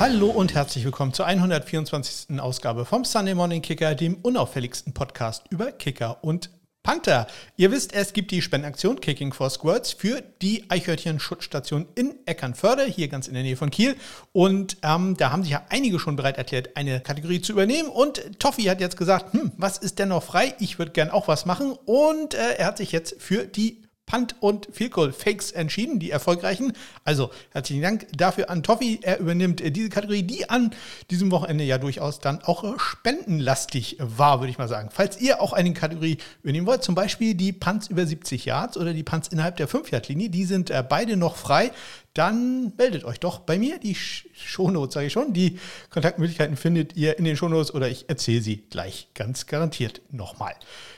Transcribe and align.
Hallo 0.00 0.28
und 0.28 0.54
herzlich 0.54 0.84
willkommen 0.84 1.12
zur 1.12 1.26
124. 1.26 2.38
Ausgabe 2.38 2.84
vom 2.84 3.04
Sunday 3.04 3.34
Morning 3.34 3.62
Kicker, 3.62 3.96
dem 3.96 4.14
unauffälligsten 4.22 4.94
Podcast 4.94 5.42
über 5.50 5.72
Kicker 5.72 6.22
und 6.22 6.50
Panther. 6.84 7.26
Ihr 7.56 7.72
wisst, 7.72 7.92
es 7.92 8.12
gibt 8.12 8.30
die 8.30 8.40
Spendenaktion 8.40 9.00
Kicking 9.00 9.32
for 9.32 9.50
Squirts 9.50 9.90
für 9.90 10.22
die 10.40 10.70
Eichhörnchen-Schutzstation 10.70 11.88
in 11.96 12.14
Eckernförde, 12.26 12.84
hier 12.84 13.08
ganz 13.08 13.26
in 13.26 13.34
der 13.34 13.42
Nähe 13.42 13.56
von 13.56 13.70
Kiel. 13.70 13.96
Und 14.30 14.76
ähm, 14.84 15.16
da 15.16 15.32
haben 15.32 15.42
sich 15.42 15.50
ja 15.50 15.66
einige 15.68 15.98
schon 15.98 16.14
bereit 16.14 16.38
erklärt, 16.38 16.76
eine 16.76 17.00
Kategorie 17.00 17.40
zu 17.40 17.50
übernehmen. 17.50 17.88
Und 17.88 18.38
Toffi 18.38 18.62
hat 18.62 18.80
jetzt 18.80 18.96
gesagt, 18.96 19.32
hm, 19.32 19.50
was 19.56 19.78
ist 19.78 19.98
denn 19.98 20.10
noch 20.10 20.22
frei? 20.22 20.54
Ich 20.60 20.78
würde 20.78 20.92
gern 20.92 21.10
auch 21.10 21.26
was 21.26 21.44
machen. 21.44 21.72
Und 21.72 22.34
äh, 22.34 22.54
er 22.56 22.66
hat 22.66 22.78
sich 22.78 22.92
jetzt 22.92 23.20
für 23.20 23.46
die 23.46 23.82
Punt 24.08 24.36
und 24.40 24.68
Field 24.72 24.92
Goal 24.92 25.12
Fakes 25.12 25.52
entschieden, 25.52 25.98
die 25.98 26.10
erfolgreichen. 26.10 26.72
Also 27.04 27.30
herzlichen 27.52 27.82
Dank 27.82 28.06
dafür 28.16 28.48
an 28.48 28.62
Toffi. 28.62 29.00
Er 29.02 29.20
übernimmt 29.20 29.60
äh, 29.60 29.70
diese 29.70 29.90
Kategorie, 29.90 30.22
die 30.22 30.48
an 30.48 30.70
diesem 31.10 31.30
Wochenende 31.30 31.62
ja 31.64 31.76
durchaus 31.76 32.18
dann 32.18 32.42
auch 32.42 32.64
äh, 32.64 32.78
spendenlastig 32.78 33.98
war, 34.00 34.40
würde 34.40 34.50
ich 34.50 34.58
mal 34.58 34.66
sagen. 34.66 34.88
Falls 34.90 35.20
ihr 35.20 35.42
auch 35.42 35.52
eine 35.52 35.74
Kategorie 35.74 36.16
übernehmen 36.42 36.66
wollt, 36.66 36.82
zum 36.82 36.94
Beispiel 36.94 37.34
die 37.34 37.52
Punts 37.52 37.88
über 37.88 38.06
70 38.06 38.46
Yards 38.46 38.78
oder 38.78 38.94
die 38.94 39.02
Punts 39.02 39.28
innerhalb 39.28 39.56
der 39.56 39.68
5-Yard-Linie, 39.68 40.30
die 40.30 40.46
sind 40.46 40.70
äh, 40.70 40.82
beide 40.88 41.18
noch 41.18 41.36
frei 41.36 41.70
dann 42.14 42.72
meldet 42.76 43.04
euch 43.04 43.20
doch 43.20 43.40
bei 43.40 43.58
mir. 43.58 43.78
Die 43.78 43.94
Shownotes, 43.94 44.94
sage 44.94 45.06
ich 45.06 45.12
schon. 45.12 45.32
Die 45.32 45.58
Kontaktmöglichkeiten 45.90 46.56
findet 46.56 46.96
ihr 46.96 47.18
in 47.18 47.24
den 47.24 47.36
Shownotes 47.36 47.72
oder 47.72 47.88
ich 47.88 48.08
erzähle 48.08 48.42
sie 48.42 48.56
gleich 48.70 49.08
ganz 49.14 49.46
garantiert 49.46 50.00
nochmal. 50.10 50.54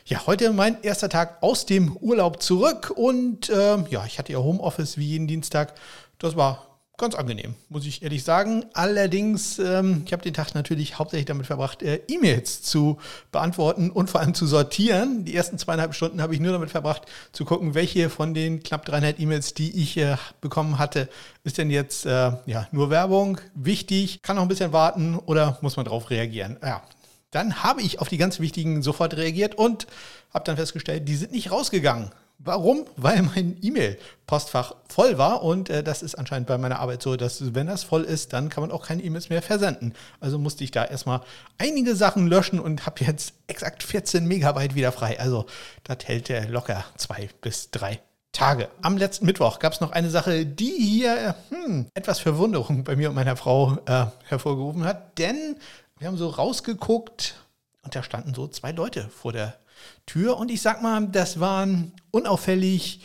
Ja, 0.06 0.26
heute 0.26 0.52
mein 0.52 0.82
erster 0.82 1.08
Tag 1.08 1.42
aus 1.42 1.66
dem 1.66 1.96
Urlaub 1.96 2.42
zurück 2.42 2.92
und 2.94 3.50
äh, 3.50 3.78
ja, 3.90 4.04
ich 4.06 4.18
hatte 4.18 4.32
ja 4.32 4.38
Homeoffice 4.38 4.96
wie 4.96 5.06
jeden 5.06 5.26
Dienstag. 5.26 5.74
Das 6.18 6.36
war 6.36 6.69
ganz 7.00 7.14
angenehm, 7.14 7.54
muss 7.68 7.86
ich 7.86 8.02
ehrlich 8.02 8.22
sagen. 8.22 8.64
Allerdings, 8.74 9.58
ähm, 9.58 10.02
ich 10.06 10.12
habe 10.12 10.22
den 10.22 10.34
Tag 10.34 10.54
natürlich 10.54 10.98
hauptsächlich 10.98 11.26
damit 11.26 11.46
verbracht, 11.46 11.82
äh, 11.82 12.00
E-Mails 12.06 12.62
zu 12.62 12.98
beantworten 13.32 13.90
und 13.90 14.10
vor 14.10 14.20
allem 14.20 14.34
zu 14.34 14.46
sortieren. 14.46 15.24
Die 15.24 15.34
ersten 15.34 15.58
zweieinhalb 15.58 15.94
Stunden 15.94 16.22
habe 16.22 16.34
ich 16.34 16.40
nur 16.40 16.52
damit 16.52 16.70
verbracht, 16.70 17.02
zu 17.32 17.44
gucken, 17.44 17.74
welche 17.74 18.10
von 18.10 18.34
den 18.34 18.62
knapp 18.62 18.84
300 18.84 19.18
E-Mails, 19.18 19.54
die 19.54 19.82
ich 19.82 19.96
äh, 19.96 20.16
bekommen 20.40 20.78
hatte, 20.78 21.08
ist 21.42 21.58
denn 21.58 21.70
jetzt 21.70 22.06
äh, 22.06 22.32
ja, 22.46 22.68
nur 22.70 22.90
Werbung, 22.90 23.40
wichtig, 23.54 24.22
kann 24.22 24.36
noch 24.36 24.42
ein 24.42 24.48
bisschen 24.48 24.72
warten 24.72 25.16
oder 25.16 25.58
muss 25.62 25.76
man 25.76 25.86
darauf 25.86 26.10
reagieren? 26.10 26.58
Ja, 26.62 26.82
dann 27.30 27.62
habe 27.62 27.82
ich 27.82 28.00
auf 28.00 28.08
die 28.08 28.18
ganz 28.18 28.40
wichtigen 28.40 28.82
sofort 28.82 29.16
reagiert 29.16 29.54
und 29.54 29.86
habe 30.34 30.44
dann 30.44 30.56
festgestellt, 30.56 31.08
die 31.08 31.16
sind 31.16 31.32
nicht 31.32 31.50
rausgegangen. 31.50 32.10
Warum? 32.42 32.86
Weil 32.96 33.20
mein 33.20 33.58
E-Mail-Postfach 33.60 34.74
voll 34.88 35.18
war 35.18 35.42
und 35.42 35.68
äh, 35.68 35.82
das 35.82 36.02
ist 36.02 36.14
anscheinend 36.14 36.48
bei 36.48 36.56
meiner 36.56 36.80
Arbeit 36.80 37.02
so, 37.02 37.16
dass 37.16 37.54
wenn 37.54 37.66
das 37.66 37.84
voll 37.84 38.04
ist, 38.04 38.32
dann 38.32 38.48
kann 38.48 38.62
man 38.62 38.70
auch 38.70 38.86
keine 38.86 39.02
E-Mails 39.02 39.28
mehr 39.28 39.42
versenden. 39.42 39.92
Also 40.20 40.38
musste 40.38 40.64
ich 40.64 40.70
da 40.70 40.86
erstmal 40.86 41.20
einige 41.58 41.94
Sachen 41.94 42.28
löschen 42.28 42.58
und 42.58 42.86
habe 42.86 43.04
jetzt 43.04 43.34
exakt 43.46 43.82
14 43.82 44.26
Megabyte 44.26 44.74
wieder 44.74 44.90
frei. 44.90 45.20
Also 45.20 45.44
das 45.84 45.98
hält 46.06 46.30
äh, 46.30 46.46
locker 46.46 46.82
zwei 46.96 47.28
bis 47.42 47.70
drei 47.72 48.00
Tage. 48.32 48.70
Am 48.80 48.96
letzten 48.96 49.26
Mittwoch 49.26 49.58
gab 49.58 49.74
es 49.74 49.82
noch 49.82 49.92
eine 49.92 50.08
Sache, 50.08 50.46
die 50.46 50.72
hier 50.78 51.34
hm, 51.50 51.88
etwas 51.92 52.20
Verwunderung 52.20 52.84
bei 52.84 52.96
mir 52.96 53.10
und 53.10 53.16
meiner 53.16 53.36
Frau 53.36 53.76
äh, 53.84 54.06
hervorgerufen 54.28 54.84
hat, 54.84 55.18
denn 55.18 55.56
wir 55.98 56.06
haben 56.08 56.16
so 56.16 56.28
rausgeguckt 56.28 57.34
und 57.82 57.94
da 57.94 58.02
standen 58.02 58.32
so 58.32 58.48
zwei 58.48 58.72
Leute 58.72 59.10
vor 59.10 59.34
der 59.34 59.56
Tür. 60.10 60.36
Und 60.36 60.50
ich 60.50 60.60
sag 60.60 60.82
mal, 60.82 61.06
das 61.06 61.38
waren 61.38 61.92
unauffällig 62.10 63.00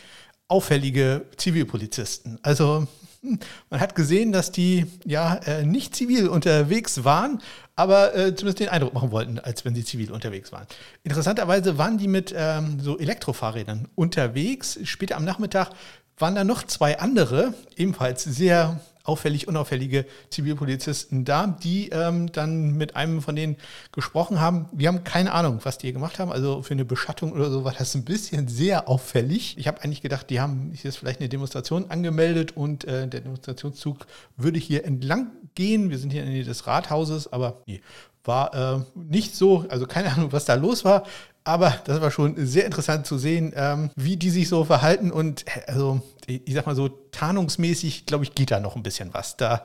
auffällige 0.48 1.26
Zivilpolizisten. 1.36 2.38
Also 2.42 2.86
man 3.70 3.80
hat 3.80 3.94
gesehen, 3.94 4.32
dass 4.32 4.50
die 4.50 4.86
ja 5.04 5.36
äh, 5.36 5.64
nicht 5.64 5.94
zivil 5.94 6.28
unterwegs 6.28 7.04
waren, 7.04 7.40
aber 7.76 8.14
äh, 8.14 8.34
zumindest 8.34 8.60
den 8.60 8.68
Eindruck 8.68 8.94
machen 8.94 9.10
wollten, 9.10 9.38
als 9.38 9.64
wenn 9.64 9.74
sie 9.74 9.84
zivil 9.84 10.10
unterwegs 10.10 10.50
waren. 10.50 10.66
Interessanterweise 11.04 11.78
waren 11.78 11.98
die 11.98 12.08
mit 12.08 12.34
ähm, 12.36 12.80
so 12.80 12.98
Elektrofahrrädern 12.98 13.88
unterwegs. 13.94 14.78
Später 14.84 15.16
am 15.16 15.24
Nachmittag 15.24 15.70
waren 16.18 16.34
da 16.34 16.44
noch 16.44 16.64
zwei 16.64 16.98
andere, 16.98 17.54
ebenfalls 17.76 18.24
sehr 18.24 18.80
auffällig 19.08 19.48
unauffällige 19.48 20.06
Zivilpolizisten 20.30 21.24
da, 21.24 21.46
die 21.46 21.88
ähm, 21.90 22.30
dann 22.32 22.72
mit 22.72 22.96
einem 22.96 23.22
von 23.22 23.36
denen 23.36 23.56
gesprochen 23.92 24.40
haben. 24.40 24.68
Wir 24.72 24.88
haben 24.88 25.04
keine 25.04 25.32
Ahnung, 25.32 25.60
was 25.62 25.78
die 25.78 25.86
hier 25.86 25.94
gemacht 25.94 26.18
haben. 26.18 26.32
Also 26.32 26.62
für 26.62 26.74
eine 26.74 26.84
Beschattung 26.84 27.32
oder 27.32 27.50
so 27.50 27.64
war 27.64 27.72
das 27.72 27.94
ein 27.94 28.04
bisschen 28.04 28.48
sehr 28.48 28.88
auffällig. 28.88 29.56
Ich 29.58 29.66
habe 29.66 29.82
eigentlich 29.82 30.02
gedacht, 30.02 30.30
die 30.30 30.40
haben 30.40 30.72
hier 30.74 30.88
ist 30.88 30.96
vielleicht 30.96 31.20
eine 31.20 31.28
Demonstration 31.28 31.90
angemeldet 31.90 32.56
und 32.56 32.84
äh, 32.84 33.08
der 33.08 33.20
Demonstrationszug 33.20 34.06
würde 34.36 34.58
hier 34.58 34.84
entlang 34.84 35.30
gehen. 35.54 35.90
Wir 35.90 35.98
sind 35.98 36.10
hier 36.10 36.22
in 36.22 36.26
der 36.26 36.34
Nähe 36.34 36.44
des 36.44 36.66
Rathauses, 36.66 37.32
aber 37.32 37.62
nee, 37.66 37.80
war 38.24 38.54
äh, 38.54 38.84
nicht 38.94 39.34
so, 39.34 39.64
also 39.68 39.86
keine 39.86 40.12
Ahnung, 40.12 40.32
was 40.32 40.44
da 40.44 40.54
los 40.54 40.84
war. 40.84 41.04
Aber 41.46 41.76
das 41.84 42.00
war 42.00 42.10
schon 42.10 42.34
sehr 42.44 42.64
interessant 42.64 43.06
zu 43.06 43.18
sehen, 43.18 43.52
ähm, 43.54 43.90
wie 43.94 44.16
die 44.16 44.30
sich 44.30 44.48
so 44.48 44.64
verhalten. 44.64 45.12
Und 45.12 45.46
äh, 45.46 45.60
also, 45.68 46.00
ich, 46.26 46.52
sag 46.52 46.66
mal 46.66 46.74
so, 46.74 46.88
tarnungsmäßig, 46.88 48.04
glaube 48.04 48.24
ich, 48.24 48.34
geht 48.34 48.50
da 48.50 48.58
noch 48.58 48.74
ein 48.74 48.82
bisschen 48.82 49.14
was. 49.14 49.36
Da 49.36 49.62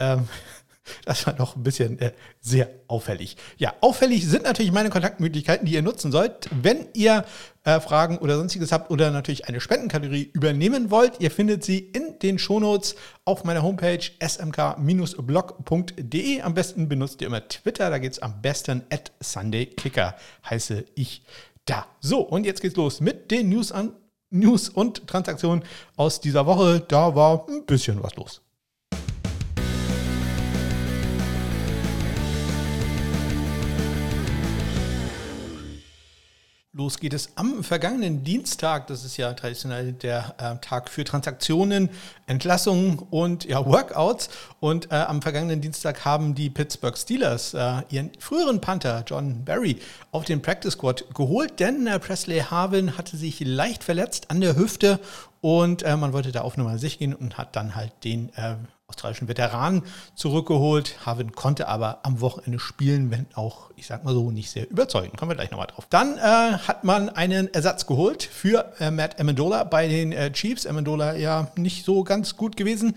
ähm, 0.00 0.28
das 1.04 1.26
war 1.26 1.34
noch 1.36 1.56
ein 1.56 1.62
bisschen 1.62 1.98
äh, 1.98 2.12
sehr 2.40 2.68
auffällig. 2.88 3.36
Ja, 3.56 3.74
auffällig 3.80 4.26
sind 4.26 4.44
natürlich 4.44 4.72
meine 4.72 4.90
Kontaktmöglichkeiten, 4.90 5.66
die 5.66 5.74
ihr 5.74 5.82
nutzen 5.82 6.12
sollt, 6.12 6.48
wenn 6.62 6.88
ihr 6.94 7.24
äh, 7.64 7.80
Fragen 7.80 8.18
oder 8.18 8.36
sonstiges 8.36 8.72
habt 8.72 8.90
oder 8.90 9.10
natürlich 9.10 9.46
eine 9.48 9.60
Spendenkategorie 9.60 10.30
übernehmen 10.32 10.90
wollt. 10.90 11.20
Ihr 11.20 11.30
findet 11.30 11.64
sie 11.64 11.78
in 11.78 12.18
den 12.20 12.38
Shownotes 12.38 12.96
auf 13.24 13.44
meiner 13.44 13.62
Homepage 13.62 14.00
smk-blog.de. 14.22 15.60
Am 16.40 16.54
besten 16.54 16.88
benutzt 16.88 17.20
ihr 17.20 17.26
immer 17.26 17.46
Twitter, 17.48 17.90
da 17.90 17.98
geht 17.98 18.12
es 18.12 18.18
am 18.20 18.40
besten 18.40 18.82
at 18.90 19.12
SundayKicker, 19.20 20.16
heiße 20.48 20.84
ich 20.94 21.22
da. 21.66 21.86
So, 22.00 22.20
und 22.20 22.46
jetzt 22.46 22.62
geht's 22.62 22.76
los 22.76 23.00
mit 23.00 23.30
den 23.30 23.48
News 23.50 23.72
an 23.72 23.92
News 24.30 24.68
und 24.68 25.06
Transaktionen 25.06 25.64
aus 25.96 26.20
dieser 26.20 26.46
Woche. 26.46 26.80
Da 26.86 27.14
war 27.14 27.46
ein 27.48 27.66
bisschen 27.66 28.02
was 28.02 28.14
los. 28.16 28.40
Los 36.80 36.98
geht 36.98 37.12
es 37.12 37.28
am 37.34 37.62
vergangenen 37.62 38.24
Dienstag. 38.24 38.86
Das 38.86 39.04
ist 39.04 39.18
ja 39.18 39.34
traditionell 39.34 39.92
der 39.92 40.34
äh, 40.38 40.56
Tag 40.66 40.88
für 40.88 41.04
Transaktionen, 41.04 41.90
Entlassungen 42.26 42.98
und 43.10 43.44
ja, 43.44 43.66
Workouts. 43.66 44.30
Und 44.60 44.90
äh, 44.90 44.94
am 44.94 45.20
vergangenen 45.20 45.60
Dienstag 45.60 46.06
haben 46.06 46.34
die 46.34 46.48
Pittsburgh 46.48 46.96
Steelers 46.96 47.52
äh, 47.52 47.82
ihren 47.90 48.12
früheren 48.18 48.62
Panther 48.62 49.04
John 49.06 49.44
Barry 49.44 49.78
auf 50.10 50.24
den 50.24 50.40
Practice 50.40 50.72
Squad 50.72 51.04
geholt, 51.14 51.60
denn 51.60 51.86
äh, 51.86 51.98
Presley 51.98 52.40
Harvin 52.40 52.96
hatte 52.96 53.18
sich 53.18 53.40
leicht 53.40 53.84
verletzt 53.84 54.30
an 54.30 54.40
der 54.40 54.56
Hüfte 54.56 55.00
und 55.40 55.82
äh, 55.82 55.96
man 55.96 56.12
wollte 56.12 56.32
da 56.32 56.42
auf 56.42 56.56
Nummer 56.56 56.78
sich 56.78 56.98
gehen 56.98 57.14
und 57.14 57.38
hat 57.38 57.56
dann 57.56 57.74
halt 57.74 57.92
den 58.04 58.30
äh, 58.34 58.56
australischen 58.90 59.28
Veteranen 59.28 59.82
zurückgeholt. 60.14 61.06
Harvin 61.06 61.32
konnte 61.32 61.68
aber 61.68 62.00
am 62.02 62.20
Wochenende 62.20 62.58
spielen, 62.58 63.10
wenn 63.10 63.26
auch, 63.34 63.70
ich 63.76 63.86
sag 63.86 64.04
mal 64.04 64.12
so, 64.12 64.30
nicht 64.30 64.50
sehr 64.50 64.68
überzeugend. 64.68 65.16
Kommen 65.16 65.30
wir 65.30 65.36
gleich 65.36 65.50
nochmal 65.50 65.68
drauf. 65.68 65.86
Dann 65.88 66.18
äh, 66.18 66.20
hat 66.20 66.84
man 66.84 67.08
einen 67.08 67.52
Ersatz 67.54 67.86
geholt 67.86 68.22
für 68.22 68.72
äh, 68.80 68.90
Matt 68.90 69.20
Amendola 69.20 69.64
bei 69.64 69.88
den 69.88 70.12
äh, 70.12 70.32
Chiefs. 70.32 70.66
Amendola 70.66 71.14
ja 71.16 71.48
nicht 71.56 71.84
so 71.84 72.04
ganz 72.04 72.36
gut 72.36 72.56
gewesen 72.56 72.96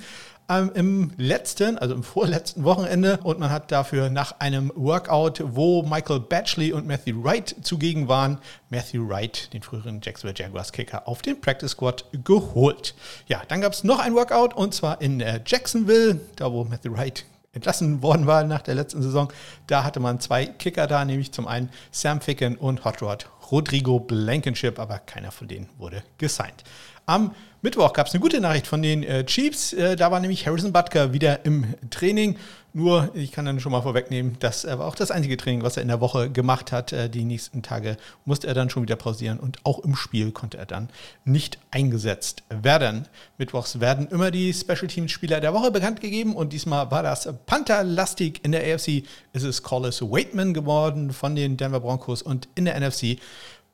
ähm, 0.49 0.71
im 0.73 1.11
letzten, 1.17 1.77
also 1.77 1.95
im 1.95 2.03
vorletzten 2.03 2.63
Wochenende 2.63 3.19
und 3.23 3.39
man 3.39 3.49
hat 3.49 3.71
dafür 3.71 4.09
nach 4.09 4.39
einem 4.39 4.71
Workout, 4.75 5.41
wo 5.45 5.83
Michael 5.83 6.19
Batchley 6.19 6.73
und 6.73 6.87
Matthew 6.87 7.23
Wright 7.23 7.55
zugegen 7.61 8.07
waren, 8.07 8.37
Matthew 8.69 9.07
Wright, 9.07 9.53
den 9.53 9.61
früheren 9.61 10.01
Jacksonville 10.01 10.37
Jaguars 10.37 10.71
Kicker, 10.71 11.07
auf 11.07 11.21
den 11.21 11.39
Practice 11.39 11.71
Squad 11.71 12.05
geholt. 12.23 12.95
Ja, 13.27 13.41
dann 13.47 13.61
gab 13.61 13.73
es 13.73 13.83
noch 13.83 13.99
ein 13.99 14.15
Workout 14.15 14.53
und 14.53 14.73
zwar 14.73 15.01
in 15.01 15.21
äh, 15.21 15.39
Jacksonville, 15.45 16.19
da 16.35 16.51
wo 16.51 16.63
Matthew 16.63 16.93
Wright 16.93 17.25
entlassen 17.53 18.01
worden 18.01 18.27
war 18.27 18.43
nach 18.43 18.61
der 18.61 18.75
letzten 18.75 19.01
Saison. 19.01 19.31
Da 19.67 19.83
hatte 19.83 19.99
man 19.99 20.19
zwei 20.19 20.45
Kicker 20.45 20.87
da, 20.87 21.05
nämlich 21.05 21.31
zum 21.31 21.47
einen 21.47 21.69
Sam 21.91 22.19
Ficken 22.19 22.57
und 22.57 22.83
Hot 22.83 23.01
Rod 23.01 23.27
Rodrigo 23.51 23.99
Blankenship, 23.99 24.79
aber 24.79 24.99
keiner 24.99 25.31
von 25.31 25.47
denen 25.47 25.69
wurde 25.77 26.03
gesigned. 26.17 26.63
Am 27.05 27.31
Mittwoch 27.61 27.93
gab 27.93 28.07
es 28.07 28.13
eine 28.13 28.21
gute 28.21 28.39
Nachricht 28.41 28.67
von 28.67 28.81
den 28.81 29.03
äh, 29.03 29.25
Chiefs. 29.25 29.73
Äh, 29.73 29.95
da 29.95 30.11
war 30.11 30.19
nämlich 30.19 30.47
Harrison 30.47 30.73
Butker 30.73 31.13
wieder 31.13 31.45
im 31.45 31.73
Training. 31.89 32.37
Nur, 32.73 33.11
ich 33.13 33.31
kann 33.31 33.45
dann 33.45 33.59
schon 33.59 33.71
mal 33.71 33.81
vorwegnehmen, 33.81 34.35
das 34.39 34.65
war 34.65 34.87
auch 34.87 34.95
das 34.95 35.11
einzige 35.11 35.37
Training, 35.37 35.61
was 35.61 35.77
er 35.77 35.83
in 35.83 35.89
der 35.89 36.01
Woche 36.01 36.29
gemacht 36.29 36.71
hat. 36.71 36.91
Äh, 36.91 37.09
die 37.09 37.23
nächsten 37.23 37.61
Tage 37.61 37.97
musste 38.25 38.47
er 38.47 38.53
dann 38.53 38.69
schon 38.69 38.83
wieder 38.83 38.95
pausieren 38.95 39.39
und 39.39 39.59
auch 39.63 39.79
im 39.79 39.95
Spiel 39.95 40.31
konnte 40.31 40.57
er 40.57 40.65
dann 40.65 40.89
nicht 41.23 41.59
eingesetzt 41.71 42.43
werden. 42.49 43.07
Mittwochs 43.37 43.79
werden 43.79 44.07
immer 44.07 44.31
die 44.31 44.53
Special 44.53 44.87
Teams 44.87 45.11
Spieler 45.11 45.39
der 45.39 45.53
Woche 45.53 45.71
bekannt 45.71 46.01
gegeben 46.01 46.35
und 46.35 46.51
diesmal 46.51 46.89
war 46.89 47.03
das 47.03 47.29
Panther-lastig. 47.45 48.41
In 48.43 48.53
der 48.53 48.61
AFC 48.61 49.03
ist 49.33 49.43
es 49.43 49.61
Collis 49.61 50.01
Waitman 50.01 50.53
geworden 50.53 51.13
von 51.13 51.35
den 51.35 51.57
Denver 51.57 51.79
Broncos 51.79 52.21
und 52.21 52.47
in 52.55 52.65
der 52.65 52.79
NFC 52.79 53.19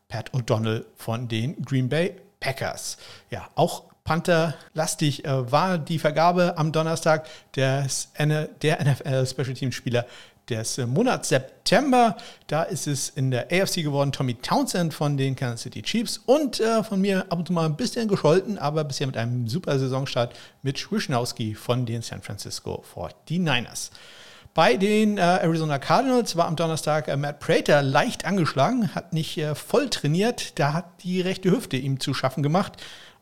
Pat 0.10 0.32
O'Donnell 0.34 0.86
von 0.96 1.28
den 1.28 1.64
Green 1.64 1.90
Bay 1.90 2.16
Packers. 2.40 2.98
Ja, 3.30 3.50
auch 3.56 3.84
Panther-lastig 4.04 5.26
äh, 5.26 5.52
war 5.52 5.78
die 5.78 6.00
Vergabe 6.00 6.58
am 6.58 6.72
Donnerstag 6.72 7.28
des, 7.56 8.10
der 8.18 8.84
NFL 8.84 9.28
Special 9.28 9.54
Team 9.54 9.72
Spieler 9.72 10.06
des 10.50 10.78
Monats 10.80 11.30
September. 11.30 12.18
Da 12.48 12.64
ist 12.64 12.88
es 12.88 13.10
in 13.10 13.32
der 13.32 13.48
AFC 13.52 13.84
geworden 13.84 14.12
Tommy 14.12 14.36
Townsend 14.36 14.94
von 14.94 15.16
den 15.16 15.36
Kansas 15.36 15.62
City 15.62 15.82
Chiefs 15.82 16.18
und 16.26 16.60
äh, 16.60 16.84
von 16.84 17.00
mir 17.00 17.26
ab 17.30 17.40
und 17.40 17.48
zu 17.48 17.54
mal 17.54 17.66
ein 17.66 17.76
bisschen 17.76 18.08
gescholten, 18.08 18.58
aber 18.58 18.84
bisher 18.84 19.08
mit 19.08 19.18
einem 19.18 19.48
super 19.48 19.78
Saisonstart 19.78 20.36
mit 20.64 20.92
Wischnowski 20.92 21.54
von 21.54 21.86
den 21.86 22.02
San 22.02 22.22
Francisco 22.22 22.84
49ers. 22.96 23.92
Bei 24.60 24.76
den 24.76 25.18
äh, 25.18 25.22
Arizona 25.22 25.80
Cardinals 25.80 26.36
war 26.36 26.46
am 26.46 26.58
Donnerstag 26.58 27.08
äh, 27.08 27.16
Matt 27.16 27.40
Prater 27.40 27.82
leicht 27.82 28.26
angeschlagen, 28.26 28.94
hat 28.94 29.14
nicht 29.14 29.38
äh, 29.38 29.56
voll 29.56 29.90
trainiert, 29.90 30.60
da 30.60 30.74
hat 30.74 31.02
die 31.02 31.22
rechte 31.22 31.50
Hüfte 31.50 31.78
ihm 31.78 32.02
zu 32.02 32.14
schaffen 32.14 32.44
gemacht 32.44 32.74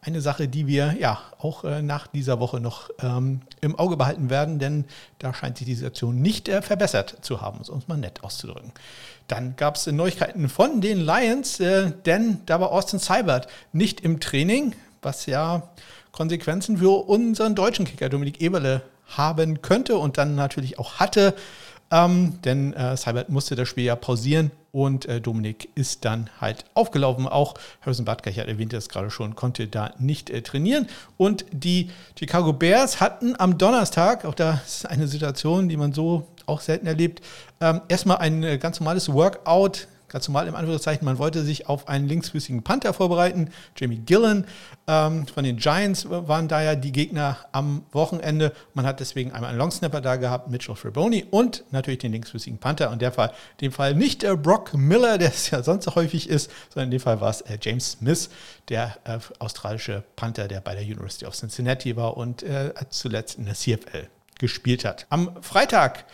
eine 0.01 0.19
Sache, 0.19 0.47
die 0.47 0.65
wir 0.65 0.95
ja 0.99 1.21
auch 1.37 1.63
äh, 1.63 1.83
nach 1.83 2.07
dieser 2.07 2.39
Woche 2.39 2.59
noch 2.59 2.89
ähm, 3.03 3.41
im 3.61 3.77
Auge 3.77 3.97
behalten 3.97 4.31
werden, 4.31 4.57
denn 4.57 4.85
da 5.19 5.31
scheint 5.31 5.59
sich 5.59 5.67
die 5.67 5.75
Situation 5.75 6.19
nicht 6.23 6.49
äh, 6.49 6.63
verbessert 6.63 7.17
zu 7.21 7.39
haben, 7.39 7.59
um 7.69 7.77
es 7.77 7.87
mal 7.87 7.97
nett 7.97 8.23
auszudrücken. 8.23 8.71
Dann 9.27 9.55
gab 9.57 9.75
es 9.75 9.85
Neuigkeiten 9.85 10.49
von 10.49 10.81
den 10.81 10.99
Lions, 10.99 11.59
äh, 11.59 11.91
denn 12.07 12.39
da 12.47 12.59
war 12.59 12.71
Austin 12.71 12.97
Seibert 12.97 13.45
nicht 13.73 14.01
im 14.01 14.19
Training, 14.19 14.73
was 15.03 15.27
ja 15.27 15.69
Konsequenzen 16.11 16.79
für 16.79 17.07
unseren 17.07 17.53
deutschen 17.53 17.85
Kicker 17.85 18.09
Dominik 18.09 18.41
Eberle 18.41 18.81
haben 19.07 19.61
könnte 19.61 19.97
und 19.97 20.17
dann 20.17 20.35
natürlich 20.35 20.79
auch 20.79 20.95
hatte. 20.95 21.33
Ähm, 21.89 22.41
denn 22.43 22.73
äh, 22.73 22.97
Seibert 22.97 23.29
musste 23.29 23.55
das 23.55 23.69
Spiel 23.69 23.85
ja 23.85 23.95
pausieren 23.95 24.51
und 24.73 25.05
äh, 25.05 25.21
Dominik 25.21 25.69
ist 25.75 26.03
dann 26.03 26.29
halt 26.41 26.65
aufgelaufen. 26.73 27.27
Auch 27.27 27.53
Harrison 27.81 28.05
Butker, 28.05 28.29
ich 28.29 28.37
erwähnte 28.37 28.75
das 28.75 28.89
gerade 28.89 29.09
schon, 29.09 29.35
konnte 29.35 29.67
da 29.67 29.93
nicht 29.97 30.29
äh, 30.29 30.41
trainieren. 30.41 30.87
Und 31.15 31.45
die 31.51 31.89
Chicago 32.19 32.51
Bears 32.51 32.99
hatten 32.99 33.35
am 33.39 33.57
Donnerstag, 33.57 34.25
auch 34.25 34.35
da 34.35 34.61
ist 34.65 34.85
eine 34.85 35.07
Situation, 35.07 35.69
die 35.69 35.77
man 35.77 35.93
so 35.93 36.27
auch 36.45 36.61
selten 36.61 36.87
erlebt, 36.87 37.21
ähm, 37.61 37.81
erstmal 37.87 38.17
ein 38.17 38.43
äh, 38.43 38.57
ganz 38.57 38.79
normales 38.79 39.11
Workout 39.11 39.87
ganz 40.09 40.27
normal 40.27 40.47
im 40.47 40.55
Anführungszeichen, 40.55 41.05
man 41.05 41.17
wollte 41.17 41.43
sich 41.43 41.67
auf 41.67 41.87
einen 41.87 42.07
linksfüßigen 42.07 42.63
Panther 42.63 42.93
vorbereiten. 42.93 43.49
Jamie 43.75 43.97
Gillen 43.97 44.45
ähm, 44.87 45.27
von 45.27 45.43
den 45.43 45.57
Giants 45.57 46.09
waren 46.09 46.47
da 46.47 46.61
ja 46.61 46.75
die 46.75 46.91
Gegner 46.91 47.37
am 47.51 47.83
Wochenende. 47.91 48.53
Man 48.73 48.85
hat 48.85 48.99
deswegen 48.99 49.31
einmal 49.31 49.49
einen 49.49 49.59
Longsnapper 49.59 50.01
da 50.01 50.15
gehabt, 50.15 50.49
Mitchell 50.49 50.75
Fraboni 50.75 51.25
und 51.29 51.63
natürlich 51.71 51.99
den 51.99 52.11
linksfüßigen 52.11 52.59
Panther. 52.59 52.89
Und 52.91 53.01
der 53.01 53.11
Fall, 53.11 53.29
in 53.59 53.67
dem 53.67 53.71
Fall 53.71 53.95
nicht 53.95 54.23
äh, 54.23 54.35
Brock 54.35 54.73
Miller, 54.73 55.17
der 55.17 55.29
es 55.29 55.49
ja 55.49 55.61
sonst 55.63 55.85
so 55.85 55.95
häufig 55.95 56.29
ist, 56.29 56.51
sondern 56.69 56.87
in 56.87 56.91
dem 56.91 57.01
Fall 57.01 57.19
war 57.21 57.29
es 57.29 57.41
äh, 57.41 57.57
James 57.61 57.91
Smith, 57.91 58.29
der 58.69 58.97
äh, 59.03 59.19
australische 59.39 60.03
Panther, 60.15 60.47
der 60.47 60.61
bei 60.61 60.73
der 60.73 60.83
University 60.83 61.25
of 61.25 61.35
Cincinnati 61.35 61.95
war 61.95 62.17
und 62.17 62.43
äh, 62.43 62.73
zuletzt 62.89 63.37
in 63.37 63.45
der 63.45 63.55
CFL 63.55 64.07
gespielt 64.39 64.85
hat. 64.85 65.05
Am 65.09 65.41
Freitag 65.41 66.05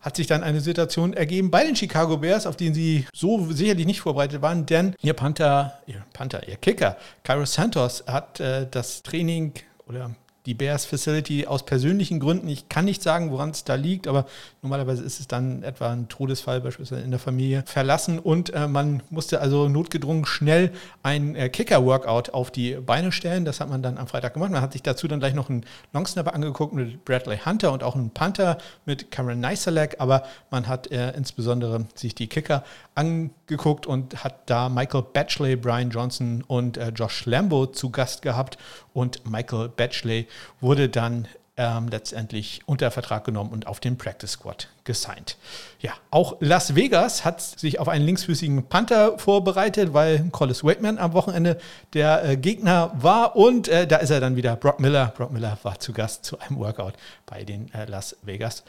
hat 0.00 0.16
sich 0.16 0.26
dann 0.26 0.42
eine 0.42 0.60
Situation 0.60 1.12
ergeben 1.12 1.50
bei 1.50 1.64
den 1.64 1.76
Chicago 1.76 2.16
Bears, 2.16 2.46
auf 2.46 2.56
die 2.56 2.72
sie 2.72 3.06
so 3.12 3.50
sicherlich 3.52 3.86
nicht 3.86 4.00
vorbereitet 4.00 4.42
waren, 4.42 4.66
denn 4.66 4.94
ihr 5.02 5.14
Panther, 5.14 5.80
ihr 5.86 6.02
Panther, 6.12 6.48
ihr 6.48 6.56
Kicker, 6.56 6.96
Cairo 7.22 7.44
Santos 7.44 8.04
hat 8.06 8.40
äh, 8.40 8.66
das 8.70 9.02
Training 9.02 9.52
oder 9.86 10.10
die 10.46 10.54
Bears 10.54 10.86
Facility 10.86 11.46
aus 11.46 11.64
persönlichen 11.64 12.18
Gründen. 12.18 12.48
Ich 12.48 12.68
kann 12.68 12.86
nicht 12.86 13.02
sagen, 13.02 13.30
woran 13.30 13.50
es 13.50 13.64
da 13.64 13.74
liegt, 13.74 14.08
aber 14.08 14.26
normalerweise 14.62 15.02
ist 15.02 15.20
es 15.20 15.28
dann 15.28 15.62
etwa 15.62 15.90
ein 15.90 16.08
Todesfall 16.08 16.60
beispielsweise 16.60 17.02
in 17.02 17.10
der 17.10 17.20
Familie 17.20 17.62
verlassen 17.66 18.18
und 18.18 18.52
äh, 18.54 18.66
man 18.66 19.02
musste 19.10 19.40
also 19.40 19.68
notgedrungen 19.68 20.24
schnell 20.24 20.72
ein 21.02 21.36
äh, 21.36 21.50
Kicker-Workout 21.50 22.30
auf 22.30 22.50
die 22.50 22.74
Beine 22.74 23.12
stellen. 23.12 23.44
Das 23.44 23.60
hat 23.60 23.68
man 23.68 23.82
dann 23.82 23.98
am 23.98 24.06
Freitag 24.06 24.34
gemacht. 24.34 24.50
Man 24.50 24.62
hat 24.62 24.72
sich 24.72 24.82
dazu 24.82 25.08
dann 25.08 25.20
gleich 25.20 25.34
noch 25.34 25.50
einen 25.50 25.64
Longsnapper 25.92 26.34
angeguckt 26.34 26.72
mit 26.72 27.04
Bradley 27.04 27.38
Hunter 27.44 27.72
und 27.72 27.82
auch 27.82 27.94
einen 27.94 28.10
Panther 28.10 28.58
mit 28.86 29.10
Cameron 29.10 29.40
Neiselek, 29.40 29.96
aber 29.98 30.22
man 30.50 30.68
hat 30.68 30.90
äh, 30.90 31.10
insbesondere 31.12 31.86
sich 31.94 32.14
die 32.14 32.28
Kicker 32.28 32.64
angeguckt 32.94 33.86
und 33.86 34.24
hat 34.24 34.48
da 34.48 34.68
Michael 34.68 35.04
Batchley, 35.12 35.56
Brian 35.56 35.90
Johnson 35.90 36.42
und 36.46 36.76
äh, 36.76 36.88
Josh 36.90 37.26
Lambo 37.26 37.66
zu 37.66 37.90
Gast 37.90 38.22
gehabt 38.22 38.58
und 38.92 39.30
Michael 39.30 39.68
Batchley 39.68 40.26
wurde 40.60 40.88
dann 40.88 41.28
ähm, 41.60 41.88
letztendlich 41.88 42.62
unter 42.64 42.90
Vertrag 42.90 43.24
genommen 43.24 43.50
und 43.50 43.66
auf 43.66 43.80
den 43.80 43.98
Practice 43.98 44.32
Squad 44.32 44.68
gesigned. 44.84 45.36
Ja, 45.80 45.92
auch 46.10 46.36
Las 46.40 46.74
Vegas 46.74 47.26
hat 47.26 47.42
sich 47.42 47.78
auf 47.78 47.88
einen 47.88 48.06
linksfüßigen 48.06 48.66
Panther 48.68 49.18
vorbereitet, 49.18 49.92
weil 49.92 50.30
Collis 50.30 50.64
Wakeman 50.64 50.98
am 50.98 51.12
Wochenende 51.12 51.58
der 51.92 52.24
äh, 52.24 52.36
Gegner 52.38 52.92
war 52.94 53.36
und 53.36 53.68
äh, 53.68 53.86
da 53.86 53.96
ist 53.96 54.08
er 54.08 54.20
dann 54.20 54.36
wieder 54.36 54.56
Brock 54.56 54.80
Miller. 54.80 55.12
Brock 55.14 55.32
Miller 55.32 55.58
war 55.62 55.78
zu 55.78 55.92
Gast 55.92 56.24
zu 56.24 56.38
einem 56.38 56.58
Workout 56.58 56.94
bei 57.26 57.44
den 57.44 57.72
äh, 57.74 57.84
Las 57.84 58.16
Vegas 58.22 58.64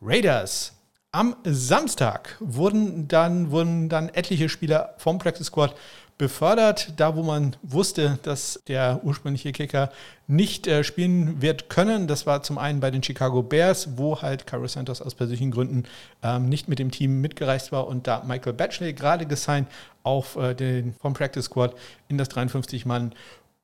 Raiders. 0.00 0.72
Am 1.12 1.36
Samstag 1.44 2.36
wurden 2.40 3.06
dann, 3.06 3.50
wurden 3.50 3.88
dann 3.88 4.08
etliche 4.08 4.48
Spieler 4.48 4.94
vom 4.96 5.18
Practice 5.18 5.48
Squad 5.48 5.76
befördert, 6.22 6.92
da 6.98 7.16
wo 7.16 7.24
man 7.24 7.56
wusste, 7.62 8.20
dass 8.22 8.62
der 8.68 9.00
ursprüngliche 9.02 9.50
Kicker 9.50 9.90
nicht 10.28 10.68
äh, 10.68 10.84
spielen 10.84 11.42
wird 11.42 11.68
können. 11.68 12.06
Das 12.06 12.26
war 12.26 12.44
zum 12.44 12.58
einen 12.58 12.78
bei 12.78 12.92
den 12.92 13.02
Chicago 13.02 13.42
Bears, 13.42 13.98
wo 13.98 14.22
halt 14.22 14.46
Caro 14.46 14.68
Santos 14.68 15.02
aus 15.02 15.16
persönlichen 15.16 15.50
Gründen 15.50 15.82
ähm, 16.22 16.48
nicht 16.48 16.68
mit 16.68 16.78
dem 16.78 16.92
Team 16.92 17.20
mitgereist 17.20 17.72
war 17.72 17.88
und 17.88 18.06
da 18.06 18.22
Michael 18.24 18.52
Batchley 18.52 18.92
gerade 18.92 19.26
gesigned 19.26 19.66
auf 20.04 20.36
äh, 20.36 20.54
den 20.54 20.94
vom 20.94 21.12
Practice 21.12 21.46
Squad 21.46 21.74
in 22.06 22.18
das 22.18 22.28
53 22.28 22.86
Mann 22.86 23.12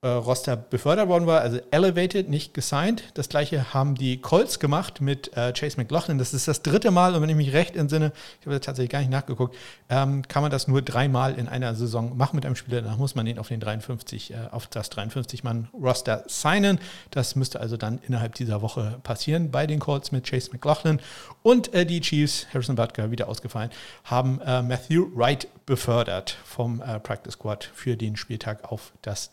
äh, 0.01 0.07
Roster 0.07 0.57
befördert 0.57 1.09
worden 1.09 1.27
war, 1.27 1.41
also 1.41 1.59
elevated, 1.73 2.29
nicht 2.29 2.55
gesigned. 2.55 3.03
Das 3.15 3.29
gleiche 3.29 3.75
haben 3.75 3.97
die 3.97 4.21
Colts 4.21 4.61
gemacht 4.61 5.01
mit 5.01 5.37
äh, 5.37 5.53
Chase 5.53 5.77
McLaughlin. 5.77 6.19
Das 6.19 6.33
ist 6.35 6.47
das 6.47 6.63
dritte 6.63 6.93
Mal 6.93 7.17
und 7.17 7.23
wenn 7.23 7.29
ich 7.29 7.35
mich 7.35 7.53
recht 7.53 7.75
entsinne, 7.75 8.13
ich 8.41 8.47
habe 8.47 8.61
tatsächlich 8.61 8.91
gar 8.91 9.01
nicht 9.01 9.11
nachgeguckt, 9.11 9.57
ähm, 9.89 10.23
kann 10.29 10.43
man 10.43 10.53
das 10.53 10.69
nur 10.69 10.83
dreimal 10.83 11.37
in 11.37 11.49
einer 11.49 11.75
Saison 11.75 12.17
machen 12.17 12.37
mit 12.37 12.47
einem 12.47 12.55
Spieler. 12.55 12.83
Dann 12.83 12.97
muss 12.97 13.17
man 13.17 13.27
ihn 13.27 13.41
auf 13.41 13.49
den 13.49 13.59
53, 13.59 14.35
äh, 14.35 14.37
auf 14.53 14.69
das 14.69 14.93
53-Mann-Roster 14.93 16.23
signen. 16.29 16.79
Das 17.11 17.35
müsste 17.35 17.59
also 17.59 17.77
dann 17.77 17.99
innerhalb 18.07 18.37
dieser 18.37 18.63
Woche 18.63 19.01
passieren 19.03 19.51
bei 19.51 19.67
den 19.67 19.81
Colts 19.81 20.13
mit 20.13 20.29
Chase 20.29 20.51
McLaughlin. 20.53 21.01
Und 21.43 21.75
äh, 21.75 21.85
die 21.85 22.01
Chiefs, 22.01 22.47
Harrison 22.55 22.77
Butker 22.77 23.11
wieder 23.11 23.29
ausgefallen, 23.29 23.71
haben 24.05 24.41
äh, 24.43 24.63
Matthew 24.63 25.09
Wright 25.17 25.49
befördert 25.67 26.39
vom 26.45 26.81
äh, 26.81 26.99
Practice 26.99 27.35
Squad 27.35 27.71
für 27.75 27.97
den 27.97 28.17
Spieltag 28.17 28.65
auf 28.71 28.93
das 29.03 29.29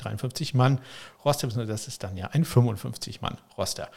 53-Mann-Roster. 0.56 1.66
Das 1.66 1.88
ist 1.88 2.04
dann 2.04 2.18
ja 2.18 2.28
ein 2.28 2.46
55-Mann-Roster. 2.46 3.90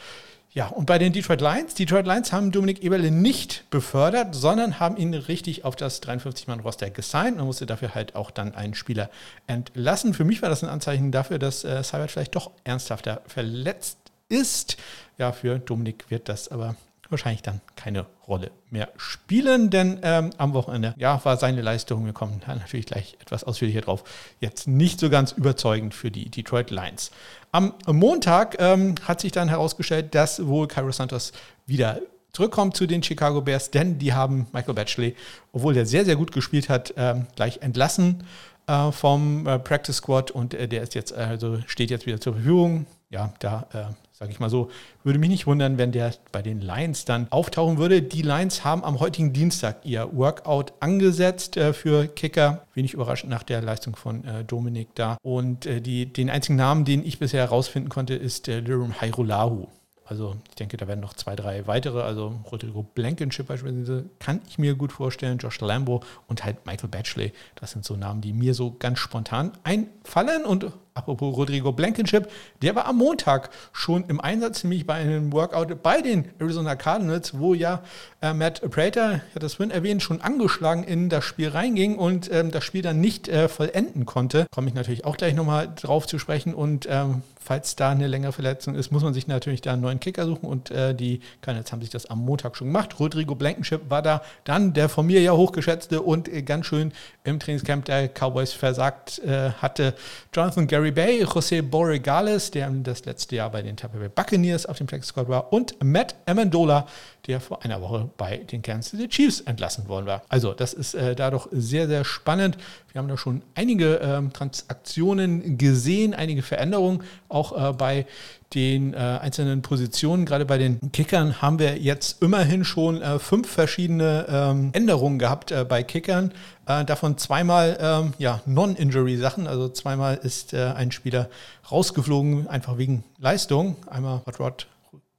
Ja, 0.50 0.68
und 0.68 0.86
bei 0.86 0.98
den 0.98 1.12
Detroit 1.12 1.42
Lions, 1.42 1.74
Detroit 1.74 2.06
Lions 2.06 2.32
haben 2.32 2.50
Dominik 2.50 2.82
Eberle 2.82 3.10
nicht 3.10 3.68
befördert, 3.70 4.34
sondern 4.34 4.80
haben 4.80 4.96
ihn 4.96 5.12
richtig 5.12 5.64
auf 5.64 5.76
das 5.76 6.02
53-Mann-Roster 6.02 6.90
gesigned. 6.90 7.36
Man 7.36 7.46
musste 7.46 7.66
dafür 7.66 7.94
halt 7.94 8.14
auch 8.16 8.30
dann 8.30 8.54
einen 8.54 8.74
Spieler 8.74 9.10
entlassen. 9.46 10.14
Für 10.14 10.24
mich 10.24 10.40
war 10.40 10.48
das 10.48 10.64
ein 10.64 10.70
Anzeichen 10.70 11.12
dafür, 11.12 11.38
dass 11.38 11.64
äh, 11.64 11.82
Seibert 11.84 12.10
vielleicht 12.10 12.34
doch 12.34 12.50
ernsthafter 12.64 13.22
verletzt 13.26 13.98
ist. 14.30 14.78
Ja, 15.18 15.32
für 15.32 15.58
Dominik 15.58 16.10
wird 16.10 16.28
das 16.30 16.48
aber 16.48 16.76
wahrscheinlich 17.10 17.42
dann 17.42 17.60
keine 17.76 18.06
Rolle 18.26 18.50
mehr 18.70 18.88
spielen, 18.96 19.70
denn 19.70 20.00
ähm, 20.02 20.30
am 20.38 20.52
Wochenende 20.52 20.94
ja, 20.98 21.24
war 21.24 21.36
seine 21.36 21.62
Leistung, 21.62 22.04
wir 22.04 22.12
kommen 22.12 22.40
da 22.46 22.54
natürlich 22.54 22.86
gleich 22.86 23.16
etwas 23.20 23.44
ausführlicher 23.44 23.80
drauf, 23.80 24.04
jetzt 24.40 24.68
nicht 24.68 25.00
so 25.00 25.10
ganz 25.10 25.32
überzeugend 25.32 25.94
für 25.94 26.10
die 26.10 26.30
Detroit 26.30 26.70
Lions. 26.70 27.10
Am 27.52 27.74
Montag 27.86 28.56
ähm, 28.60 28.94
hat 29.04 29.20
sich 29.20 29.32
dann 29.32 29.48
herausgestellt, 29.48 30.14
dass 30.14 30.46
wohl 30.46 30.68
Cairo 30.68 30.92
Santos 30.92 31.32
wieder 31.66 32.00
zurückkommt 32.32 32.76
zu 32.76 32.86
den 32.86 33.02
Chicago 33.02 33.40
Bears, 33.40 33.70
denn 33.70 33.98
die 33.98 34.12
haben 34.12 34.46
Michael 34.52 34.74
Batchley, 34.74 35.16
obwohl 35.52 35.74
der 35.74 35.86
sehr, 35.86 36.04
sehr 36.04 36.16
gut 36.16 36.32
gespielt 36.32 36.68
hat, 36.68 36.94
ähm, 36.96 37.26
gleich 37.36 37.62
entlassen 37.62 38.24
äh, 38.66 38.92
vom 38.92 39.46
äh, 39.46 39.58
Practice 39.58 39.96
Squad 39.96 40.30
und 40.30 40.54
äh, 40.54 40.68
der 40.68 40.82
ist 40.82 40.94
jetzt, 40.94 41.12
also 41.12 41.58
steht 41.66 41.90
jetzt 41.90 42.06
wieder 42.06 42.20
zur 42.20 42.34
Verfügung. 42.34 42.86
Ja, 43.10 43.32
da 43.38 43.66
äh, 43.72 44.07
sage 44.18 44.32
ich 44.32 44.40
mal 44.40 44.50
so. 44.50 44.68
Würde 45.04 45.18
mich 45.18 45.28
nicht 45.28 45.46
wundern, 45.46 45.78
wenn 45.78 45.92
der 45.92 46.12
bei 46.32 46.42
den 46.42 46.60
Lions 46.60 47.04
dann 47.04 47.28
auftauchen 47.30 47.78
würde. 47.78 48.02
Die 48.02 48.22
Lions 48.22 48.64
haben 48.64 48.82
am 48.82 48.98
heutigen 48.98 49.32
Dienstag 49.32 49.84
ihr 49.84 50.08
Workout 50.12 50.72
angesetzt 50.80 51.56
äh, 51.56 51.72
für 51.72 52.08
Kicker. 52.08 52.66
Wenig 52.74 52.94
überraschend 52.94 53.30
nach 53.30 53.44
der 53.44 53.62
Leistung 53.62 53.94
von 53.94 54.24
äh, 54.24 54.44
Dominik 54.44 54.88
da. 54.94 55.18
Und 55.22 55.66
äh, 55.66 55.80
die, 55.80 56.12
den 56.12 56.30
einzigen 56.30 56.56
Namen, 56.56 56.84
den 56.84 57.06
ich 57.06 57.18
bisher 57.18 57.42
herausfinden 57.42 57.88
konnte, 57.88 58.14
ist 58.14 58.48
äh, 58.48 58.58
Lirum 58.58 59.00
Hairolahu. 59.00 59.68
Also 60.04 60.36
ich 60.48 60.54
denke, 60.54 60.78
da 60.78 60.88
werden 60.88 61.00
noch 61.00 61.12
zwei, 61.12 61.36
drei 61.36 61.66
weitere, 61.66 62.00
also 62.00 62.40
Rodrigo 62.50 62.82
Blankenship 62.82 63.46
beispielsweise, 63.46 64.06
kann 64.18 64.40
ich 64.48 64.58
mir 64.58 64.74
gut 64.74 64.90
vorstellen, 64.90 65.36
Josh 65.36 65.60
Lambo 65.60 66.02
und 66.26 66.44
halt 66.44 66.64
Michael 66.64 66.88
Batchley. 66.88 67.32
Das 67.56 67.72
sind 67.72 67.84
so 67.84 67.94
Namen, 67.94 68.22
die 68.22 68.32
mir 68.32 68.54
so 68.54 68.74
ganz 68.78 69.00
spontan 69.00 69.52
einfallen 69.64 70.46
und 70.46 70.72
apropos 70.98 71.36
Rodrigo 71.36 71.72
Blankenship, 71.72 72.28
der 72.60 72.74
war 72.74 72.86
am 72.86 72.98
Montag 72.98 73.50
schon 73.72 74.04
im 74.08 74.20
Einsatz, 74.20 74.64
nämlich 74.64 74.86
bei 74.86 74.94
einem 74.94 75.32
Workout 75.32 75.82
bei 75.82 76.02
den 76.02 76.28
Arizona 76.38 76.74
Cardinals, 76.74 77.38
wo 77.38 77.54
ja 77.54 77.82
äh, 78.20 78.34
Matt 78.34 78.60
Prater, 78.70 79.16
ich 79.28 79.34
hatte 79.34 79.40
das 79.40 79.54
vorhin 79.54 79.70
erwähnt, 79.70 80.02
schon 80.02 80.20
angeschlagen 80.20 80.82
in 80.82 81.08
das 81.08 81.24
Spiel 81.24 81.48
reinging 81.48 81.96
und 81.96 82.30
ähm, 82.32 82.50
das 82.50 82.64
Spiel 82.64 82.82
dann 82.82 83.00
nicht 83.00 83.28
äh, 83.28 83.48
vollenden 83.48 84.06
konnte. 84.06 84.46
Komme 84.52 84.68
ich 84.68 84.74
natürlich 84.74 85.04
auch 85.04 85.16
gleich 85.16 85.34
nochmal 85.34 85.72
drauf 85.74 86.06
zu 86.06 86.18
sprechen 86.18 86.52
und 86.52 86.86
ähm, 86.90 87.22
falls 87.48 87.76
da 87.76 87.88
eine 87.88 88.08
längere 88.08 88.32
Verletzung 88.32 88.74
ist, 88.74 88.92
muss 88.92 89.02
man 89.02 89.14
sich 89.14 89.26
natürlich 89.26 89.62
da 89.62 89.72
einen 89.72 89.80
neuen 89.80 90.00
Kicker 90.00 90.26
suchen 90.26 90.46
und 90.46 90.70
äh, 90.70 90.94
die 90.94 91.20
Cardinals 91.40 91.72
haben 91.72 91.80
sich 91.80 91.88
das 91.88 92.04
am 92.04 92.18
Montag 92.18 92.56
schon 92.56 92.66
gemacht. 92.66 93.00
Rodrigo 93.00 93.34
Blankenship 93.34 93.88
war 93.88 94.02
da 94.02 94.20
dann 94.44 94.74
der 94.74 94.90
von 94.90 95.06
mir 95.06 95.22
ja 95.22 95.32
hochgeschätzte 95.32 96.02
und 96.02 96.28
äh, 96.28 96.42
ganz 96.42 96.66
schön 96.66 96.92
im 97.24 97.40
Trainingscamp 97.40 97.86
der 97.86 98.08
Cowboys 98.08 98.52
versagt 98.52 99.20
äh, 99.20 99.52
hatte. 99.52 99.94
Jonathan 100.34 100.66
Gary 100.66 100.87
Bay, 100.90 101.24
José 101.24 101.62
Borregales, 101.62 102.50
der 102.50 102.70
das 102.70 103.04
letzte 103.04 103.36
Jahr 103.36 103.50
bei 103.50 103.62
den 103.62 103.76
Tampa 103.76 103.98
Bay 103.98 104.08
Buccaneers 104.08 104.66
auf 104.66 104.78
dem 104.78 104.86
Practice 104.86 105.08
Squad 105.08 105.28
war 105.28 105.52
und 105.52 105.74
Matt 105.82 106.14
Amendola, 106.26 106.86
der 107.28 107.40
vor 107.40 107.62
einer 107.64 107.80
Woche 107.82 108.10
bei 108.16 108.38
den 108.38 108.62
Kansas 108.62 108.90
City 108.90 109.08
Chiefs 109.08 109.40
entlassen 109.42 109.86
worden 109.86 110.06
war. 110.06 110.22
Also 110.28 110.54
das 110.54 110.72
ist 110.72 110.94
äh, 110.94 111.14
doch 111.14 111.48
sehr, 111.52 111.86
sehr 111.86 112.04
spannend. 112.04 112.56
Wir 112.90 113.00
haben 113.00 113.08
da 113.08 113.18
schon 113.18 113.42
einige 113.54 113.96
ähm, 113.96 114.32
Transaktionen 114.32 115.58
gesehen, 115.58 116.14
einige 116.14 116.42
Veränderungen, 116.42 117.02
auch 117.28 117.52
äh, 117.52 117.72
bei 117.74 118.06
den 118.54 118.94
äh, 118.94 118.96
einzelnen 118.96 119.60
Positionen. 119.60 120.24
Gerade 120.24 120.46
bei 120.46 120.56
den 120.56 120.90
Kickern 120.92 121.42
haben 121.42 121.58
wir 121.58 121.76
jetzt 121.76 122.22
immerhin 122.22 122.64
schon 122.64 123.02
äh, 123.02 123.18
fünf 123.18 123.48
verschiedene 123.50 124.24
ähm, 124.28 124.70
Änderungen 124.72 125.18
gehabt 125.18 125.52
äh, 125.52 125.66
bei 125.68 125.82
Kickern. 125.82 126.32
Äh, 126.66 126.86
davon 126.86 127.18
zweimal 127.18 127.76
ähm, 127.78 128.14
ja, 128.18 128.40
Non-Injury-Sachen. 128.46 129.46
Also 129.46 129.68
zweimal 129.68 130.16
ist 130.16 130.54
äh, 130.54 130.72
ein 130.74 130.92
Spieler 130.92 131.28
rausgeflogen, 131.70 132.48
einfach 132.48 132.78
wegen 132.78 133.04
Leistung. 133.18 133.76
Einmal 133.86 134.22
Hot 134.24 134.40
Rod 134.40 134.66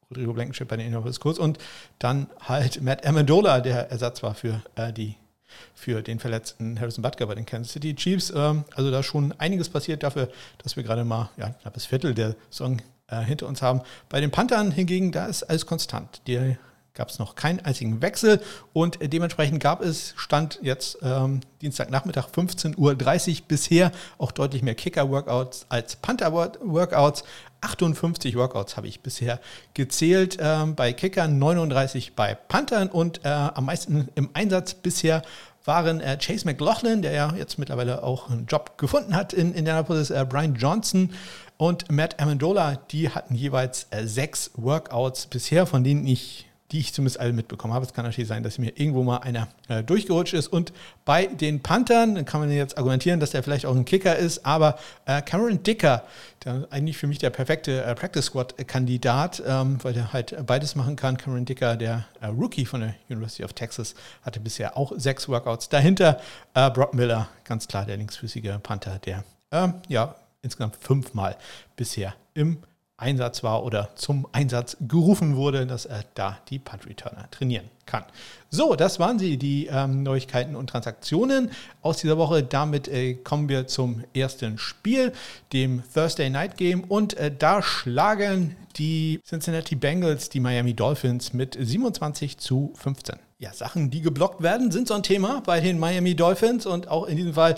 Rodrigo 0.10 0.34
Blankenship 0.34 0.68
bei 0.68 0.78
den 0.78 0.92
Colts 1.20 1.40
und 1.40 1.60
dann 2.00 2.28
halt 2.40 2.82
Matt 2.82 3.06
Amendola, 3.06 3.62
der 3.62 3.92
Ersatz 3.92 4.24
war 4.24 4.34
für 4.34 4.62
äh, 4.76 4.92
die 4.92 5.16
für 5.74 6.02
den 6.02 6.20
verletzten 6.20 6.80
Harrison 6.80 7.02
Butker 7.02 7.26
bei 7.26 7.36
den 7.36 7.46
Kansas 7.46 7.74
City 7.74 7.96
Chiefs. 7.96 8.32
Ähm, 8.36 8.66
also 8.76 8.92
da 8.92 9.04
schon 9.04 9.34
einiges 9.40 9.70
passiert 9.70 10.04
dafür, 10.04 10.30
dass 10.64 10.76
wir 10.76 10.84
gerade 10.84 11.04
mal 11.04 11.30
ja, 11.38 11.50
knappes 11.50 11.86
Viertel 11.86 12.14
der 12.14 12.36
Saison 12.50 12.82
äh, 13.08 13.22
hinter 13.22 13.48
uns 13.48 13.62
haben. 13.62 13.82
Bei 14.10 14.22
den 14.22 14.32
Panthern 14.32 14.72
hingegen, 14.72 15.12
da 15.12 15.26
ist 15.26 15.44
alles 15.44 15.66
konstant. 15.66 16.22
Die 16.28 16.58
gab 17.00 17.08
es 17.08 17.18
noch 17.18 17.36
keinen 17.36 17.62
einzigen 17.62 18.02
Wechsel 18.02 18.42
und 18.74 19.00
dementsprechend 19.02 19.64
gab 19.64 19.82
es, 19.82 20.14
stand 20.18 20.60
jetzt 20.62 20.98
ähm, 21.02 21.40
Dienstagnachmittag 21.62 22.28
15.30 22.28 22.76
Uhr 22.78 23.48
bisher 23.48 23.94
auch 24.18 24.34
deutlich 24.34 24.64
mehr 24.64 24.76
Kicker-Workouts 24.76 25.68
als 25.70 25.96
Panther-Workouts. 25.96 27.24
58 27.62 28.36
Workouts 28.36 28.76
habe 28.76 28.88
ich 28.88 29.00
bisher 29.00 29.40
gezählt 29.74 30.38
ähm, 30.42 30.76
bei 30.76 30.92
Kickern, 30.92 31.40
39 31.40 32.16
bei 32.16 32.36
Panthern 32.36 32.90
und 32.90 33.24
äh, 33.24 33.30
am 33.30 33.66
meisten 33.66 34.10
im 34.16 34.32
Einsatz 34.34 34.74
bisher 34.74 35.22
waren 35.64 36.02
äh, 36.02 36.18
Chase 36.18 36.46
McLaughlin, 36.46 37.02
der 37.02 37.14
ja 37.14 37.34
jetzt 37.38 37.60
mittlerweile 37.60 38.04
auch 38.04 38.30
einen 38.30 38.46
Job 38.46 38.78
gefunden 38.78 39.16
hat 39.16 39.32
in 39.32 39.54
Indianapolis, 39.54 40.10
äh, 40.10 40.26
Brian 40.28 40.56
Johnson 40.56 41.14
und 41.56 41.92
Matt 41.92 42.20
Amendola. 42.20 42.78
Die 42.92 43.10
hatten 43.10 43.36
jeweils 43.36 43.88
äh, 43.92 44.06
sechs 44.06 44.52
Workouts 44.56 45.28
bisher, 45.28 45.66
von 45.66 45.84
denen 45.84 46.08
ich 46.08 46.49
die 46.72 46.80
ich 46.80 46.94
zumindest 46.94 47.20
alle 47.20 47.34
mitbekommen 47.34 47.74
habe. 47.74 47.86
Es 47.86 47.94
kann 47.94 48.06
natürlich 48.06 48.28
sein, 48.28 48.44
dass 48.44 48.58
mir 48.58 48.78
irgendwo 48.80 49.04
mal 49.04 49.18
einer 49.18 49.48
äh, 49.68 49.84
durchgerutscht 49.84 50.34
ist. 50.34 50.48
Und 50.48 50.72
bei 51.04 51.26
den 51.26 51.62
Panthern 51.62 52.26
kann 52.26 52.42
man 52.42 52.52
jetzt 52.52 52.78
argumentieren, 52.78 53.20
dass 53.20 53.32
der 53.32 53.42
vielleicht 53.44 53.66
auch 53.66 53.76
ein 53.76 53.86
Kicker 53.86 54.16
ist, 54.16 54.46
aber 54.46 54.78
äh, 55.06 55.22
Cameron 55.22 55.64
Dicker, 55.64 56.04
der 56.46 56.68
eigentlich 56.70 56.98
für 56.98 57.08
mich 57.08 57.18
der 57.18 57.32
perfekte 57.32 57.84
äh, 57.84 57.96
Practice 57.96 58.26
Squad-Kandidat, 58.26 59.42
ähm, 59.46 59.80
weil 59.84 59.94
der 59.94 60.14
halt 60.14 60.36
beides 60.46 60.76
machen 60.76 60.96
kann. 60.96 61.18
Cameron 61.18 61.46
Dicker, 61.46 61.76
der 61.76 62.06
äh, 62.22 62.28
Rookie 62.28 62.66
von 62.66 62.82
der 62.82 62.96
University 63.10 63.44
of 63.44 63.54
Texas, 63.54 63.96
hatte 64.22 64.40
bisher 64.40 64.78
auch 64.78 64.94
sechs 64.96 65.28
Workouts. 65.28 65.70
Dahinter 65.70 66.20
äh, 66.54 66.70
Brock 66.70 66.94
Miller, 66.94 67.30
ganz 67.46 67.68
klar 67.68 67.86
der 67.86 67.98
linksfüßige 67.98 68.60
Panther, 68.62 69.00
der 69.00 69.24
ähm, 69.52 69.74
ja 69.88 70.16
insgesamt 70.42 70.78
fünfmal 70.78 71.36
bisher 71.76 72.14
im 72.34 72.60
Einsatz 73.00 73.44
war 73.44 73.64
oder 73.64 73.90
zum 73.96 74.28
Einsatz 74.32 74.78
gerufen 74.80 75.36
wurde, 75.36 75.66
dass 75.66 75.86
er 75.86 76.04
da 76.16 76.38
die 76.50 76.60
Punt 76.60 76.86
Returner 76.86 77.30
trainieren 77.32 77.70
kann. 77.86 78.04
So, 78.50 78.76
das 78.76 79.00
waren 79.00 79.20
sie, 79.20 79.38
die 79.38 79.68
ähm, 79.68 80.04
Neuigkeiten 80.04 80.56
und 80.56 80.70
Transaktionen 80.70 81.52
aus 81.82 81.98
dieser 81.98 82.18
Woche. 82.18 82.44
Damit 82.44 82.88
äh, 82.88 83.16
kommen 83.16 83.50
wir 83.50 83.68
zum 83.68 84.04
ersten 84.14 84.58
Spiel, 84.58 85.14
dem 85.54 85.84
Thursday 85.94 86.30
Night 86.30 86.58
Game. 86.58 86.84
Und 86.84 87.16
äh, 87.16 87.32
da 87.36 87.62
schlagen 87.62 88.56
die 88.76 89.22
Cincinnati 89.26 89.76
Bengals 89.76 90.30
die 90.30 90.40
Miami 90.40 90.74
Dolphins 90.74 91.34
mit 91.34 91.58
27 91.60 92.38
zu 92.38 92.74
15. 92.76 93.18
Ja, 93.40 93.54
Sachen, 93.54 93.90
die 93.90 94.02
geblockt 94.02 94.42
werden, 94.42 94.70
sind 94.72 94.88
so 94.88 94.94
ein 94.96 95.04
Thema 95.04 95.42
bei 95.46 95.62
den 95.62 95.80
Miami 95.80 96.16
Dolphins 96.16 96.66
und 96.66 96.90
auch 96.90 97.06
in 97.06 97.16
diesem 97.16 97.34
Fall 97.34 97.56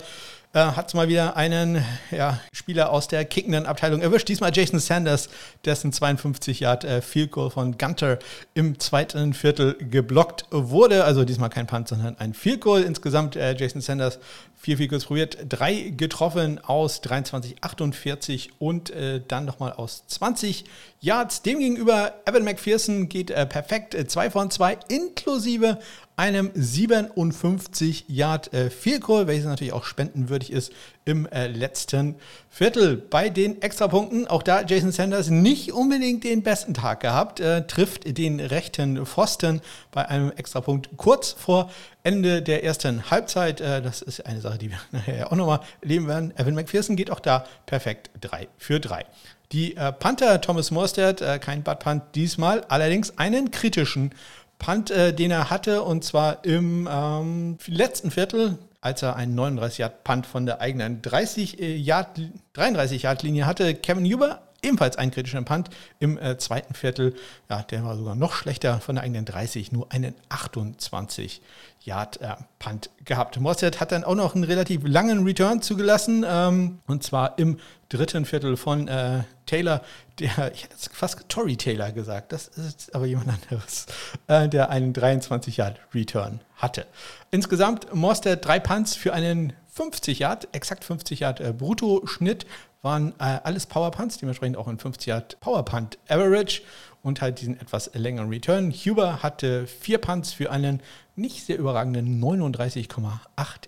äh, 0.52 0.58
hat 0.58 0.88
es 0.88 0.94
mal 0.94 1.08
wieder 1.08 1.36
einen 1.36 1.84
ja, 2.10 2.38
Spieler 2.52 2.90
aus 2.90 3.08
der 3.08 3.24
kickenden 3.24 3.66
Abteilung 3.66 4.02
erwischt. 4.02 4.28
Diesmal 4.28 4.54
Jason 4.54 4.78
Sanders, 4.78 5.28
dessen 5.64 5.92
52 5.92 6.60
Yard 6.60 6.84
äh, 6.84 7.00
Field 7.00 7.30
Goal 7.30 7.50
von 7.50 7.78
Gunter 7.78 8.18
im 8.54 8.78
zweiten 8.78 9.34
Viertel 9.34 9.76
geblockt 9.78 10.46
wurde. 10.50 11.04
Also 11.04 11.24
diesmal 11.24 11.50
kein 11.50 11.66
Punt, 11.66 11.88
sondern 11.88 12.18
ein 12.18 12.34
Field 12.34 12.60
Goal. 12.60 12.82
Insgesamt 12.82 13.36
äh, 13.36 13.54
Jason 13.54 13.80
Sanders 13.80 14.18
vier 14.62 14.88
Goals 14.88 15.06
probiert, 15.06 15.38
drei 15.48 15.92
getroffen 15.96 16.60
aus 16.62 17.00
23, 17.00 17.56
48 17.62 18.50
und 18.60 18.90
äh, 18.90 19.20
dann 19.26 19.44
nochmal 19.44 19.72
aus 19.72 20.06
20 20.06 20.64
Yards. 21.00 21.42
Demgegenüber 21.42 22.14
Evan 22.26 22.44
McPherson 22.44 23.08
geht 23.08 23.32
äh, 23.32 23.44
perfekt, 23.44 23.94
äh, 23.94 24.06
zwei 24.06 24.30
von 24.30 24.52
zwei 24.52 24.78
inklusive 24.88 25.78
einem 26.14 26.50
57 26.54 28.04
Yard 28.08 28.52
äh, 28.52 28.70
Field 28.70 29.02
Goal, 29.02 29.26
welches 29.26 29.46
natürlich 29.46 29.72
auch 29.72 29.84
spendenwürdig 29.84 30.52
ist 30.52 30.72
im 31.04 31.26
äh, 31.26 31.48
letzten 31.48 32.16
Viertel. 32.50 32.96
Bei 32.96 33.30
den 33.30 33.62
Extrapunkten, 33.62 34.28
auch 34.28 34.42
da 34.42 34.62
Jason 34.62 34.92
Sanders 34.92 35.30
nicht 35.30 35.72
unbedingt 35.72 36.22
den 36.22 36.42
besten 36.42 36.74
Tag 36.74 37.00
gehabt, 37.00 37.40
äh, 37.40 37.66
trifft 37.66 38.16
den 38.16 38.38
rechten 38.38 39.04
Pfosten 39.06 39.62
bei 39.90 40.06
einem 40.08 40.30
Extrapunkt 40.30 40.90
kurz 40.96 41.32
vor 41.32 41.70
Ende 42.02 42.42
der 42.42 42.64
ersten 42.64 43.10
Halbzeit. 43.10 43.60
Äh, 43.60 43.82
das 43.82 44.02
ist 44.02 44.26
eine 44.26 44.40
Sache, 44.40 44.58
die 44.58 44.70
wir 44.70 44.78
nachher 44.92 45.30
auch 45.30 45.36
nochmal 45.36 45.60
erleben 45.80 46.08
werden. 46.08 46.32
Evan 46.36 46.54
McPherson 46.54 46.96
geht 46.96 47.10
auch 47.10 47.20
da 47.20 47.44
perfekt 47.66 48.10
3 48.20 48.48
für 48.58 48.80
3. 48.80 49.04
Die 49.52 49.76
äh, 49.76 49.92
Panther 49.92 50.40
Thomas 50.40 50.70
Morstead, 50.70 51.20
äh, 51.20 51.38
kein 51.38 51.62
Bad 51.62 51.80
Punt 51.80 52.02
diesmal, 52.14 52.64
allerdings 52.68 53.18
einen 53.18 53.50
kritischen 53.50 54.14
Punt, 54.58 54.90
den 54.90 55.32
er 55.32 55.50
hatte, 55.50 55.82
und 55.82 56.04
zwar 56.04 56.44
im 56.44 56.88
ähm, 56.88 57.58
letzten 57.66 58.12
Viertel, 58.12 58.58
als 58.82 59.00
er 59.02 59.16
einen 59.16 59.34
39 59.34 59.78
Yard 59.78 60.04
Punt 60.04 60.26
von 60.26 60.44
der 60.44 60.60
eigenen 60.60 61.02
30 61.02 61.60
äh, 61.60 61.76
Yard, 61.76 62.20
33 62.52 63.02
Yard 63.02 63.22
Linie 63.22 63.46
hatte. 63.46 63.74
Kevin 63.74 64.04
Huber 64.04 64.42
ebenfalls 64.60 64.96
einen 64.96 65.12
kritischen 65.12 65.44
Punt 65.44 65.70
im 66.00 66.18
äh, 66.18 66.36
zweiten 66.36 66.74
Viertel. 66.74 67.14
Ja, 67.48 67.62
der 67.62 67.84
war 67.84 67.96
sogar 67.96 68.14
noch 68.16 68.34
schlechter 68.34 68.80
von 68.80 68.96
der 68.96 69.04
eigenen 69.04 69.24
30, 69.24 69.72
nur 69.72 69.92
einen 69.92 70.14
28 70.28 71.42
Yard 71.84 72.20
äh, 72.20 72.34
Punt 72.58 72.90
gehabt. 73.04 73.38
Morstead 73.38 73.80
hat 73.80 73.92
dann 73.92 74.04
auch 74.04 74.14
noch 74.14 74.34
einen 74.34 74.44
relativ 74.44 74.82
langen 74.84 75.24
Return 75.24 75.62
zugelassen 75.62 76.24
ähm, 76.26 76.80
und 76.86 77.02
zwar 77.02 77.38
im 77.38 77.58
dritten 77.88 78.24
Viertel 78.24 78.56
von 78.56 78.88
äh, 78.88 79.24
Taylor, 79.46 79.82
der, 80.18 80.28
ich 80.52 80.64
hätte 80.64 80.74
jetzt 80.74 80.90
fast 80.94 81.28
Tory 81.28 81.56
Taylor 81.56 81.92
gesagt, 81.92 82.32
das 82.32 82.48
ist 82.48 82.94
aber 82.94 83.06
jemand 83.06 83.28
anderes, 83.28 83.86
äh, 84.28 84.48
der 84.48 84.70
einen 84.70 84.92
23 84.92 85.56
Yard 85.56 85.80
Return 85.94 86.40
hatte. 86.56 86.86
Insgesamt 87.30 87.92
Morstead 87.94 88.44
drei 88.44 88.60
Punts 88.60 88.94
für 88.94 89.12
einen 89.12 89.52
50 89.72 90.18
Yard, 90.18 90.48
exakt 90.52 90.84
50 90.84 91.20
Yard 91.20 91.40
äh, 91.40 91.52
Brutto-Schnitt, 91.52 92.46
waren 92.82 93.12
äh, 93.18 93.38
alles 93.44 93.66
Power 93.66 93.90
Punts, 93.90 94.18
dementsprechend 94.18 94.56
auch 94.56 94.68
ein 94.68 94.78
50 94.78 95.06
Yard 95.06 95.40
Power 95.40 95.64
Punt 95.64 95.98
Average 96.08 96.62
und 97.02 97.20
halt 97.20 97.40
diesen 97.40 97.58
etwas 97.60 97.90
längeren 97.94 98.28
Return. 98.28 98.70
Huber 98.70 99.22
hatte 99.22 99.66
vier 99.66 99.98
Punts 99.98 100.32
für 100.32 100.50
einen 100.50 100.80
nicht 101.16 101.44
sehr 101.44 101.58
überragenden 101.58 102.22
39,8 102.22 103.18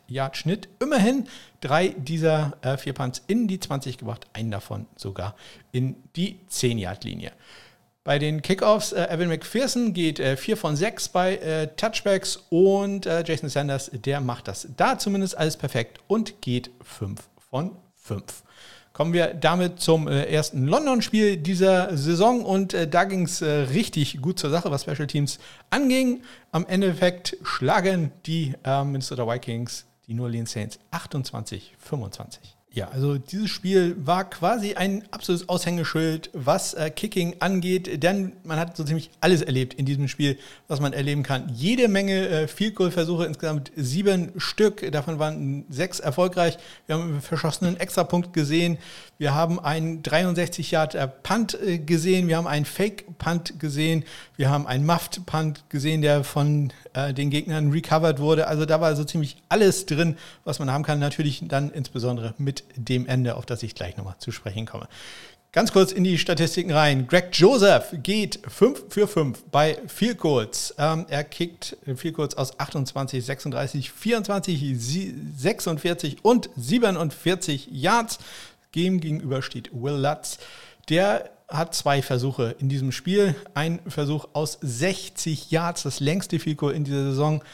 Yard 0.06 0.36
Schnitt. 0.36 0.68
Immerhin 0.80 1.26
drei 1.60 1.88
dieser 1.88 2.56
äh, 2.62 2.76
vier 2.76 2.92
Punts 2.92 3.22
in 3.26 3.48
die 3.48 3.60
20 3.60 3.98
gebracht, 3.98 4.26
einen 4.32 4.50
davon 4.50 4.86
sogar 4.96 5.34
in 5.72 5.96
die 6.16 6.40
10 6.48 6.78
Yard 6.78 7.04
Linie. 7.04 7.32
Bei 8.04 8.18
den 8.18 8.42
Kickoffs, 8.42 8.92
äh, 8.92 9.06
Evan 9.08 9.28
McPherson 9.28 9.94
geht 9.94 10.20
äh, 10.20 10.36
4 10.36 10.56
von 10.56 10.76
6 10.76 11.08
bei 11.08 11.36
äh, 11.36 11.68
Touchbacks 11.68 12.36
und 12.50 13.06
äh, 13.06 13.24
Jason 13.26 13.48
Sanders, 13.48 13.90
der 13.92 14.20
macht 14.20 14.48
das 14.48 14.68
da 14.76 14.98
zumindest 14.98 15.38
alles 15.38 15.56
perfekt 15.56 16.00
und 16.06 16.42
geht 16.42 16.70
5 16.82 17.18
von 17.50 17.70
5. 17.94 18.42
Kommen 18.94 19.12
wir 19.12 19.34
damit 19.34 19.80
zum 19.80 20.06
äh, 20.06 20.22
ersten 20.26 20.68
London-Spiel 20.68 21.36
dieser 21.36 21.96
Saison 21.96 22.44
und 22.44 22.74
äh, 22.74 22.86
da 22.86 23.02
ging 23.02 23.24
es 23.24 23.42
äh, 23.42 23.50
richtig 23.50 24.22
gut 24.22 24.38
zur 24.38 24.50
Sache, 24.50 24.70
was 24.70 24.82
Special 24.82 25.08
Teams 25.08 25.40
anging. 25.68 26.22
Am 26.52 26.64
Endeffekt 26.64 27.36
schlagen 27.42 28.12
die 28.24 28.54
Minnesota 28.64 29.26
Vikings 29.26 29.86
die 30.06 30.14
New 30.14 30.22
Orleans 30.22 30.52
Saints 30.52 30.78
28-25. 30.92 32.53
Ja, 32.74 32.88
also 32.88 33.18
dieses 33.18 33.50
Spiel 33.50 33.94
war 34.04 34.28
quasi 34.28 34.74
ein 34.74 35.04
absolutes 35.12 35.48
Aushängeschild, 35.48 36.30
was 36.32 36.74
äh, 36.74 36.90
Kicking 36.90 37.36
angeht, 37.38 38.02
denn 38.02 38.32
man 38.42 38.58
hat 38.58 38.76
so 38.76 38.82
ziemlich 38.82 39.10
alles 39.20 39.42
erlebt 39.42 39.74
in 39.74 39.86
diesem 39.86 40.08
Spiel, 40.08 40.36
was 40.66 40.80
man 40.80 40.92
erleben 40.92 41.22
kann. 41.22 41.52
Jede 41.54 41.86
Menge 41.86 42.26
äh, 42.26 42.48
Field 42.48 42.74
Goal 42.74 42.90
Versuche, 42.90 43.26
insgesamt 43.26 43.70
sieben 43.76 44.32
Stück, 44.38 44.90
davon 44.90 45.20
waren 45.20 45.66
sechs 45.68 46.00
erfolgreich. 46.00 46.58
Wir 46.88 46.96
haben 46.96 47.02
einen 47.04 47.20
verschossenen 47.20 47.76
Extrapunkt 47.76 48.32
gesehen, 48.32 48.78
wir 49.18 49.32
haben 49.32 49.60
einen 49.60 50.02
63 50.02 50.72
Yard 50.72 50.96
äh, 50.96 51.06
Punt 51.06 51.56
äh, 51.62 51.78
gesehen, 51.78 52.26
wir 52.26 52.36
haben 52.36 52.48
einen 52.48 52.64
Fake 52.64 53.18
Punt 53.18 53.60
gesehen, 53.60 54.04
wir 54.36 54.50
haben 54.50 54.66
einen 54.66 54.84
Muffed 54.84 55.24
Punt 55.26 55.62
gesehen, 55.70 56.02
der 56.02 56.24
von 56.24 56.72
äh, 56.94 57.14
den 57.14 57.30
Gegnern 57.30 57.70
recovered 57.70 58.18
wurde. 58.18 58.48
Also 58.48 58.66
da 58.66 58.80
war 58.80 58.96
so 58.96 59.04
ziemlich 59.04 59.36
alles 59.48 59.86
drin, 59.86 60.16
was 60.42 60.58
man 60.58 60.72
haben 60.72 60.82
kann. 60.82 60.98
Natürlich 60.98 61.44
dann 61.46 61.70
insbesondere 61.70 62.34
mit 62.38 62.63
dem 62.76 63.06
Ende, 63.06 63.36
auf 63.36 63.46
das 63.46 63.62
ich 63.62 63.74
gleich 63.74 63.96
nochmal 63.96 64.16
zu 64.18 64.32
sprechen 64.32 64.66
komme. 64.66 64.88
Ganz 65.54 65.72
kurz 65.72 65.92
in 65.92 66.02
die 66.02 66.18
Statistiken 66.18 66.72
rein. 66.72 67.06
Greg 67.06 67.28
Joseph 67.32 67.94
geht 68.02 68.40
5 68.48 68.86
für 68.88 69.06
5 69.06 69.44
bei 69.52 69.78
Field 69.86 70.18
Goals. 70.18 70.74
Ähm, 70.78 71.06
er 71.08 71.22
kickt 71.22 71.76
Field 71.94 72.16
Goals 72.16 72.36
aus 72.36 72.58
28, 72.58 73.24
36, 73.24 73.92
24, 73.92 74.74
46 75.36 76.24
und 76.24 76.50
47 76.56 77.68
Yards. 77.70 78.18
Dem 78.74 78.98
gegenüber 79.00 79.42
steht 79.42 79.70
Will 79.72 79.94
Lutz. 79.94 80.38
Der 80.88 81.30
hat 81.46 81.72
zwei 81.72 82.02
Versuche 82.02 82.56
in 82.58 82.68
diesem 82.68 82.90
Spiel. 82.90 83.36
Ein 83.54 83.78
Versuch 83.86 84.26
aus 84.32 84.58
60 84.60 85.52
Yards, 85.52 85.84
das 85.84 86.00
längste 86.00 86.40
Field 86.40 86.58
Goal 86.58 86.74
in 86.74 86.82
dieser 86.82 87.04
Saison. 87.04 87.44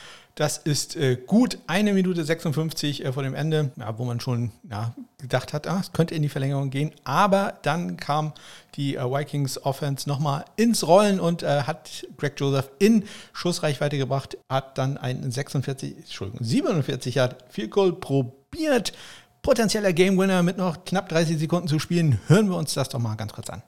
Das 0.41 0.57
ist 0.57 0.97
äh, 0.97 1.17
gut 1.17 1.59
eine 1.67 1.93
Minute 1.93 2.25
56 2.25 3.05
äh, 3.05 3.13
vor 3.13 3.23
dem 3.23 3.35
Ende, 3.35 3.73
ja, 3.77 3.99
wo 3.99 4.07
man 4.07 4.21
schon 4.21 4.53
ja, 4.71 4.95
gedacht 5.19 5.53
hat, 5.53 5.67
ah, 5.67 5.81
es 5.83 5.93
könnte 5.93 6.15
in 6.15 6.23
die 6.23 6.31
Verlängerung 6.31 6.71
gehen. 6.71 6.93
Aber 7.05 7.59
dann 7.61 7.99
kam 7.99 8.33
die 8.75 8.97
äh, 8.97 9.05
Vikings 9.05 9.63
Offense 9.67 10.09
nochmal 10.09 10.47
ins 10.57 10.87
Rollen 10.87 11.21
und 11.21 11.43
äh, 11.43 11.65
hat 11.65 12.07
Greg 12.17 12.41
Joseph 12.41 12.71
in 12.79 13.05
Schussreichweite 13.35 13.99
gebracht, 13.99 14.39
hat 14.49 14.79
dann 14.79 14.97
einen 14.97 15.31
46, 15.31 15.95
Entschuldigung, 15.99 16.43
47 16.43 17.17
Yard 17.17 17.37
Field 17.51 17.71
Goal 17.71 17.93
probiert. 17.93 18.95
Potenzieller 19.43 19.93
Game 19.93 20.17
Winner 20.17 20.43
mit 20.43 20.57
noch 20.57 20.87
knapp 20.87 21.11
30 21.11 21.39
Sekunden 21.39 21.69
zu 21.69 21.79
spielen. 21.79 22.19
Hören 22.29 22.49
wir 22.49 22.57
uns 22.57 22.73
das 22.73 22.89
doch 22.89 22.99
mal 22.99 23.15
ganz 23.15 23.35
kurz 23.35 23.51
an. 23.51 23.63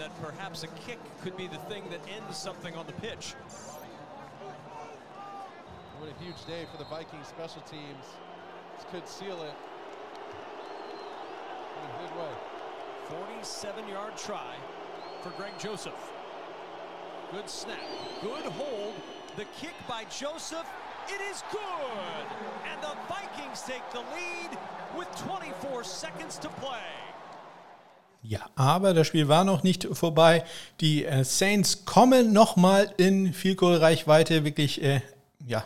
that 0.00 0.10
perhaps 0.22 0.62
a 0.62 0.66
kick 0.86 0.98
could 1.22 1.36
be 1.36 1.46
the 1.46 1.58
thing 1.68 1.82
that 1.90 2.00
ends 2.08 2.38
something 2.38 2.74
on 2.74 2.86
the 2.86 2.92
pitch. 3.06 3.34
What 6.00 6.08
a 6.08 6.24
huge 6.24 6.42
day 6.46 6.64
for 6.72 6.78
the 6.78 6.88
Vikings 6.88 7.26
special 7.28 7.60
teams. 7.70 8.06
This 8.74 8.86
could 8.90 9.06
seal 9.06 9.36
it 9.42 9.52
in 11.76 11.84
a 11.84 11.92
good 12.00 12.16
way. 12.16 12.32
47-yard 13.36 14.16
try 14.16 14.54
for 15.22 15.28
Greg 15.36 15.52
Joseph. 15.58 16.00
Good 17.32 17.50
snap, 17.50 17.76
good 18.22 18.44
hold. 18.44 18.94
The 19.36 19.44
kick 19.60 19.74
by 19.86 20.04
Joseph, 20.04 20.64
it 21.06 21.20
is 21.30 21.42
good. 21.52 22.26
And 22.72 22.80
the 22.80 22.96
Vikings 23.06 23.60
take 23.68 23.84
the 23.92 24.00
lead 24.16 24.56
with 24.96 25.08
24 25.16 25.84
seconds 25.84 26.38
to 26.38 26.48
play. 26.48 26.80
Ja, 28.22 28.40
aber 28.56 28.94
das 28.94 29.06
Spiel 29.06 29.28
war 29.28 29.44
noch 29.44 29.62
nicht 29.62 29.86
vorbei. 29.92 30.44
Die 30.80 31.04
äh, 31.04 31.24
Saints 31.24 31.84
kommen 31.84 32.32
nochmal 32.32 32.94
in 32.96 33.34
Field-Goal-Reichweite, 33.34 34.44
wirklich 34.44 34.82
äh, 34.82 35.02
ja, 35.46 35.64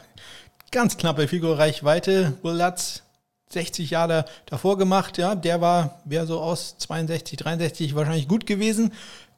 ganz 0.70 0.96
knappe 0.96 1.28
Figur-Reichweite. 1.28 2.38
Will 2.42 2.56
Lutz 2.56 3.02
60 3.50 3.90
Jahre 3.90 4.24
davor 4.46 4.76
gemacht, 4.78 5.18
ja, 5.18 5.34
der 5.34 5.60
war, 5.60 6.00
wäre 6.04 6.26
so 6.26 6.40
aus 6.40 6.76
62, 6.78 7.38
63 7.38 7.94
wahrscheinlich 7.94 8.28
gut 8.28 8.46
gewesen. 8.46 8.92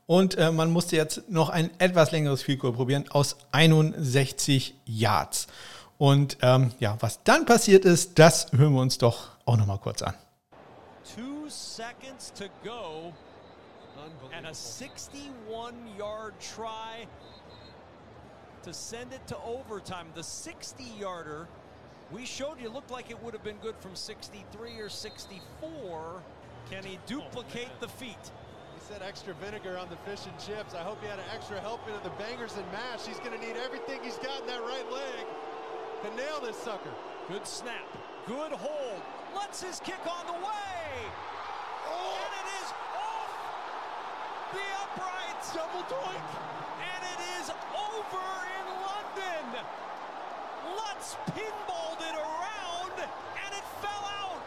Und 0.06 0.36
äh, 0.36 0.52
man 0.52 0.70
musste 0.70 0.96
jetzt 0.96 1.28
noch 1.28 1.48
ein 1.50 1.70
etwas 1.78 2.12
längeres 2.12 2.42
Figur 2.42 2.74
probieren 2.74 3.06
aus 3.10 3.36
61 3.52 4.74
Yards. 4.84 5.48
Und 5.98 6.38
ähm, 6.42 6.72
ja, 6.78 6.96
was 7.00 7.22
dann 7.24 7.44
passiert 7.44 7.84
ist, 7.84 8.18
das 8.18 8.52
hören 8.52 8.74
wir 8.74 8.80
uns 8.80 8.98
doch 8.98 9.30
auch 9.44 9.56
nochmal 9.56 9.78
kurz 9.78 10.02
an. 10.02 10.14
Two 11.14 11.48
seconds 11.48 12.32
to 12.38 12.44
go. 12.62 13.12
And 14.36 14.46
a 14.46 14.50
61-yard 14.50 16.34
try 16.38 17.06
to 18.66 18.74
send 18.74 19.12
it 19.12 19.24
to 19.28 19.36
overtime. 19.44 20.08
The 20.14 20.24
60 20.24 20.84
yarder 20.98 21.48
we 22.12 22.24
showed 22.24 22.60
you 22.60 22.68
looked 22.68 22.90
like 22.90 23.10
it 23.10 23.20
would 23.22 23.32
have 23.32 23.42
been 23.42 23.58
good 23.58 23.74
from 23.78 23.94
63 23.94 24.78
or 24.78 24.88
64. 24.88 26.22
Can 26.70 26.84
he 26.84 26.98
duplicate 27.06 27.68
oh, 27.70 27.80
the 27.80 27.88
feat? 27.88 28.18
He 28.74 28.80
said 28.80 29.02
extra 29.02 29.34
vinegar 29.34 29.78
on 29.78 29.88
the 29.88 29.96
fish 29.96 30.26
and 30.26 30.38
chips. 30.38 30.74
I 30.74 30.82
hope 30.82 31.00
he 31.00 31.08
had 31.08 31.18
an 31.18 31.30
extra 31.34 31.60
helping 31.60 31.94
of 31.94 32.02
the 32.02 32.10
bangers 32.10 32.54
and 32.56 32.66
mash. 32.70 33.06
He's 33.06 33.18
going 33.18 33.32
to 33.32 33.44
need 33.44 33.56
everything 33.56 34.00
he's 34.02 34.18
got 34.18 34.42
in 34.42 34.46
that 34.46 34.62
right 34.62 34.86
leg 34.92 35.26
to 36.02 36.16
nail 36.16 36.40
this 36.40 36.56
sucker. 36.56 36.94
Good 37.28 37.46
snap. 37.46 37.86
Good 38.26 38.52
hold. 38.52 39.02
Lets 39.34 39.62
his 39.62 39.80
kick 39.80 40.02
on 40.06 40.26
the 40.26 40.38
way. 40.38 40.90
Oh. 41.90 42.18
And 42.18 42.32
it 42.38 42.48
is 42.62 42.68
off 42.98 43.30
the 44.54 44.66
upright. 44.82 45.38
Double 45.54 45.86
doink. 45.86 46.26
And 46.82 47.02
it 47.14 47.20
is 47.40 47.50
over. 47.50 48.55
Lutz 50.96 51.16
pinballed 51.26 52.00
it 52.00 52.16
around 52.16 52.96
and 53.44 53.52
it 53.52 53.64
fell 53.82 54.04
out. 54.18 54.40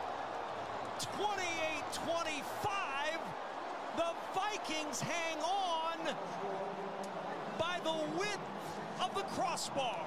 28-25. 1.18 3.20
The 3.98 4.10
Vikings 4.34 5.02
hang 5.02 5.38
on 5.44 5.98
by 7.58 7.80
the 7.84 7.94
width 8.18 8.40
of 9.00 9.14
the 9.16 9.24
crossbar. 9.36 10.06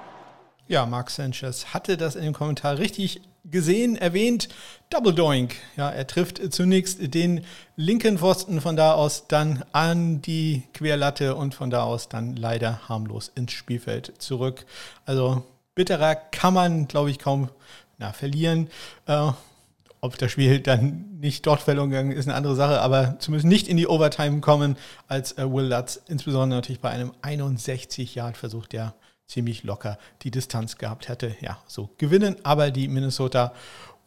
Ja, 0.68 0.87
Mark 0.87 1.11
Sanchez 1.11 1.74
hatte 1.74 1.96
das 1.96 2.14
in 2.16 2.22
dem 2.22 2.33
Kommentar 2.33 2.78
richtig 2.78 3.20
gesehen, 3.44 3.96
erwähnt. 3.96 4.48
Double 4.90 5.12
Doink. 5.12 5.57
Ja, 5.76 5.90
er 5.90 6.07
trifft 6.07 6.40
zunächst 6.52 7.12
den 7.14 7.44
linken 7.76 8.18
Pfosten, 8.18 8.61
von 8.61 8.76
da 8.76 8.94
aus 8.94 9.26
dann 9.28 9.64
an 9.72 10.22
die 10.22 10.62
Querlatte 10.72 11.35
und 11.35 11.55
von 11.55 11.70
da 11.70 11.83
aus 11.83 12.09
dann 12.09 12.37
leider 12.37 12.88
harmlos 12.88 13.33
ins 13.35 13.52
Spielfeld 13.52 14.14
zurück. 14.18 14.64
Also 15.05 15.44
bitterer 15.74 16.14
kann 16.14 16.54
man, 16.54 16.88
glaube 16.88 17.11
ich, 17.11 17.18
kaum 17.18 17.48
na, 17.98 18.12
verlieren. 18.12 18.68
Äh, 19.06 19.32
ob 20.00 20.18
das 20.18 20.32
Spiel 20.32 20.58
dann 20.58 21.18
nicht 21.20 21.46
dort 21.46 21.61
verloren 21.61 21.90
gegangen 21.90 22.11
ist, 22.11 22.26
eine 22.26 22.35
andere 22.35 22.56
Sache, 22.56 22.80
aber 22.80 23.20
zumindest 23.20 23.46
nicht 23.46 23.68
in 23.68 23.76
die 23.76 23.87
Overtime 23.87 24.40
kommen, 24.40 24.76
als 25.06 25.38
äh, 25.38 25.48
Will 25.48 25.66
Lutz, 25.66 26.00
insbesondere 26.08 26.58
natürlich 26.58 26.80
bei 26.80 26.90
einem 26.90 27.12
61-Yard-Versuch, 27.22 28.66
der 28.66 28.94
ziemlich 29.28 29.62
locker 29.62 29.98
die 30.22 30.32
Distanz 30.32 30.76
gehabt 30.76 31.08
hätte. 31.08 31.37
Ja, 31.40 31.58
so 31.66 31.88
gewinnen 31.98 32.37
aber 32.42 32.72
die 32.72 32.88
Minnesota 32.88 33.52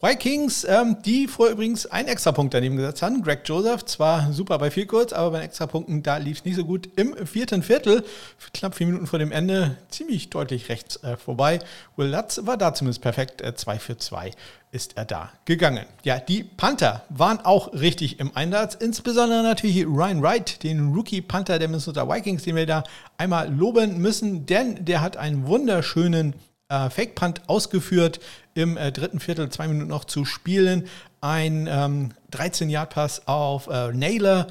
Vikings, 0.02 0.64
ähm, 0.64 0.98
die 1.06 1.26
vorher 1.26 1.54
übrigens 1.54 1.86
einen 1.86 2.08
Extrapunkt 2.08 2.52
daneben 2.52 2.76
gesetzt 2.76 3.00
haben. 3.00 3.22
Greg 3.22 3.40
Joseph, 3.46 3.86
zwar 3.86 4.30
super 4.30 4.58
bei 4.58 4.70
viel 4.70 4.84
kurz, 4.84 5.14
aber 5.14 5.30
bei 5.30 5.38
den 5.38 5.46
Extrapunkten, 5.46 6.02
da 6.02 6.18
lief 6.18 6.38
es 6.38 6.44
nicht 6.44 6.56
so 6.56 6.66
gut. 6.66 6.90
Im 6.96 7.26
vierten 7.26 7.62
Viertel, 7.62 8.04
knapp 8.52 8.74
vier 8.74 8.88
Minuten 8.88 9.06
vor 9.06 9.18
dem 9.18 9.32
Ende, 9.32 9.78
ziemlich 9.88 10.28
deutlich 10.28 10.68
rechts 10.68 11.02
äh, 11.02 11.16
vorbei. 11.16 11.60
Will 11.96 12.08
Lutz 12.08 12.42
war 12.44 12.58
da 12.58 12.74
zumindest 12.74 13.00
perfekt, 13.00 13.40
äh, 13.40 13.54
2 13.54 13.78
für 13.78 13.96
2 13.96 14.32
ist 14.70 14.98
er 14.98 15.06
da 15.06 15.32
gegangen. 15.46 15.86
Ja, 16.02 16.18
die 16.18 16.44
Panther 16.44 17.04
waren 17.08 17.40
auch 17.40 17.72
richtig 17.72 18.20
im 18.20 18.36
Einsatz, 18.36 18.74
insbesondere 18.74 19.42
natürlich 19.42 19.86
Ryan 19.86 20.22
Wright, 20.22 20.62
den 20.62 20.92
Rookie-Panther 20.92 21.58
der 21.58 21.68
Minnesota 21.68 22.06
Vikings, 22.06 22.42
den 22.42 22.56
wir 22.56 22.66
da 22.66 22.84
einmal 23.16 23.50
loben 23.50 23.96
müssen, 23.96 24.44
denn 24.44 24.84
der 24.84 25.00
hat 25.00 25.16
einen 25.16 25.46
wunderschönen 25.46 26.34
äh, 26.68 26.90
Fake 26.90 27.14
Punt 27.14 27.48
ausgeführt 27.48 28.20
im 28.54 28.76
äh, 28.76 28.92
dritten 28.92 29.20
Viertel, 29.20 29.48
zwei 29.50 29.68
Minuten 29.68 29.88
noch 29.88 30.04
zu 30.04 30.24
spielen. 30.24 30.88
Ein 31.20 31.66
ähm, 31.70 32.12
13-Yard-Pass 32.32 33.26
auf 33.26 33.68
äh, 33.68 33.92
Naylor, 33.92 34.46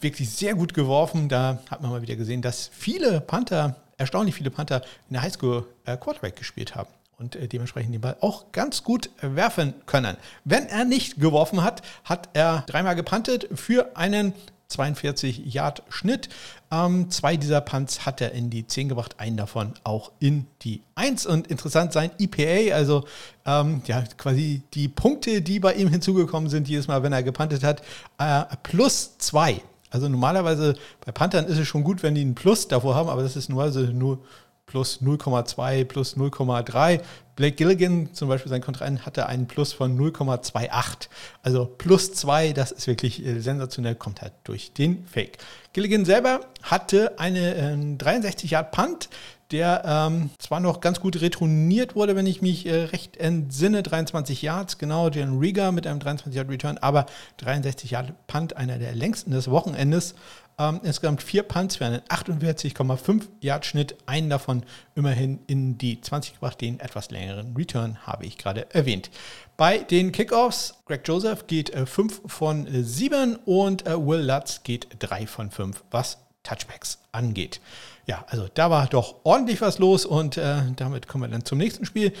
wirklich 0.00 0.30
sehr 0.30 0.54
gut 0.54 0.74
geworfen. 0.74 1.28
Da 1.28 1.60
hat 1.70 1.82
man 1.82 1.90
mal 1.90 2.02
wieder 2.02 2.16
gesehen, 2.16 2.42
dass 2.42 2.70
viele 2.72 3.20
Panther, 3.20 3.76
erstaunlich 3.96 4.34
viele 4.34 4.50
Panther 4.50 4.82
in 5.08 5.14
der 5.14 5.22
Highschool 5.22 5.66
äh, 5.84 5.96
Quarterback 5.96 6.36
gespiert 6.36 6.74
haben 6.74 6.90
und 7.18 7.36
äh, 7.36 7.48
dementsprechend 7.48 7.94
den 7.94 8.00
Ball 8.00 8.16
auch 8.20 8.52
ganz 8.52 8.82
gut 8.82 9.10
werfen 9.20 9.74
können. 9.86 10.16
Wenn 10.44 10.66
er 10.66 10.84
nicht 10.84 11.20
geworfen 11.20 11.62
hat, 11.62 11.82
hat 12.04 12.28
er 12.34 12.64
dreimal 12.66 12.96
gepantet 12.96 13.48
für 13.54 13.96
einen 13.96 14.32
42 14.74 15.46
Yard 15.46 15.82
Schnitt. 15.88 16.28
Ähm, 16.70 17.10
zwei 17.10 17.36
dieser 17.36 17.60
Punts 17.60 18.04
hat 18.06 18.20
er 18.20 18.32
in 18.32 18.50
die 18.50 18.66
10 18.66 18.88
gebracht, 18.88 19.16
einen 19.18 19.36
davon 19.36 19.74
auch 19.84 20.12
in 20.20 20.46
die 20.62 20.82
1. 20.96 21.26
Und 21.26 21.46
interessant 21.46 21.92
sein 21.92 22.10
EPA, 22.18 22.74
also 22.74 23.04
ähm, 23.46 23.82
ja, 23.86 24.02
quasi 24.16 24.62
die 24.74 24.88
Punkte, 24.88 25.42
die 25.42 25.60
bei 25.60 25.74
ihm 25.74 25.88
hinzugekommen 25.88 26.50
sind, 26.50 26.68
jedes 26.68 26.88
Mal, 26.88 27.02
wenn 27.02 27.12
er 27.12 27.22
gepantet 27.22 27.62
hat, 27.64 27.82
äh, 28.18 28.44
plus 28.62 29.18
2. 29.18 29.60
Also 29.90 30.08
normalerweise 30.08 30.74
bei 31.04 31.12
Panthern 31.12 31.46
ist 31.46 31.58
es 31.58 31.68
schon 31.68 31.84
gut, 31.84 32.02
wenn 32.02 32.16
die 32.16 32.22
einen 32.22 32.34
Plus 32.34 32.66
davor 32.66 32.96
haben, 32.96 33.08
aber 33.08 33.22
das 33.22 33.36
ist 33.36 33.48
nur, 33.48 33.62
also 33.62 33.80
nur 33.80 34.18
plus 34.66 35.00
0,2, 35.02 35.84
plus 35.84 36.16
0,3. 36.16 37.00
Blake 37.36 37.56
Gilligan 37.56 38.12
zum 38.14 38.28
Beispiel, 38.28 38.50
sein 38.50 38.60
Kontrahent, 38.60 39.06
hatte 39.06 39.26
einen 39.26 39.46
Plus 39.46 39.72
von 39.72 39.98
0,28. 39.98 41.08
Also 41.42 41.66
plus 41.66 42.12
2, 42.14 42.52
das 42.52 42.70
ist 42.70 42.86
wirklich 42.86 43.24
äh, 43.24 43.40
sensationell, 43.40 43.96
kommt 43.96 44.22
halt 44.22 44.32
durch 44.44 44.72
den 44.72 45.04
Fake. 45.06 45.38
Gilligan 45.72 46.04
selber 46.04 46.40
hatte 46.62 47.18
eine 47.18 47.54
äh, 47.56 47.96
63 47.96 48.52
Yard 48.52 48.70
Punt, 48.70 49.08
der 49.50 49.82
ähm, 49.84 50.30
zwar 50.38 50.60
noch 50.60 50.80
ganz 50.80 51.00
gut 51.00 51.20
retourniert 51.20 51.94
wurde, 51.94 52.16
wenn 52.16 52.26
ich 52.26 52.40
mich 52.40 52.66
äh, 52.66 52.84
recht 52.84 53.16
entsinne, 53.16 53.82
23 53.82 54.42
Yards, 54.42 54.78
genau, 54.78 55.08
Jan 55.10 55.38
Rieger 55.38 55.70
mit 55.72 55.86
einem 55.86 56.00
23 56.00 56.34
Yard 56.34 56.48
Return, 56.48 56.78
aber 56.78 57.06
63 57.38 57.90
Yard 57.90 58.26
Punt, 58.26 58.56
einer 58.56 58.78
der 58.78 58.94
längsten 58.94 59.32
des 59.32 59.50
Wochenendes. 59.50 60.14
Ähm, 60.56 60.80
insgesamt 60.84 61.22
vier 61.22 61.42
Punts 61.42 61.76
für 61.76 61.86
einen 61.86 62.00
48,5 62.02 63.22
Yard 63.40 63.66
Schnitt, 63.66 63.96
einen 64.06 64.30
davon 64.30 64.62
immerhin 64.94 65.40
in 65.48 65.78
die 65.78 66.00
20 66.00 66.34
gebracht, 66.34 66.60
den 66.60 66.78
etwas 66.78 67.10
längeren 67.10 67.56
Return 67.56 67.98
habe 68.06 68.24
ich 68.24 68.38
gerade 68.38 68.72
erwähnt. 68.72 69.10
Bei 69.56 69.78
den 69.78 70.12
Kickoffs, 70.12 70.74
Greg 70.86 71.06
Joseph 71.06 71.48
geht 71.48 71.76
5 71.76 72.24
äh, 72.24 72.28
von 72.28 72.68
7 72.70 73.36
und 73.44 73.86
äh, 73.86 73.94
Will 73.98 74.20
Lutz 74.20 74.62
geht 74.62 74.88
3 75.00 75.26
von 75.26 75.50
5, 75.50 75.82
was 75.90 76.18
Touchbacks 76.44 76.98
angeht. 77.10 77.60
Ja, 78.06 78.24
also 78.28 78.48
da 78.52 78.70
war 78.70 78.86
doch 78.86 79.16
ordentlich 79.24 79.60
was 79.60 79.78
los 79.78 80.04
und 80.04 80.36
äh, 80.36 80.62
damit 80.76 81.08
kommen 81.08 81.24
wir 81.24 81.28
dann 81.28 81.44
zum 81.44 81.58
nächsten 81.58 81.86
Spiel. 81.86 82.12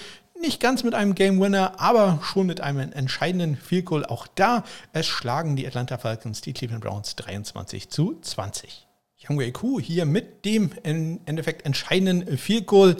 Nicht 0.44 0.60
ganz 0.60 0.84
mit 0.84 0.94
einem 0.94 1.14
Game 1.14 1.40
Winner, 1.40 1.80
aber 1.80 2.18
schon 2.22 2.46
mit 2.46 2.60
einem 2.60 2.92
entscheidenden 2.92 3.56
Field 3.56 3.86
Goal. 3.86 4.04
Auch 4.04 4.26
da, 4.26 4.62
es 4.92 5.06
schlagen 5.06 5.56
die 5.56 5.66
Atlanta 5.66 5.96
Falcons 5.96 6.42
die 6.42 6.52
Cleveland 6.52 6.84
Browns 6.84 7.16
23 7.16 7.88
zu 7.88 8.18
20. 8.20 8.86
Young 9.26 9.40
Ku 9.54 9.80
hier 9.80 10.04
mit 10.04 10.44
dem 10.44 10.70
im 10.82 11.20
Endeffekt 11.24 11.64
entscheidenden 11.64 12.36
Field 12.36 12.66
Goal 12.66 12.96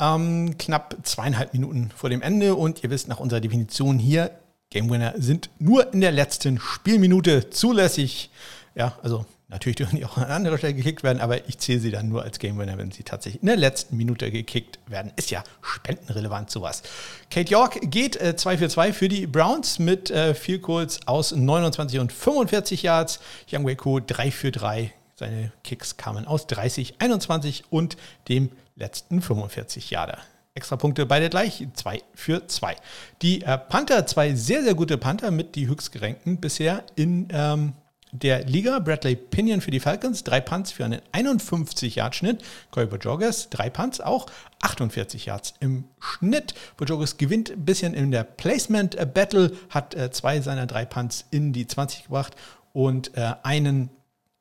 ähm, 0.00 0.58
knapp 0.58 0.96
zweieinhalb 1.04 1.52
Minuten 1.52 1.92
vor 1.94 2.10
dem 2.10 2.20
Ende. 2.20 2.56
Und 2.56 2.82
ihr 2.82 2.90
wisst 2.90 3.06
nach 3.06 3.20
unserer 3.20 3.40
Definition 3.40 4.00
hier, 4.00 4.32
Game 4.68 4.90
Winner 4.90 5.14
sind 5.18 5.50
nur 5.60 5.92
in 5.94 6.00
der 6.00 6.10
letzten 6.10 6.58
Spielminute 6.58 7.50
zulässig. 7.50 8.28
Ja, 8.74 8.98
also 9.04 9.24
Natürlich 9.50 9.76
dürfen 9.76 9.96
die 9.96 10.04
auch 10.04 10.18
an 10.18 10.24
anderer 10.24 10.58
Stelle 10.58 10.74
gekickt 10.74 11.02
werden, 11.02 11.20
aber 11.20 11.48
ich 11.48 11.56
zähle 11.56 11.80
sie 11.80 11.90
dann 11.90 12.10
nur 12.10 12.22
als 12.22 12.38
Game 12.38 12.58
Winner, 12.58 12.76
wenn 12.76 12.90
sie 12.90 13.02
tatsächlich 13.02 13.40
in 13.42 13.46
der 13.46 13.56
letzten 13.56 13.96
Minute 13.96 14.30
gekickt 14.30 14.78
werden. 14.86 15.10
Ist 15.16 15.30
ja 15.30 15.42
spendenrelevant 15.62 16.50
sowas. 16.50 16.82
Kate 17.30 17.50
York 17.50 17.78
geht 17.90 18.20
äh, 18.20 18.36
2 18.36 18.58
für 18.58 18.68
2 18.68 18.92
für 18.92 19.08
die 19.08 19.26
Browns 19.26 19.78
mit 19.78 20.10
äh, 20.10 20.34
vier 20.34 20.58
Goals 20.58 21.00
aus 21.06 21.32
29 21.32 21.98
und 21.98 22.12
45 22.12 22.82
Yards. 22.82 23.20
Young 23.50 23.66
Waco 23.66 24.00
3 24.00 24.30
für 24.30 24.52
3. 24.52 24.92
Seine 25.14 25.50
Kicks 25.64 25.96
kamen 25.96 26.26
aus 26.26 26.46
30, 26.46 26.96
21 26.98 27.64
und 27.70 27.96
dem 28.28 28.50
letzten 28.76 29.22
45 29.22 29.90
Yarder. 29.90 30.18
Extra 30.52 30.76
Punkte 30.76 31.06
beide 31.06 31.30
gleich, 31.30 31.66
2 31.72 32.02
für 32.14 32.46
2. 32.46 32.76
Die 33.22 33.42
äh, 33.42 33.56
Panther, 33.56 34.06
zwei 34.06 34.34
sehr, 34.34 34.62
sehr 34.62 34.74
gute 34.74 34.98
Panther 34.98 35.30
mit 35.30 35.54
die 35.54 35.68
höchstgerankten 35.68 36.38
bisher 36.38 36.84
in 36.96 37.28
ähm, 37.32 37.72
der 38.12 38.44
Liga. 38.44 38.78
Bradley 38.78 39.16
Pinion 39.16 39.60
für 39.60 39.70
die 39.70 39.80
Falcons, 39.80 40.24
drei 40.24 40.40
Punts 40.40 40.72
für 40.72 40.84
einen 40.84 41.00
51-Yard-Schnitt. 41.12 42.42
Corey 42.70 42.86
Bojorges, 42.86 43.50
drei 43.50 43.70
Punts, 43.70 44.00
auch 44.00 44.26
48 44.62 45.26
Yards 45.26 45.54
im 45.60 45.84
Schnitt. 45.98 46.54
Bojorges 46.76 47.16
gewinnt 47.16 47.50
ein 47.50 47.64
bisschen 47.64 47.94
in 47.94 48.10
der 48.10 48.24
Placement-Battle, 48.24 49.52
hat 49.70 49.94
äh, 49.94 50.10
zwei 50.10 50.40
seiner 50.40 50.66
drei 50.66 50.84
Punts 50.84 51.24
in 51.30 51.52
die 51.52 51.66
20 51.66 52.04
gebracht 52.04 52.34
und 52.72 53.16
äh, 53.16 53.34
einen 53.42 53.90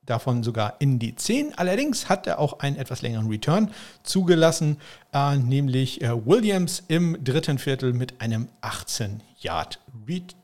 davon 0.07 0.41
sogar 0.41 0.75
in 0.79 0.99
die 0.99 1.15
10. 1.15 1.57
Allerdings 1.57 2.09
hat 2.09 2.27
er 2.27 2.39
auch 2.39 2.59
einen 2.59 2.77
etwas 2.77 3.01
längeren 3.01 3.27
Return 3.27 3.71
zugelassen, 4.03 4.77
äh, 5.13 5.35
nämlich 5.37 6.01
äh, 6.01 6.25
Williams 6.25 6.83
im 6.87 7.23
dritten 7.23 7.59
Viertel 7.59 7.93
mit 7.93 8.21
einem 8.21 8.47
18 8.61 9.21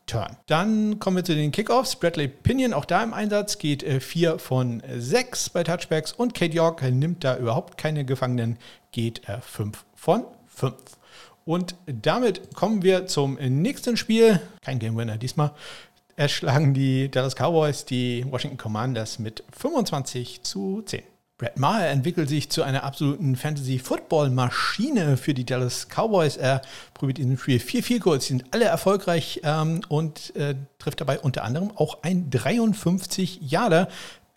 Return. 0.04 0.38
Dann 0.48 1.00
kommen 1.00 1.18
wir 1.18 1.24
zu 1.24 1.36
den 1.36 1.52
Kickoffs. 1.52 1.96
Bradley 1.96 2.28
Pinion 2.28 2.74
auch 2.74 2.86
da 2.86 3.04
im 3.04 3.14
Einsatz, 3.14 3.58
geht 3.58 3.84
4 3.84 4.34
äh, 4.34 4.40
von 4.40 4.84
6 4.96 5.50
bei 5.50 5.64
Touchbacks 5.64 6.12
und 6.12 6.34
Kate 6.34 6.54
York 6.54 6.82
nimmt 6.84 7.24
da 7.24 7.38
überhaupt 7.38 7.78
keine 7.78 8.06
Gefangenen, 8.06 8.58
geht 8.92 9.22
5 9.26 9.78
äh, 9.78 9.82
von 9.96 10.26
5. 10.48 10.76
Und 11.46 11.76
damit 11.86 12.54
kommen 12.54 12.84
wir 12.84 13.08
zum 13.08 13.36
nächsten 13.36 13.98
Spiel. 13.98 14.40
Kein 14.62 14.80
Game 14.80 14.96
Winner 14.96 15.18
diesmal. 15.18 15.52
Erschlagen 16.16 16.74
die 16.74 17.10
Dallas 17.10 17.36
Cowboys 17.36 17.86
die 17.86 18.26
Washington 18.30 18.58
Commanders 18.58 19.20
mit 19.20 19.44
25 19.52 20.44
zu 20.44 20.84
10. 20.86 21.02
Brett 21.44 21.60
Maher 21.60 21.90
entwickelt 21.90 22.30
sich 22.30 22.50
zu 22.50 22.64
einer 22.64 22.86
absoluten 22.86 23.36
Fantasy-Football-Maschine 23.36 25.18
für 25.18 25.34
die 25.34 25.46
Dallas 25.46 25.90
Cowboys. 25.90 26.38
Er 26.38 26.62
probiert 26.94 27.20
in 27.20 27.28
dem 27.28 27.38
Spiel 27.38 27.60
vier 27.60 27.84
Field 27.84 28.04
Goals, 28.04 28.28
sind 28.28 28.46
alle 28.52 28.64
erfolgreich 28.64 29.42
ähm, 29.44 29.82
und 29.90 30.34
äh, 30.38 30.56
trifft 30.80 31.02
dabei 31.02 31.20
unter 31.20 31.44
anderem 31.44 31.72
auch 31.76 31.98
ein 32.02 32.30
53 32.30 33.42
Jahre 33.42 33.90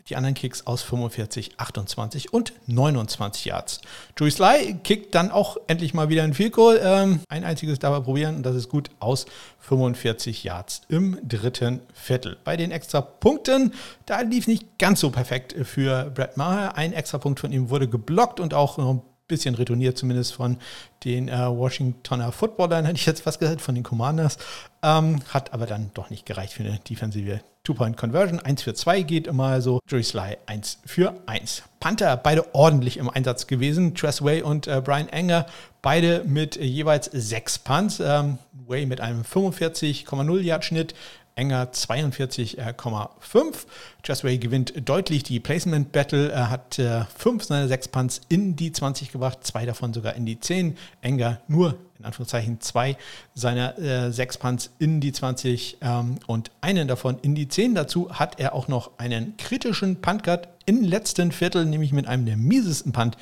die 0.09 0.17
anderen 0.17 0.35
Kicks 0.35 0.67
aus 0.67 0.83
45, 0.83 1.59
28 1.59 2.33
und 2.33 2.53
29 2.67 3.45
Yards. 3.45 3.81
Joey 4.17 4.31
Sly 4.31 4.77
kickt 4.85 5.15
dann 5.15 5.31
auch 5.31 5.57
endlich 5.67 5.95
mal 5.95 6.09
wieder 6.09 6.23
ein 6.23 6.35
Field 6.35 6.53
Goal. 6.53 6.81
Ähm, 6.83 7.21
ein 7.29 7.45
einziges 7.45 7.79
dabei 7.79 8.01
probieren 8.01 8.37
und 8.37 8.43
das 8.45 8.57
ist 8.57 8.69
gut 8.69 8.91
aus 9.01 9.27
45 9.61 10.45
Yards 10.45 10.83
im 10.89 11.19
dritten 11.27 11.81
Viertel. 11.93 12.37
Bei 12.45 12.57
den 12.57 12.71
extra 12.71 13.01
Punkten, 13.01 13.73
da 14.07 14.21
lief 14.21 14.47
nicht 14.47 14.79
ganz 14.79 15.01
so 15.01 15.11
perfekt 15.11 15.55
für 15.67 16.11
Brad 16.15 16.37
Maher. 16.37 16.77
Ein 16.77 16.93
extra 16.93 17.19
Punkt 17.19 17.41
von 17.41 17.53
ihm 17.53 17.71
wurde 17.71 17.89
geblockt 17.89 18.41
und 18.41 18.55
auch 18.55 18.79
noch 18.79 18.91
ein 18.91 19.03
bisschen 19.29 19.55
retourniert, 19.55 19.99
zumindest 19.99 20.35
von 20.35 20.59
den 21.05 21.29
äh, 21.29 21.33
Washingtoner 21.33 22.33
Footballern, 22.33 22.85
hätte 22.85 22.97
ich 22.97 23.07
jetzt 23.07 23.23
fast 23.23 23.41
gesagt, 23.41 23.61
von 23.61 23.75
den 23.75 23.85
Commanders. 23.85 24.39
Ähm, 24.87 25.21
hat 25.31 25.53
aber 25.53 25.67
dann 25.67 25.91
doch 25.95 26.11
nicht 26.11 26.27
gereicht 26.27 26.53
für 26.53 26.63
eine 26.63 26.79
defensive 26.79 27.41
Two-Point-Conversion. 27.65 28.39
1 28.39 28.63
für 28.63 28.73
2 28.73 29.03
geht 29.03 29.27
immer 29.27 29.61
so. 29.61 29.81
Joey 29.89 30.05
Sly 30.05 30.37
1 30.47 30.79
für 30.87 31.13
1. 31.27 31.65
Panther, 31.81 32.17
beide 32.17 32.55
ordentlich 32.55 32.97
im 32.97 33.11
Einsatz 33.11 33.49
gewesen. 33.49 33.97
Tress 33.97 34.23
Way 34.23 34.43
und 34.43 34.69
äh, 34.69 34.81
Brian 34.81 35.09
Enger, 35.09 35.47
beide 35.83 36.23
mit 36.25 36.55
jeweils 36.55 37.11
6 37.13 37.59
Punts. 37.59 37.99
Ähm, 37.99 38.39
Way 38.69 38.87
mit 38.87 39.01
einem 39.01 39.23
45,0 39.23 40.41
Yard 40.41 40.65
Schnitt. 40.65 40.95
Enger 41.37 41.71
42,5. 41.71 44.25
Way 44.25 44.39
gewinnt 44.39 44.89
deutlich 44.89 45.23
die 45.23 45.39
Placement 45.39 45.93
Battle. 45.93 46.33
Er 46.33 46.51
hat 46.51 46.79
äh, 46.79 47.05
fünf 47.17 47.45
seiner 47.45 47.69
sechs 47.69 47.89
Punts 47.89 48.23
in 48.29 48.57
die 48.57 48.73
20 48.73 49.13
gebracht, 49.13 49.39
zwei 49.43 49.67
davon 49.67 49.93
sogar 49.93 50.15
in 50.15 50.27
die 50.27 50.41
10. 50.41 50.77
Enger 51.03 51.41
nur 51.47 51.77
in 51.99 52.05
Anführungszeichen 52.05 52.61
zwei 52.61 52.97
seiner 53.35 53.79
äh, 53.79 54.13
sechs 54.13 54.39
Punts 54.39 54.71
in 54.79 55.01
die 55.01 55.13
20 55.13 55.79
ähm, 55.81 56.17
und 56.27 56.51
einen 56.61 56.89
davon 56.89 57.19
in 57.21 57.35
die 57.35 57.49
10. 57.49 57.75
Dazu 57.75 58.11
hat 58.11 58.41
er 58.41 58.55
auch 58.55 58.69
noch 58.69 58.99
einen 58.99 59.37
kritischen 59.37 60.01
Punt 60.01 60.23
gehabt 60.23 60.49
im 60.67 60.83
letzten 60.83 61.33
Viertel, 61.33 61.65
nämlich 61.65 61.93
mit 61.93 62.07
einem 62.07 62.27
der 62.27 62.37
miesesten 62.37 62.93
Punt 62.93 63.17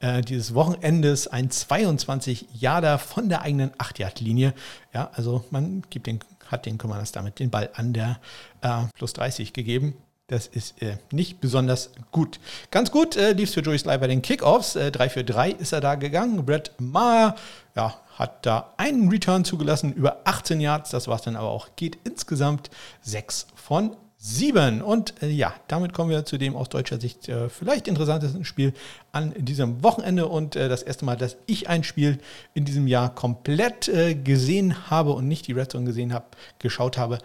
äh, 0.00 0.22
dieses 0.22 0.54
Wochenendes, 0.54 1.28
ein 1.28 1.50
22 1.50 2.46
Yarder 2.52 2.98
von 2.98 3.28
der 3.28 3.42
eigenen 3.42 3.70
8-Yard-Linie. 3.72 4.54
Ja, 4.92 5.10
also 5.14 5.44
man 5.50 5.82
gibt 5.90 6.06
den, 6.06 6.20
hat 6.50 6.66
den 6.66 6.78
Commanders 6.78 7.12
damit 7.12 7.38
den 7.38 7.50
Ball 7.50 7.70
an 7.74 7.92
der 7.92 8.20
äh, 8.62 8.82
plus 8.94 9.12
30 9.12 9.52
gegeben. 9.52 9.94
Das 10.30 10.46
ist 10.46 10.80
äh, 10.80 10.96
nicht 11.10 11.40
besonders 11.40 11.90
gut. 12.12 12.38
Ganz 12.70 12.92
gut 12.92 13.16
äh, 13.16 13.32
lief 13.32 13.48
es 13.48 13.54
für 13.54 13.62
Joey 13.62 13.78
Sly 13.78 13.98
bei 13.98 14.06
den 14.06 14.22
Kickoffs. 14.22 14.76
Äh, 14.76 14.92
3 14.92 15.08
für 15.08 15.24
3 15.24 15.50
ist 15.50 15.72
er 15.72 15.80
da 15.80 15.96
gegangen. 15.96 16.46
Brett 16.46 16.70
Maher 16.78 17.34
ja, 17.74 18.00
hat 18.14 18.46
da 18.46 18.72
einen 18.76 19.08
Return 19.08 19.44
zugelassen, 19.44 19.92
über 19.92 20.20
18 20.24 20.60
Yards. 20.60 20.90
Das 20.90 21.08
war 21.08 21.16
es 21.16 21.22
dann 21.22 21.34
aber 21.34 21.48
auch. 21.48 21.70
Geht 21.74 21.98
insgesamt 22.04 22.70
6 23.02 23.48
von 23.56 23.96
7. 24.22 24.82
Und 24.82 25.22
äh, 25.22 25.28
ja, 25.28 25.54
damit 25.66 25.94
kommen 25.94 26.10
wir 26.10 26.26
zu 26.26 26.36
dem 26.36 26.54
aus 26.54 26.68
deutscher 26.68 27.00
Sicht 27.00 27.30
äh, 27.30 27.48
vielleicht 27.48 27.88
interessantesten 27.88 28.44
Spiel 28.44 28.74
an 29.12 29.32
diesem 29.34 29.82
Wochenende. 29.82 30.26
Und 30.26 30.56
äh, 30.56 30.68
das 30.68 30.82
erste 30.82 31.06
Mal, 31.06 31.16
dass 31.16 31.38
ich 31.46 31.70
ein 31.70 31.84
Spiel 31.84 32.18
in 32.52 32.66
diesem 32.66 32.86
Jahr 32.86 33.14
komplett 33.14 33.88
äh, 33.88 34.14
gesehen 34.14 34.90
habe 34.90 35.12
und 35.12 35.26
nicht 35.26 35.46
die 35.46 35.52
Red 35.52 35.72
Zone 35.72 35.86
gesehen 35.86 36.12
habe, 36.12 36.26
geschaut 36.58 36.98
habe. 36.98 37.18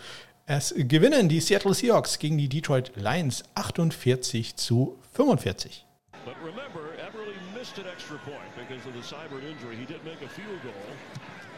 Es 0.46 0.74
gewinnen 0.78 1.28
die 1.28 1.42
Seattle 1.42 1.74
Seahawks 1.74 2.18
gegen 2.18 2.38
die 2.38 2.48
Detroit 2.48 2.94
Lions 2.96 3.44
48 3.56 4.56
zu 4.56 4.98
45. 5.12 5.86
But 6.24 6.36
remember, 6.40 6.96
Everly 6.96 7.36
missed 7.54 7.78
an 7.78 7.92
extra 7.92 8.16
point 8.24 8.56
because 8.56 8.88
of 8.88 8.96
the 8.96 9.04
cyber 9.04 9.44
injury. 9.44 9.76
He 9.76 9.86
did 9.86 10.02
make 10.06 10.24
a 10.24 10.30
field 10.30 10.62
goal. 10.64 10.72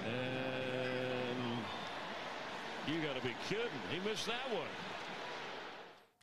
And 0.03 1.61
you 2.87 3.05
gotta 3.05 3.21
be 3.21 3.35
kidding. 3.47 3.69
He 3.91 3.99
missed 4.09 4.25
that 4.25 4.49
one. 4.49 4.86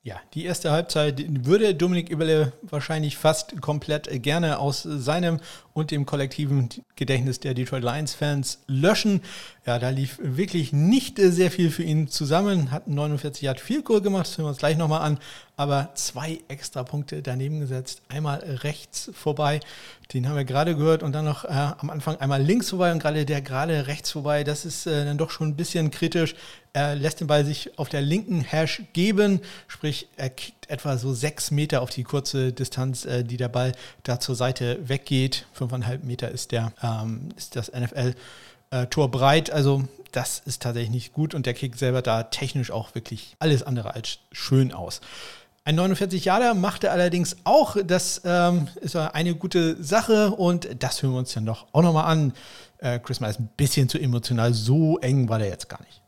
Ja, 0.06 0.20
die 0.34 0.44
erste 0.44 0.70
Halbzeit 0.70 1.24
würde 1.46 1.74
Dominik 1.74 2.10
Eberle 2.10 2.52
wahrscheinlich 2.60 3.16
fast 3.16 3.62
komplett 3.62 4.22
gerne 4.22 4.58
aus 4.58 4.82
seinem 4.82 5.40
und 5.72 5.90
dem 5.90 6.04
kollektiven 6.04 6.68
Gedächtnis 6.94 7.40
der 7.40 7.54
Detroit 7.54 7.82
Lions-Fans 7.82 8.58
löschen. 8.66 9.22
Ja, 9.64 9.78
da 9.78 9.88
lief 9.88 10.18
wirklich 10.20 10.74
nicht 10.74 11.16
sehr 11.18 11.50
viel 11.50 11.70
für 11.70 11.84
ihn 11.84 12.08
zusammen. 12.08 12.70
Hat 12.70 12.86
49 12.86 13.40
Yard 13.44 13.60
viel 13.60 13.80
Goal 13.80 14.02
gemacht, 14.02 14.26
das 14.26 14.36
hören 14.36 14.44
wir 14.44 14.50
uns 14.50 14.58
gleich 14.58 14.76
nochmal 14.76 15.00
an. 15.00 15.18
Aber 15.56 15.88
zwei 15.94 16.40
extra 16.48 16.82
Punkte 16.82 17.22
daneben 17.22 17.60
gesetzt. 17.60 18.02
Einmal 18.08 18.40
rechts 18.40 19.10
vorbei, 19.14 19.60
den 20.12 20.28
haben 20.28 20.36
wir 20.36 20.44
gerade 20.44 20.76
gehört, 20.76 21.02
und 21.02 21.12
dann 21.12 21.24
noch 21.24 21.44
äh, 21.44 21.48
am 21.48 21.88
Anfang 21.88 22.16
einmal 22.16 22.42
links 22.42 22.68
vorbei 22.70 22.92
und 22.92 22.98
gerade 22.98 23.24
der 23.24 23.40
gerade 23.40 23.86
rechts 23.86 24.10
vorbei. 24.10 24.44
Das 24.44 24.66
ist 24.66 24.86
äh, 24.86 25.06
dann 25.06 25.16
doch 25.16 25.30
schon 25.30 25.48
ein 25.48 25.56
bisschen 25.56 25.90
kritisch. 25.90 26.34
Er 26.74 26.96
lässt 26.96 27.20
den 27.20 27.28
Ball 27.28 27.44
sich 27.44 27.78
auf 27.78 27.88
der 27.88 28.00
linken 28.00 28.40
Hash 28.40 28.82
geben, 28.92 29.40
sprich 29.68 30.08
er 30.16 30.28
kickt 30.28 30.68
etwa 30.68 30.98
so 30.98 31.14
sechs 31.14 31.52
Meter 31.52 31.82
auf 31.82 31.90
die 31.90 32.02
kurze 32.02 32.52
Distanz, 32.52 33.04
äh, 33.04 33.22
die 33.22 33.36
der 33.36 33.48
Ball 33.48 33.72
da 34.02 34.18
zur 34.18 34.34
Seite 34.34 34.80
weggeht. 34.88 35.46
Fünfeinhalb 35.52 36.02
Meter 36.02 36.32
ist, 36.32 36.50
der, 36.50 36.72
ähm, 36.82 37.28
ist 37.36 37.54
das 37.54 37.70
NFL-Tor 37.70 39.08
breit. 39.08 39.50
Also 39.50 39.84
das 40.10 40.42
ist 40.44 40.62
tatsächlich 40.62 40.90
nicht 40.90 41.12
gut 41.12 41.32
und 41.32 41.46
der 41.46 41.54
Kick 41.54 41.76
selber 41.76 42.02
da 42.02 42.24
technisch 42.24 42.72
auch 42.72 42.96
wirklich 42.96 43.36
alles 43.38 43.62
andere 43.62 43.94
als 43.94 44.18
schön 44.32 44.72
aus. 44.72 45.00
Ein 45.64 45.76
49 45.76 46.24
Jahre 46.24 46.56
machte 46.56 46.90
allerdings 46.90 47.36
auch, 47.44 47.76
das 47.86 48.20
ähm, 48.24 48.66
ist 48.80 48.96
eine 48.96 49.36
gute 49.36 49.80
Sache 49.80 50.32
und 50.32 50.68
das 50.80 51.02
hören 51.02 51.12
wir 51.12 51.18
uns 51.20 51.32
dann 51.34 51.46
doch 51.46 51.66
auch 51.70 51.82
nochmal 51.82 52.06
an. 52.06 52.32
Äh, 52.78 52.98
Chris 52.98 53.20
Miles 53.20 53.36
ist 53.36 53.40
ein 53.40 53.50
bisschen 53.56 53.88
zu 53.88 53.98
emotional, 53.98 54.52
so 54.52 54.98
eng 54.98 55.28
war 55.28 55.38
der 55.38 55.48
jetzt 55.48 55.68
gar 55.68 55.80
nicht. 55.82 56.03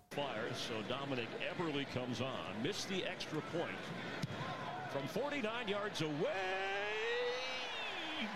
Comes 1.96 2.20
on. 2.20 2.52
Missed 2.62 2.88
the 2.88 3.02
extra 3.04 3.40
point. 3.52 3.80
From 4.92 5.08
49 5.08 5.68
yards 5.68 6.02
away. 6.02 6.10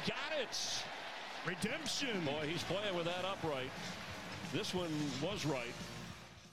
Got 0.07 0.33
it. 0.43 0.57
Redemption. 1.47 2.25
Boy, 2.25 2.47
he's 2.51 2.63
playing 2.63 2.97
with 2.97 3.05
that 3.05 3.25
upright. 3.25 3.71
This 4.53 4.75
one 4.75 4.91
was 5.21 5.45
right. 5.45 5.75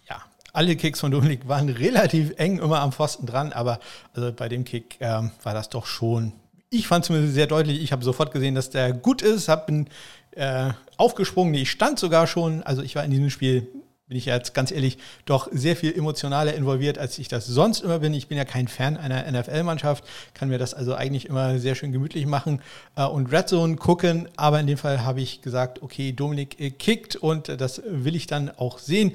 Ja, 0.09 0.21
alle 0.53 0.75
Kicks 0.75 0.99
von 0.99 1.11
Dominik 1.11 1.47
waren 1.47 1.69
relativ 1.69 2.33
eng 2.37 2.59
immer 2.59 2.81
am 2.81 2.91
Pfosten 2.91 3.25
dran, 3.25 3.53
aber 3.53 3.79
also 4.13 4.31
bei 4.33 4.49
dem 4.49 4.63
Kick 4.65 4.97
ähm, 4.99 5.31
war 5.43 5.53
das 5.53 5.69
doch 5.69 5.85
schon. 5.85 6.33
Ich 6.69 6.87
fand 6.87 7.03
es 7.03 7.07
zumindest 7.07 7.35
sehr 7.35 7.47
deutlich. 7.47 7.81
Ich 7.81 7.91
habe 7.93 8.03
sofort 8.03 8.33
gesehen, 8.33 8.55
dass 8.55 8.69
der 8.69 8.91
gut 8.91 9.21
ist, 9.21 9.47
habe 9.47 9.85
äh, 10.31 10.71
aufgesprungen. 10.97 11.53
Ich 11.53 11.71
stand 11.71 11.99
sogar 11.99 12.27
schon. 12.27 12.63
Also 12.63 12.81
ich 12.81 12.95
war 12.95 13.05
in 13.05 13.11
diesem 13.11 13.29
Spiel 13.29 13.67
bin 14.07 14.17
ich 14.17 14.25
jetzt 14.25 14.53
ganz 14.53 14.71
ehrlich 14.71 14.97
doch 15.25 15.49
sehr 15.51 15.75
viel 15.75 15.93
emotionaler 15.93 16.53
involviert, 16.53 16.97
als 16.97 17.19
ich 17.19 17.27
das 17.27 17.45
sonst 17.45 17.81
immer 17.81 17.99
bin. 17.99 18.13
Ich 18.13 18.27
bin 18.27 18.37
ja 18.37 18.45
kein 18.45 18.69
Fan 18.69 18.95
einer 18.95 19.29
NFL-Mannschaft, 19.29 20.05
kann 20.33 20.47
mir 20.47 20.57
das 20.57 20.73
also 20.73 20.95
eigentlich 20.95 21.25
immer 21.25 21.59
sehr 21.59 21.75
schön 21.75 21.91
gemütlich 21.91 22.25
machen 22.25 22.61
äh, 22.95 23.03
und 23.03 23.33
Red 23.33 23.49
Zone 23.49 23.75
gucken. 23.75 24.29
Aber 24.37 24.61
in 24.61 24.67
dem 24.67 24.77
Fall 24.77 25.03
habe 25.03 25.19
ich 25.19 25.41
gesagt, 25.41 25.81
okay, 25.81 26.13
Dominik 26.13 26.57
äh, 26.59 26.69
kickt 26.69 27.17
und 27.17 27.49
das 27.59 27.81
will 27.85 28.15
ich 28.15 28.27
dann 28.27 28.49
auch 28.49 28.79
sehen. 28.79 29.11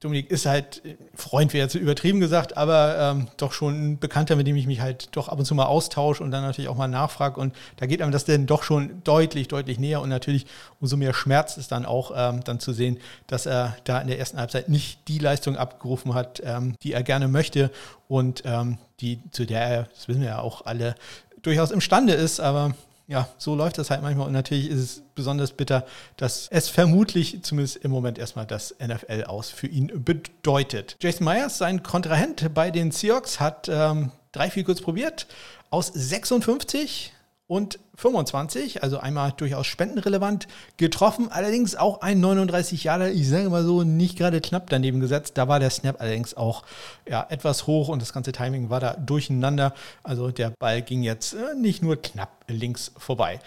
Dominik 0.00 0.30
ist 0.30 0.46
halt, 0.46 0.80
Freund 1.14 1.52
wäre 1.52 1.64
jetzt 1.64 1.74
übertrieben 1.74 2.20
gesagt, 2.20 2.56
aber 2.56 2.96
ähm, 2.98 3.28
doch 3.36 3.52
schon 3.52 3.74
ein 3.74 3.98
Bekannter, 3.98 4.36
mit 4.36 4.46
dem 4.46 4.54
ich 4.54 4.68
mich 4.68 4.80
halt 4.80 5.08
doch 5.16 5.28
ab 5.28 5.40
und 5.40 5.44
zu 5.44 5.56
mal 5.56 5.66
austausche 5.66 6.22
und 6.22 6.30
dann 6.30 6.44
natürlich 6.44 6.68
auch 6.68 6.76
mal 6.76 6.86
nachfrage. 6.86 7.40
Und 7.40 7.52
da 7.78 7.86
geht 7.86 8.00
einem 8.00 8.12
das 8.12 8.24
dann 8.24 8.46
doch 8.46 8.62
schon 8.62 9.02
deutlich, 9.02 9.48
deutlich 9.48 9.80
näher. 9.80 10.00
Und 10.00 10.08
natürlich 10.08 10.46
umso 10.80 10.96
mehr 10.96 11.12
Schmerz 11.12 11.56
ist 11.56 11.72
dann 11.72 11.84
auch 11.84 12.12
ähm, 12.14 12.44
dann 12.44 12.60
zu 12.60 12.72
sehen, 12.72 12.98
dass 13.26 13.46
er 13.46 13.76
da 13.82 14.00
in 14.00 14.06
der 14.06 14.20
ersten 14.20 14.38
Halbzeit 14.38 14.68
nicht 14.68 15.08
die 15.08 15.18
Leistung 15.18 15.56
abgerufen 15.56 16.14
hat, 16.14 16.40
ähm, 16.44 16.76
die 16.82 16.92
er 16.92 17.02
gerne 17.02 17.26
möchte 17.26 17.72
und 18.06 18.44
ähm, 18.44 18.78
die, 19.00 19.20
zu 19.32 19.46
der 19.46 19.62
er, 19.62 19.82
das 19.94 20.06
wissen 20.06 20.20
wir 20.20 20.28
ja 20.28 20.38
auch 20.38 20.64
alle, 20.64 20.94
durchaus 21.42 21.72
imstande 21.72 22.12
ist. 22.12 22.38
Aber 22.38 22.74
ja, 23.08 23.26
so 23.38 23.54
läuft 23.54 23.78
das 23.78 23.90
halt 23.90 24.02
manchmal. 24.02 24.26
Und 24.26 24.34
natürlich 24.34 24.68
ist 24.68 24.78
es 24.78 25.02
besonders 25.14 25.52
bitter, 25.52 25.86
dass 26.18 26.46
es 26.50 26.68
vermutlich 26.68 27.42
zumindest 27.42 27.76
im 27.76 27.90
Moment 27.90 28.18
erstmal 28.18 28.46
das 28.46 28.74
NFL 28.78 29.24
aus 29.24 29.48
für 29.48 29.66
ihn 29.66 30.04
bedeutet. 30.04 30.96
Jason 31.00 31.24
Myers, 31.24 31.56
sein 31.56 31.82
Kontrahent 31.82 32.52
bei 32.52 32.70
den 32.70 32.90
Seahawks, 32.90 33.40
hat 33.40 33.68
ähm, 33.70 34.12
drei, 34.32 34.50
vier 34.50 34.62
kurz 34.62 34.82
probiert. 34.82 35.26
Aus 35.70 35.86
56 35.88 37.12
und 37.48 37.80
25, 37.96 38.82
also 38.82 38.98
einmal 38.98 39.32
durchaus 39.32 39.66
spendenrelevant 39.66 40.46
getroffen, 40.76 41.28
allerdings 41.32 41.74
auch 41.74 42.02
ein 42.02 42.20
39 42.20 42.84
Jahre, 42.84 43.10
ich 43.10 43.28
sage 43.28 43.48
mal 43.48 43.64
so, 43.64 43.82
nicht 43.82 44.16
gerade 44.16 44.40
knapp 44.40 44.70
daneben 44.70 45.00
gesetzt. 45.00 45.32
Da 45.36 45.48
war 45.48 45.58
der 45.58 45.70
Snap 45.70 46.00
allerdings 46.00 46.36
auch 46.36 46.62
ja, 47.08 47.26
etwas 47.28 47.66
hoch 47.66 47.88
und 47.88 48.02
das 48.02 48.12
ganze 48.12 48.32
Timing 48.32 48.70
war 48.70 48.80
da 48.80 48.92
durcheinander. 48.94 49.74
Also 50.04 50.30
der 50.30 50.52
Ball 50.60 50.82
ging 50.82 51.02
jetzt 51.02 51.32
äh, 51.32 51.54
nicht 51.56 51.82
nur 51.82 51.96
knapp 51.96 52.44
links 52.46 52.92
vorbei. 52.98 53.40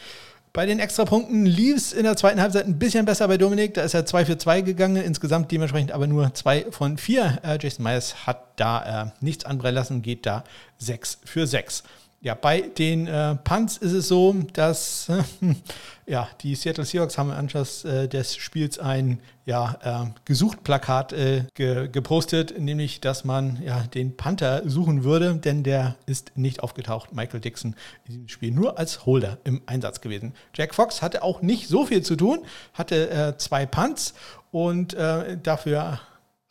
Bei 0.53 0.65
den 0.65 0.79
Extrapunkten 0.79 1.45
lief 1.45 1.77
es 1.77 1.93
in 1.93 2.03
der 2.03 2.17
zweiten 2.17 2.41
Halbzeit 2.41 2.65
ein 2.65 2.77
bisschen 2.77 3.05
besser 3.05 3.27
bei 3.29 3.37
Dominik. 3.37 3.75
Da 3.75 3.83
ist 3.83 3.93
er 3.93 4.05
2 4.05 4.25
für 4.25 4.37
2 4.37 4.61
gegangen, 4.61 5.01
insgesamt 5.01 5.49
dementsprechend 5.51 5.93
aber 5.93 6.07
nur 6.07 6.33
2 6.33 6.71
von 6.71 6.97
4. 6.97 7.39
Äh, 7.43 7.57
Jason 7.61 7.83
Myers 7.83 8.27
hat 8.27 8.59
da 8.59 9.03
äh, 9.03 9.11
nichts 9.21 9.45
anbrennen 9.45 9.75
lassen, 9.75 10.01
geht 10.01 10.25
da 10.25 10.43
6 10.79 11.19
für 11.23 11.47
6. 11.47 11.83
Ja, 12.23 12.36
bei 12.36 12.62
den 12.62 13.07
äh, 13.07 13.34
Punts 13.34 13.77
ist 13.77 13.93
es 13.93 14.07
so, 14.07 14.36
dass 14.53 15.10
äh, 15.10 15.23
ja, 16.05 16.29
die 16.41 16.53
Seattle 16.53 16.86
Seahawks 16.86 17.17
haben 17.17 17.31
im 17.31 17.36
Anschluss 17.36 17.84
äh, 17.84 18.07
des 18.07 18.36
Spiels 18.36 18.77
ein 18.77 19.19
ja, 19.47 19.79
äh, 19.81 20.12
Gesucht-Plakat 20.25 21.13
äh, 21.13 21.45
ge 21.55 21.88
gepostet, 21.88 22.60
nämlich, 22.60 23.01
dass 23.01 23.23
man 23.23 23.60
ja, 23.63 23.81
den 23.88 24.17
Panther 24.17 24.62
suchen 24.69 25.03
würde, 25.03 25.34
denn 25.34 25.63
der 25.63 25.95
ist 26.05 26.38
nicht 26.38 26.62
aufgetaucht. 26.62 27.12
Michael 27.12 27.39
Dixon 27.39 27.75
in 28.05 28.12
diesem 28.12 28.27
Spiel 28.27 28.51
nur 28.51 28.77
als 28.77 29.07
Holder 29.07 29.39
im 29.43 29.63
Einsatz 29.65 29.99
gewesen. 29.99 30.36
Jack 30.53 30.75
Fox 30.75 31.01
hatte 31.01 31.23
auch 31.23 31.41
nicht 31.41 31.69
so 31.69 31.88
viel 31.88 32.03
zu 32.03 32.15
tun, 32.15 32.45
hatte 32.75 33.10
äh, 33.10 33.38
zwei 33.38 33.65
Punts 33.65 34.13
und 34.51 34.95
dafür 35.43 36.01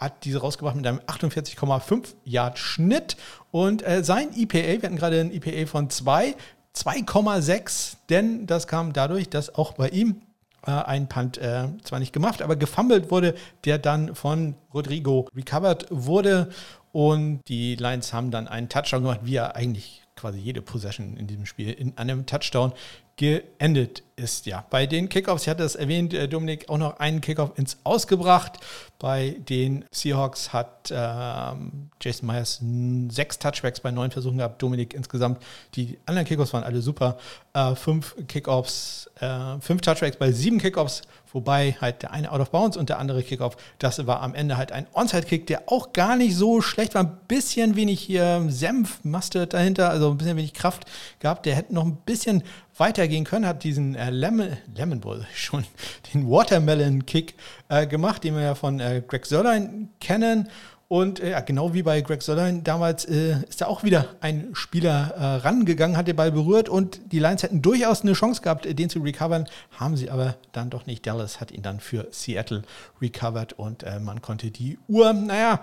hat 0.00 0.24
diese 0.24 0.40
rausgebracht 0.40 0.76
mit 0.76 0.86
einem 0.86 0.98
48,5 1.00 2.14
Yard 2.24 2.58
Schnitt. 2.58 3.16
Und 3.50 3.86
äh, 3.86 4.02
sein 4.02 4.30
EPA, 4.34 4.58
wir 4.58 4.82
hatten 4.82 4.96
gerade 4.96 5.20
ein 5.20 5.32
EPA 5.32 5.66
von 5.66 5.90
2, 5.90 6.34
2,6, 6.74 7.96
denn 8.08 8.46
das 8.46 8.66
kam 8.66 8.92
dadurch, 8.92 9.28
dass 9.28 9.54
auch 9.54 9.74
bei 9.74 9.90
ihm 9.90 10.22
äh, 10.66 10.70
ein 10.70 11.08
Punt 11.08 11.36
äh, 11.38 11.68
zwar 11.84 11.98
nicht 11.98 12.12
gemacht, 12.12 12.40
aber 12.40 12.56
gefummelt 12.56 13.10
wurde, 13.10 13.34
der 13.64 13.78
dann 13.78 14.14
von 14.14 14.54
Rodrigo 14.72 15.28
recovered 15.36 15.86
wurde. 15.90 16.48
Und 16.92 17.42
die 17.48 17.76
Lions 17.76 18.12
haben 18.12 18.30
dann 18.30 18.48
einen 18.48 18.68
Touchdown 18.68 19.02
gemacht, 19.02 19.20
wie 19.24 19.36
er 19.36 19.54
eigentlich 19.54 19.99
quasi 20.20 20.38
jede 20.38 20.62
Possession 20.62 21.16
in 21.16 21.26
diesem 21.26 21.46
Spiel 21.46 21.70
in 21.70 21.96
einem 21.96 22.26
Touchdown 22.26 22.72
geendet 23.16 24.02
ist. 24.16 24.46
Ja, 24.46 24.64
bei 24.70 24.86
den 24.86 25.10
Kickoffs, 25.10 25.42
ich 25.42 25.48
hatte 25.50 25.62
es 25.62 25.74
erwähnt, 25.74 26.14
äh, 26.14 26.26
Dominik 26.26 26.70
auch 26.70 26.78
noch 26.78 27.00
einen 27.00 27.20
Kickoff 27.20 27.52
ins 27.56 27.76
Ausgebracht. 27.84 28.58
Bei 28.98 29.36
den 29.48 29.84
Seahawks 29.92 30.54
hat 30.54 30.90
ähm, 30.90 31.90
Jason 32.00 32.26
Myers 32.26 32.62
sechs 33.10 33.38
Touchbacks 33.38 33.80
bei 33.80 33.90
neun 33.90 34.10
Versuchen 34.10 34.38
gehabt. 34.38 34.62
Dominik 34.62 34.94
insgesamt. 34.94 35.42
Die 35.74 35.98
anderen 36.06 36.26
Kickoffs 36.26 36.54
waren 36.54 36.64
alle 36.64 36.80
super. 36.80 37.18
Äh, 37.52 37.74
fünf 37.74 38.16
Kickoffs, 38.26 39.10
äh, 39.20 39.58
fünf 39.60 39.82
Touchbacks 39.82 40.16
bei 40.16 40.32
sieben 40.32 40.58
Kickoffs, 40.58 41.02
wobei 41.32 41.76
halt 41.80 42.02
der 42.02 42.12
eine 42.12 42.30
out 42.32 42.40
of 42.40 42.50
bounds 42.50 42.76
und 42.76 42.88
der 42.88 42.98
andere 42.98 43.22
Kickoff, 43.22 43.56
das 43.78 44.06
war 44.06 44.22
am 44.22 44.34
Ende 44.34 44.56
halt 44.56 44.72
ein 44.72 44.86
Onside-Kick, 44.92 45.46
der 45.46 45.64
auch 45.66 45.92
gar 45.92 46.16
nicht 46.16 46.34
so 46.34 46.60
schlecht 46.60 46.94
war. 46.94 47.02
Ein 47.02 47.18
bisschen 47.28 47.76
wenig 47.76 48.00
hier 48.00 48.44
Senf, 48.48 49.04
Mustard 49.04 49.54
dahinter, 49.54 49.90
also 49.90 50.10
ein 50.10 50.18
bisschen 50.18 50.36
wenig 50.36 50.54
Kraft 50.54 50.84
gehabt. 51.18 51.46
Der 51.46 51.54
hätte 51.54 51.74
noch 51.74 51.84
ein 51.84 51.96
bisschen 52.04 52.42
weitergehen 52.76 53.24
können, 53.24 53.46
hat 53.46 53.62
diesen 53.62 53.94
äh, 53.94 54.10
Lemon, 54.10 54.56
Lemon 54.74 55.00
Bull 55.00 55.26
schon, 55.34 55.64
den 56.12 56.28
Watermelon 56.28 57.06
Kick 57.06 57.34
äh, 57.68 57.86
gemacht, 57.86 58.24
den 58.24 58.34
wir 58.34 58.42
ja 58.42 58.54
von 58.54 58.80
äh, 58.80 59.02
Greg 59.06 59.26
Sörlein 59.26 59.90
kennen. 60.00 60.48
Und 60.92 61.20
äh, 61.20 61.30
ja, 61.30 61.40
genau 61.40 61.72
wie 61.72 61.84
bei 61.84 62.00
Greg 62.00 62.20
Sörlein 62.20 62.64
damals 62.64 63.04
äh, 63.04 63.36
ist 63.48 63.60
da 63.60 63.66
auch 63.66 63.84
wieder 63.84 64.06
ein 64.20 64.48
Spieler 64.54 65.14
äh, 65.16 65.24
rangegangen, 65.36 65.96
hat 65.96 66.08
den 66.08 66.16
Ball 66.16 66.32
berührt. 66.32 66.68
Und 66.68 67.12
die 67.12 67.20
Lions 67.20 67.44
hätten 67.44 67.62
durchaus 67.62 68.02
eine 68.02 68.14
Chance 68.14 68.42
gehabt, 68.42 68.66
den 68.66 68.90
zu 68.90 68.98
recovern, 68.98 69.46
haben 69.78 69.96
sie 69.96 70.10
aber 70.10 70.34
dann 70.50 70.68
doch 70.68 70.86
nicht. 70.86 71.06
Dallas 71.06 71.40
hat 71.40 71.52
ihn 71.52 71.62
dann 71.62 71.78
für 71.78 72.08
Seattle 72.10 72.62
recovered 73.00 73.52
und 73.52 73.84
man 74.00 74.20
konnte 74.20 74.50
die 74.50 74.78
Uhr, 74.88 75.12
naja, 75.12 75.60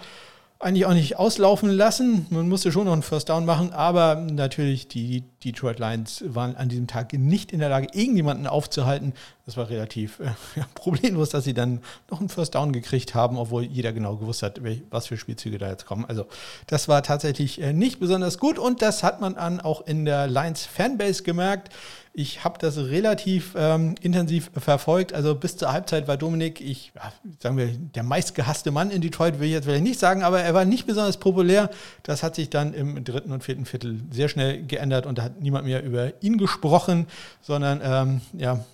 eigentlich 0.60 0.86
auch 0.86 0.94
nicht 0.94 1.18
auslaufen 1.18 1.70
lassen. 1.70 2.26
Man 2.30 2.50
musste 2.50 2.72
schon 2.72 2.86
noch 2.86 2.94
einen 2.94 3.04
First 3.04 3.30
Down 3.30 3.46
machen, 3.46 3.74
aber 3.74 4.16
natürlich 4.16 4.88
die 4.88 5.24
Detroit 5.44 5.78
Lions 5.78 6.24
waren 6.28 6.56
an 6.56 6.68
diesem 6.68 6.88
Tag 6.88 7.14
nicht 7.14 7.52
in 7.52 7.60
der 7.60 7.70
Lage, 7.70 7.88
irgendjemanden 7.94 8.48
aufzuhalten. 8.48 9.14
Das 9.46 9.56
war 9.56 9.70
relativ 9.70 10.20
äh, 10.20 10.32
problemlos, 10.74 11.30
dass 11.30 11.44
sie 11.44 11.54
dann 11.54 11.82
noch 12.10 12.20
einen 12.20 12.30
First 12.30 12.56
Down 12.56 12.74
gekriegt 12.74 13.14
haben, 13.14 13.38
obwohl 13.38 13.64
jeder 13.64 13.94
genau 13.94 14.16
gewusst 14.16 14.42
hat, 14.42 14.60
was 14.90 15.08
für 15.08 15.18
Spielzüge 15.18 15.60
da 15.60 15.70
jetzt 15.70 15.86
kommen. 15.86 16.06
Also 16.06 16.26
das 16.66 16.88
war 16.88 17.04
tatsächlich 17.04 17.62
äh, 17.62 17.72
nicht 17.72 18.00
besonders 18.00 18.40
gut 18.40 18.58
und 18.58 18.82
das 18.82 19.04
hat 19.04 19.22
man 19.22 19.36
dann 19.36 19.60
auch 19.60 19.86
in 19.86 20.06
der 20.06 20.28
Lions 20.28 20.66
Fanbase 20.66 21.22
gemerkt. 21.22 21.72
Ich 22.20 22.44
habe 22.44 22.58
das 22.58 22.80
relativ 22.80 23.54
ähm, 23.56 23.94
intensiv 24.02 24.50
verfolgt. 24.58 25.14
Also 25.14 25.36
bis 25.36 25.56
zur 25.56 25.72
Halbzeit 25.72 26.08
war 26.08 26.18
Dominik, 26.18 26.60
ich, 26.60 26.92
ja, 26.96 27.14
sagen 27.38 27.58
wir, 27.58 27.68
der 27.68 28.02
meistgehasste 28.02 28.72
Mann 28.72 28.90
in 28.90 29.02
Detroit, 29.02 29.40
will 29.40 29.46
ich 29.46 29.54
jetzt 29.54 29.66
vielleicht 29.66 29.84
nicht 29.84 30.00
sagen, 30.00 30.24
aber 30.24 30.42
er 30.42 30.56
war 30.56 30.66
nicht 30.66 30.88
besonders 30.88 31.18
populär. 31.18 31.70
Das 32.02 32.24
hat 32.24 32.34
sich 32.34 32.50
dann 32.50 32.74
im 32.74 33.04
dritten 33.04 33.32
und 33.32 33.44
vierten 33.44 33.66
Viertel 33.66 34.00
sehr 34.10 34.30
schnell 34.30 34.64
geändert 34.64 35.06
und 35.06 35.20
da 35.20 35.26
hat 35.26 35.42
niemand 35.42 35.68
mehr 35.68 35.84
über 35.84 36.12
ihn 36.24 36.40
gesprochen, 36.40 37.06
sondern 37.44 37.82
ähm, 37.84 38.22
ja, 38.34 38.66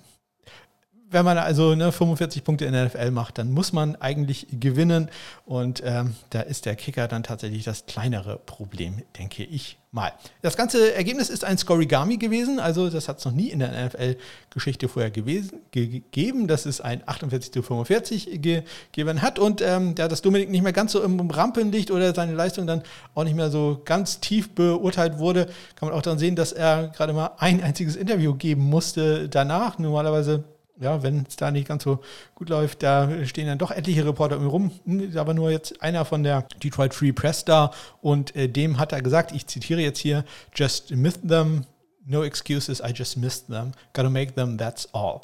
wenn 1.14 1.26
man 1.26 1.38
also 1.38 1.76
ne, 1.76 1.92
45 1.92 2.44
Punkte 2.44 2.66
in 2.66 2.74
der 2.74 2.86
NFL 2.86 3.12
macht, 3.12 3.38
dann 3.38 3.52
muss 3.52 3.74
man 3.74 3.96
eigentlich 3.96 4.48
gewinnen. 4.52 5.10
Und 5.46 5.82
ähm, 5.86 6.16
da 6.32 6.42
ist 6.42 6.66
der 6.66 6.76
Kicker 6.76 7.08
dann 7.08 7.24
tatsächlich 7.24 7.64
das 7.64 7.86
kleinere 7.86 8.38
Problem, 8.38 9.02
denke 9.18 9.44
ich 9.44 9.78
mal. 9.94 10.12
Das 10.42 10.58
ganze 10.58 10.94
Ergebnis 10.94 11.30
ist 11.30 11.46
ein 11.46 11.58
Scorigami 11.58 12.18
gewesen. 12.18 12.60
Also 12.60 12.90
das 12.90 13.08
hat 13.08 13.20
es 13.20 13.26
noch 13.26 13.32
nie 13.32 13.50
in 13.50 13.60
der 13.60 13.86
NFL-Geschichte 13.86 14.90
vorher 14.90 15.12
gewesen, 15.12 15.62
gegeben, 15.72 16.48
dass 16.48 16.66
es 16.66 16.82
ein 16.82 17.04
48 17.06 17.54
zu 17.54 17.62
45 17.62 18.42
gegeben 18.42 19.22
hat. 19.22 19.38
Und 19.38 19.62
ähm, 19.62 19.94
da 19.96 20.08
das 20.08 20.22
Dominik 20.22 20.50
nicht 20.50 20.64
mehr 20.64 20.74
ganz 20.74 20.94
so 20.94 21.04
im 21.04 21.30
Rampen 21.30 21.72
liegt 21.72 21.92
oder 21.92 22.14
seine 22.14 22.34
Leistung 22.34 22.66
dann 22.66 22.82
auch 23.14 23.24
nicht 23.24 23.36
mehr 23.36 23.52
so 23.52 23.82
ganz 23.86 24.20
tief 24.20 24.50
beurteilt 24.56 25.20
wurde, 25.20 25.46
kann 25.76 25.90
man 25.90 25.98
auch 25.98 26.02
dann 26.02 26.18
sehen, 26.18 26.36
dass 26.36 26.52
er 26.52 26.88
gerade 26.88 27.14
mal 27.14 27.32
ein 27.38 27.62
einziges 27.62 27.96
Interview 27.96 28.34
geben 28.34 28.64
musste 28.64 29.30
danach. 29.30 29.78
Normalerweise 29.78 30.44
ja, 30.80 31.04
wenn 31.04 31.26
es 31.28 31.36
da 31.36 31.52
nicht 31.52 31.68
ganz 31.68 31.84
so 31.84 32.00
gut 32.36 32.50
läuft, 32.50 32.84
da 32.84 33.26
stehen 33.26 33.48
dann 33.48 33.58
doch 33.58 33.72
etliche 33.72 34.06
Reporter 34.06 34.38
rum. 34.38 34.72
Hm, 34.86 35.18
aber 35.18 35.34
nur 35.34 35.52
jetzt 35.52 35.82
einer 35.82 36.06
von 36.06 36.24
der 36.24 36.48
Detroit 36.64 36.94
Free 36.94 37.12
Press 37.12 37.46
da 37.46 37.72
und 38.02 38.36
äh, 38.36 38.50
dem 38.50 38.80
hat 38.80 38.92
er 38.92 39.02
gesagt, 39.02 39.32
ich 39.32 39.48
zitiere 39.48 39.82
jetzt 39.82 40.00
hier, 40.00 40.26
just 40.56 40.92
missed 40.92 41.28
them, 41.28 41.66
no 42.06 42.24
excuses, 42.24 42.80
I 42.80 42.92
just 42.94 43.18
missed 43.18 43.48
them, 43.48 43.72
gotta 43.94 44.10
make 44.10 44.34
them, 44.34 44.58
that's 44.58 44.88
all. 44.94 45.22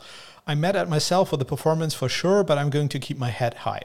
I'm 0.48 0.62
mad 0.62 0.76
at 0.76 0.90
myself 0.90 1.30
for 1.30 1.38
the 1.38 1.46
performance 1.46 1.96
for 1.96 2.10
sure, 2.10 2.44
but 2.44 2.58
I'm 2.58 2.72
going 2.72 2.90
to 2.90 3.00
keep 3.00 3.20
my 3.20 3.30
head 3.30 3.66
high. 3.66 3.84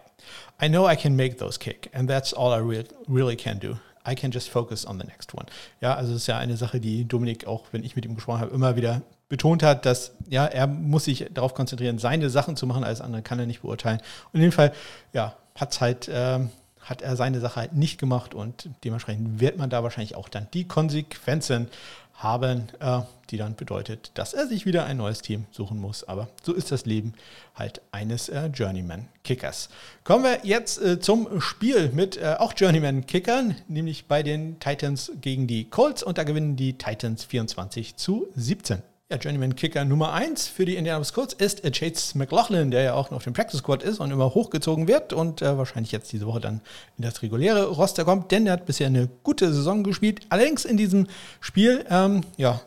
I 0.58 0.68
know 0.68 0.86
I 0.86 0.96
can 0.96 1.14
make 1.14 1.38
those 1.38 1.58
kick 1.58 1.90
and 1.92 2.08
that's 2.08 2.32
all 2.32 2.52
I 2.52 2.58
re 2.58 2.84
really 3.08 3.36
can 3.36 3.58
do. 3.58 3.76
I 4.06 4.14
can 4.14 4.30
just 4.30 4.50
focus 4.50 4.84
on 4.84 4.98
the 4.98 5.04
next 5.04 5.34
one. 5.34 5.46
Ja, 5.80 5.94
also 5.94 6.12
es 6.12 6.22
ist 6.22 6.26
ja 6.26 6.38
eine 6.38 6.56
Sache, 6.56 6.78
die 6.78 7.06
Dominik 7.06 7.46
auch, 7.46 7.64
wenn 7.72 7.84
ich 7.84 7.96
mit 7.96 8.04
ihm 8.04 8.14
gesprochen 8.14 8.40
habe, 8.40 8.54
immer 8.54 8.76
wieder 8.76 9.02
betont 9.28 9.62
hat, 9.62 9.86
dass 9.86 10.12
ja, 10.28 10.44
er 10.44 10.66
muss 10.66 11.04
sich 11.04 11.26
darauf 11.32 11.54
konzentrieren, 11.54 11.98
seine 11.98 12.30
Sachen 12.30 12.56
zu 12.56 12.66
machen, 12.66 12.84
alles 12.84 13.00
andere 13.00 13.22
kann 13.22 13.38
er 13.38 13.46
nicht 13.46 13.62
beurteilen. 13.62 14.00
Und 14.32 14.40
in 14.40 14.42
dem 14.42 14.52
Fall, 14.52 14.72
ja, 15.12 15.34
hat's 15.54 15.80
halt, 15.80 16.08
äh, 16.08 16.40
hat 16.80 17.02
er 17.02 17.16
seine 17.16 17.40
Sache 17.40 17.56
halt 17.56 17.72
nicht 17.72 17.98
gemacht 17.98 18.34
und 18.34 18.68
dementsprechend 18.84 19.40
wird 19.40 19.56
man 19.56 19.70
da 19.70 19.82
wahrscheinlich 19.82 20.16
auch 20.16 20.28
dann 20.28 20.48
die 20.52 20.68
Konsequenzen 20.68 21.68
haben, 22.14 22.68
äh, 22.80 23.00
die 23.30 23.36
dann 23.38 23.56
bedeutet, 23.56 24.12
dass 24.14 24.34
er 24.34 24.46
sich 24.46 24.66
wieder 24.66 24.84
ein 24.84 24.98
neues 24.98 25.20
Team 25.22 25.46
suchen 25.50 25.80
muss. 25.80 26.04
Aber 26.04 26.28
so 26.42 26.52
ist 26.52 26.70
das 26.70 26.86
Leben 26.86 27.14
halt 27.54 27.80
eines 27.90 28.28
äh, 28.28 28.46
Journeyman-Kickers. 28.46 29.68
Kommen 30.04 30.24
wir 30.24 30.40
jetzt 30.44 30.80
äh, 30.80 31.00
zum 31.00 31.40
Spiel 31.40 31.90
mit 31.90 32.16
äh, 32.16 32.36
auch 32.38 32.52
Journeyman-Kickern, 32.56 33.56
nämlich 33.68 34.06
bei 34.06 34.22
den 34.22 34.60
Titans 34.60 35.12
gegen 35.20 35.46
die 35.46 35.68
Colts 35.68 36.02
und 36.02 36.18
da 36.18 36.24
gewinnen 36.24 36.56
die 36.56 36.78
Titans 36.78 37.24
24 37.24 37.96
zu 37.96 38.28
17. 38.36 38.82
Ja, 39.12 39.18
Journeyman 39.18 39.54
Kicker 39.54 39.84
Nummer 39.84 40.14
1 40.14 40.48
für 40.48 40.64
die 40.64 40.76
Indianapolis 40.76 41.12
Colts 41.12 41.34
ist 41.34 41.62
äh, 41.62 41.70
Chase 41.70 42.16
McLaughlin, 42.16 42.70
der 42.70 42.80
ja 42.84 42.94
auch 42.94 43.10
noch 43.10 43.18
auf 43.18 43.24
dem 43.24 43.34
Practice 43.34 43.58
Squad 43.58 43.82
ist 43.82 44.00
und 44.00 44.10
immer 44.10 44.34
hochgezogen 44.34 44.88
wird 44.88 45.12
und 45.12 45.42
äh, 45.42 45.58
wahrscheinlich 45.58 45.92
jetzt 45.92 46.10
diese 46.10 46.26
Woche 46.26 46.40
dann 46.40 46.62
in 46.96 47.04
das 47.04 47.20
reguläre 47.20 47.66
Roster 47.66 48.06
kommt, 48.06 48.32
denn 48.32 48.46
er 48.46 48.54
hat 48.54 48.64
bisher 48.64 48.86
eine 48.86 49.10
gute 49.22 49.52
Saison 49.52 49.84
gespielt. 49.84 50.22
Allerdings 50.30 50.64
in 50.64 50.78
diesem 50.78 51.06
Spiel, 51.40 51.84
ähm, 51.90 52.22
ja, 52.38 52.62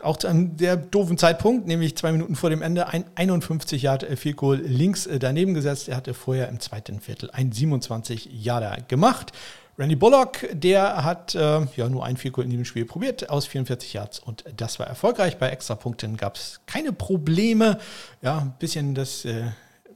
auch 0.00 0.18
zu 0.18 0.28
einem 0.28 0.56
sehr 0.56 0.76
doofen 0.76 1.18
Zeitpunkt, 1.18 1.66
nämlich 1.66 1.96
zwei 1.96 2.12
Minuten 2.12 2.36
vor 2.36 2.50
dem 2.50 2.62
Ende, 2.62 2.86
ein 2.86 3.04
51 3.16 3.82
Yard 3.82 4.06
Field 4.16 4.36
Goal 4.36 4.58
links 4.58 5.06
äh, 5.06 5.18
daneben 5.18 5.52
gesetzt. 5.52 5.88
Er 5.88 5.96
hatte 5.96 6.14
vorher 6.14 6.48
im 6.48 6.60
zweiten 6.60 7.00
Viertel 7.00 7.28
ein 7.32 7.50
27 7.50 8.28
Yarder 8.30 8.78
gemacht. 8.86 9.32
Randy 9.78 9.96
Bullock, 9.96 10.46
der 10.52 11.02
hat 11.02 11.34
äh, 11.34 11.66
ja 11.76 11.88
nur 11.88 12.04
ein 12.04 12.18
Viertel 12.18 12.44
in 12.44 12.50
diesem 12.50 12.66
Spiel 12.66 12.84
probiert 12.84 13.30
aus 13.30 13.46
44 13.46 13.94
Yards 13.94 14.18
und 14.18 14.44
das 14.54 14.78
war 14.78 14.86
erfolgreich. 14.86 15.38
Bei 15.38 15.48
Extrapunkten 15.48 16.18
gab 16.18 16.36
es 16.36 16.60
keine 16.66 16.92
Probleme. 16.92 17.78
Ja, 18.20 18.38
ein 18.38 18.54
bisschen 18.58 18.94
das 18.94 19.24
äh, 19.24 19.44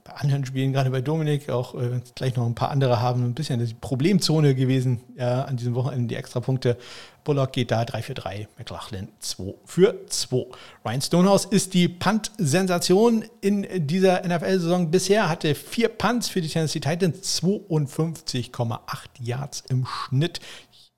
bei 0.07 0.13
anderen 0.15 0.45
Spielen, 0.45 0.73
gerade 0.73 0.89
bei 0.89 1.01
Dominik, 1.01 1.49
auch 1.49 1.75
äh, 1.75 1.99
gleich 2.15 2.35
noch 2.35 2.45
ein 2.45 2.55
paar 2.55 2.71
andere 2.71 3.01
haben, 3.01 3.23
ein 3.23 3.33
bisschen 3.33 3.63
die 3.63 3.73
Problemzone 3.73 4.55
gewesen 4.55 5.01
äh, 5.17 5.23
an 5.23 5.57
diesem 5.57 5.75
Wochenende, 5.75 6.07
die 6.07 6.15
Extrapunkte. 6.15 6.77
Bullock 7.23 7.51
geht 7.51 7.71
da 7.71 7.83
3 7.83 8.01
für 8.03 8.13
3, 8.13 8.47
McLaughlin 8.57 9.09
2 9.19 9.53
für 9.65 9.95
2. 10.07 10.45
Ryan 10.85 11.01
Stonehouse 11.01 11.43
ist 11.43 11.73
die 11.73 11.89
Punt-Sensation 11.89 13.25
in 13.41 13.67
dieser 13.85 14.25
NFL-Saison 14.25 14.89
bisher, 14.89 15.27
hatte 15.27 15.53
vier 15.53 15.89
Punts 15.89 16.29
für 16.29 16.39
die 16.39 16.47
Tennessee 16.47 16.79
Titans, 16.79 17.41
52,8 17.41 18.79
Yards 19.19 19.63
im 19.67 19.85
Schnitt. 19.85 20.39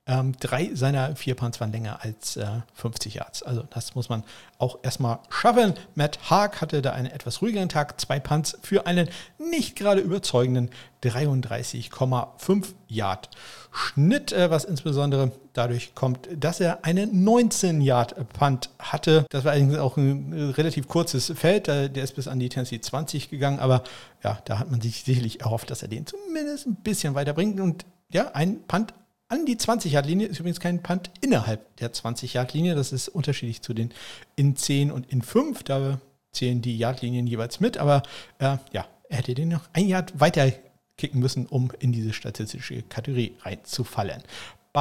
Ähm, 0.09 0.33
drei 0.39 0.71
seiner 0.73 1.15
vier 1.15 1.35
Punts 1.35 1.59
waren 1.59 1.71
länger 1.71 1.99
als 2.01 2.35
äh, 2.35 2.47
50 2.73 3.13
Yards. 3.13 3.43
Also 3.43 3.63
das 3.69 3.93
muss 3.93 4.09
man 4.09 4.23
auch 4.57 4.79
erstmal 4.81 5.19
schaffen. 5.29 5.75
Matt 5.93 6.31
Haag 6.31 6.61
hatte 6.61 6.81
da 6.81 6.93
einen 6.93 7.11
etwas 7.11 7.43
ruhigeren 7.43 7.69
Tag. 7.69 8.01
Zwei 8.01 8.19
Punts 8.19 8.57
für 8.63 8.87
einen 8.87 9.07
nicht 9.37 9.75
gerade 9.75 10.01
überzeugenden 10.01 10.71
33,5 11.03 12.65
Yard 12.87 13.29
Schnitt, 13.71 14.31
äh, 14.31 14.49
was 14.49 14.63
insbesondere 14.63 15.31
dadurch 15.53 15.93
kommt, 15.93 16.27
dass 16.35 16.59
er 16.59 16.85
einen 16.85 17.23
19 17.23 17.79
Yard 17.79 18.15
Punt 18.33 18.71
hatte. 18.79 19.27
Das 19.29 19.45
war 19.45 19.51
eigentlich 19.51 19.79
auch 19.79 19.95
ein 19.95 20.33
äh, 20.33 20.43
relativ 20.53 20.87
kurzes 20.87 21.31
Feld. 21.35 21.67
Der 21.67 21.95
ist 21.95 22.15
bis 22.15 22.27
an 22.27 22.39
die 22.39 22.49
Tennessee 22.49 22.81
20 22.81 23.29
gegangen, 23.29 23.59
aber 23.59 23.83
ja, 24.23 24.39
da 24.45 24.57
hat 24.57 24.71
man 24.71 24.81
sich 24.81 25.03
sicherlich 25.03 25.41
erhofft, 25.41 25.69
dass 25.69 25.83
er 25.83 25.87
den 25.87 26.07
zumindest 26.07 26.65
ein 26.65 26.75
bisschen 26.77 27.13
weiterbringt. 27.13 27.59
Und 27.59 27.85
ja, 28.11 28.31
ein 28.33 28.63
Punt 28.67 28.93
an 29.29 29.45
die 29.45 29.55
20-Yard-Linie 29.55 30.27
ist 30.27 30.39
übrigens 30.39 30.59
kein 30.59 30.81
Punt 30.81 31.11
innerhalb 31.21 31.75
der 31.77 31.93
20-Yard-Linie. 31.93 32.75
Das 32.75 32.91
ist 32.91 33.07
unterschiedlich 33.07 33.61
zu 33.61 33.73
den 33.73 33.93
in 34.35 34.55
10 34.55 34.91
und 34.91 35.11
in 35.11 35.21
5. 35.21 35.63
Da 35.63 36.01
zählen 36.31 36.61
die 36.61 36.77
Yardlinien 36.77 37.27
jeweils 37.27 37.59
mit. 37.59 37.77
Aber 37.77 38.03
äh, 38.39 38.57
ja, 38.73 38.87
er 39.07 39.17
hätte 39.17 39.35
den 39.35 39.49
noch 39.49 39.69
ein 39.73 39.87
Yard 39.87 40.19
weiter 40.19 40.51
kicken 40.97 41.19
müssen, 41.19 41.45
um 41.45 41.71
in 41.79 41.91
diese 41.91 42.11
statistische 42.11 42.81
Kategorie 42.81 43.35
reinzufallen. 43.41 44.21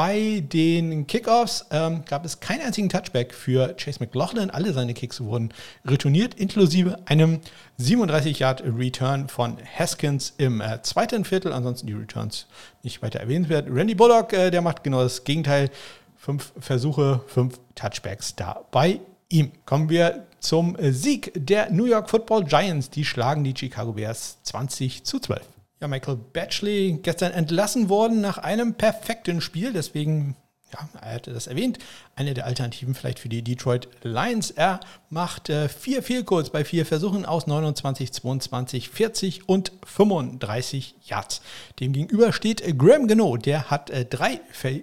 Bei 0.01 0.45
den 0.47 1.09
Kickoffs 1.09 1.67
ähm, 1.73 2.05
gab 2.05 2.25
es 2.25 2.39
keinen 2.39 2.61
einzigen 2.61 2.89
Touchback 2.89 3.35
für 3.35 3.75
Chase 3.75 3.99
McLaughlin. 3.99 4.49
Alle 4.49 4.73
seine 4.73 4.95
Kicks 4.95 5.21
wurden 5.21 5.53
retourniert, 5.85 6.35
inklusive 6.35 7.01
einem 7.07 7.41
37-Yard-Return 7.81 9.27
von 9.27 9.57
Haskins 9.77 10.35
im 10.39 10.61
äh, 10.61 10.81
zweiten 10.83 11.25
Viertel. 11.25 11.53
Ansonsten 11.53 11.89
die 11.89 11.95
Returns 11.95 12.47
nicht 12.85 13.03
weiter 13.03 13.19
erwähnenswert. 13.19 13.67
Randy 13.69 13.97
Bullock, 13.97 14.33
äh, 14.35 14.53
der 14.53 14.63
macht 14.63 14.85
genau 14.85 15.03
das 15.03 15.25
Gegenteil. 15.25 15.69
Fünf 16.17 16.53
Versuche, 16.61 17.25
fünf 17.27 17.59
Touchbacks 17.75 18.37
da 18.37 18.67
bei 18.71 19.01
ihm. 19.29 19.51
Kommen 19.67 19.89
wir 19.91 20.27
zum 20.39 20.77
Sieg 20.79 21.33
der 21.35 21.73
New 21.73 21.87
York 21.87 22.09
Football 22.09 22.45
Giants. 22.45 22.89
Die 22.91 23.05
schlagen 23.05 23.43
die 23.43 23.55
Chicago 23.57 23.95
Bears 23.95 24.39
20 24.45 25.03
zu 25.03 25.19
12. 25.19 25.58
Ja, 25.81 25.87
Michael 25.87 26.17
Batchley 26.17 26.99
gestern 27.03 27.33
entlassen 27.33 27.89
worden 27.89 28.21
nach 28.21 28.39
einem 28.39 28.75
perfekten 28.75 29.41
Spiel. 29.41 29.73
Deswegen 29.73 30.37
ja, 30.73 30.89
er 31.01 31.15
hatte 31.15 31.33
das 31.33 31.47
erwähnt, 31.47 31.79
eine 32.15 32.35
der 32.35 32.45
Alternativen 32.45 32.95
vielleicht 32.95 33.19
für 33.19 33.31
die 33.31 33.43
Detroit 33.43 33.89
Lions. 34.03 34.51
Er 34.51 34.81
macht 35.09 35.49
äh, 35.49 35.69
vier 35.69 36.03
Fehlcodes 36.03 36.51
bei 36.51 36.65
vier 36.65 36.85
Versuchen 36.85 37.25
aus 37.25 37.47
29, 37.47 38.13
22, 38.13 38.91
40 38.91 39.49
und 39.49 39.73
35 39.85 40.95
Yards. 41.05 41.41
Demgegenüber 41.81 42.33
steht 42.33 42.61
äh, 42.61 42.75
Graham 42.75 43.07
Gano, 43.09 43.39
der 43.39 43.71
hat 43.71 43.89
äh, 43.89 44.05
drei 44.05 44.41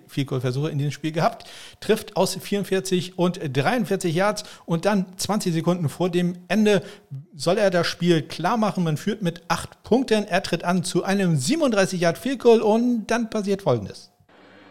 Fehlcode-Versuche 0.07 0.69
in 0.69 0.79
diesem 0.79 0.91
Spiel 0.91 1.11
gehabt, 1.11 1.47
trifft 1.81 2.17
aus 2.17 2.35
44 2.35 3.19
und 3.19 3.39
43 3.43 4.15
Yards 4.15 4.43
und 4.65 4.85
dann 4.85 5.05
20 5.17 5.53
Sekunden 5.53 5.87
vor 5.89 6.09
dem 6.09 6.35
Ende 6.47 6.81
soll 7.35 7.59
er 7.59 7.69
das 7.69 7.85
Spiel 7.85 8.23
klar 8.23 8.57
machen. 8.57 8.83
Man 8.83 8.97
führt 8.97 9.21
mit 9.21 9.43
acht 9.49 9.83
Punkten. 9.83 10.25
Er 10.25 10.41
tritt 10.41 10.63
an 10.63 10.83
zu 10.83 11.03
einem 11.03 11.37
37 11.37 12.01
Yard 12.01 12.17
Fehlcode 12.17 12.61
und 12.61 13.07
dann 13.07 13.29
passiert 13.29 13.61
folgendes. 13.61 14.14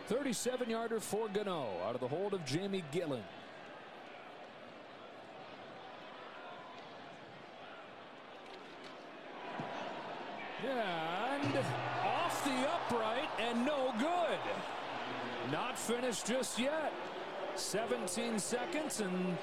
37 0.06 0.68
yarder 0.68 1.00
for 1.00 1.28
Gano 1.28 1.66
out 1.86 1.94
of 1.94 2.00
the 2.00 2.08
hold 2.08 2.34
of 2.34 2.44
Jamie 2.44 2.84
Gillen. 2.92 3.22
And 10.62 11.56
off 12.04 12.44
the 12.44 12.50
upright 12.50 13.28
and 13.40 13.64
no 13.64 13.94
good. 13.98 14.38
Not 15.50 15.78
finished 15.78 16.26
just 16.26 16.58
yet. 16.58 16.92
17 17.56 18.38
seconds 18.38 19.00
and 19.00 19.38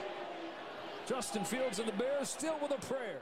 Justin 1.08 1.44
Fields 1.44 1.80
and 1.80 1.88
the 1.88 1.94
Bears 1.94 2.30
still 2.30 2.58
with 2.62 2.72
a 2.72 2.86
prayer. 2.86 3.22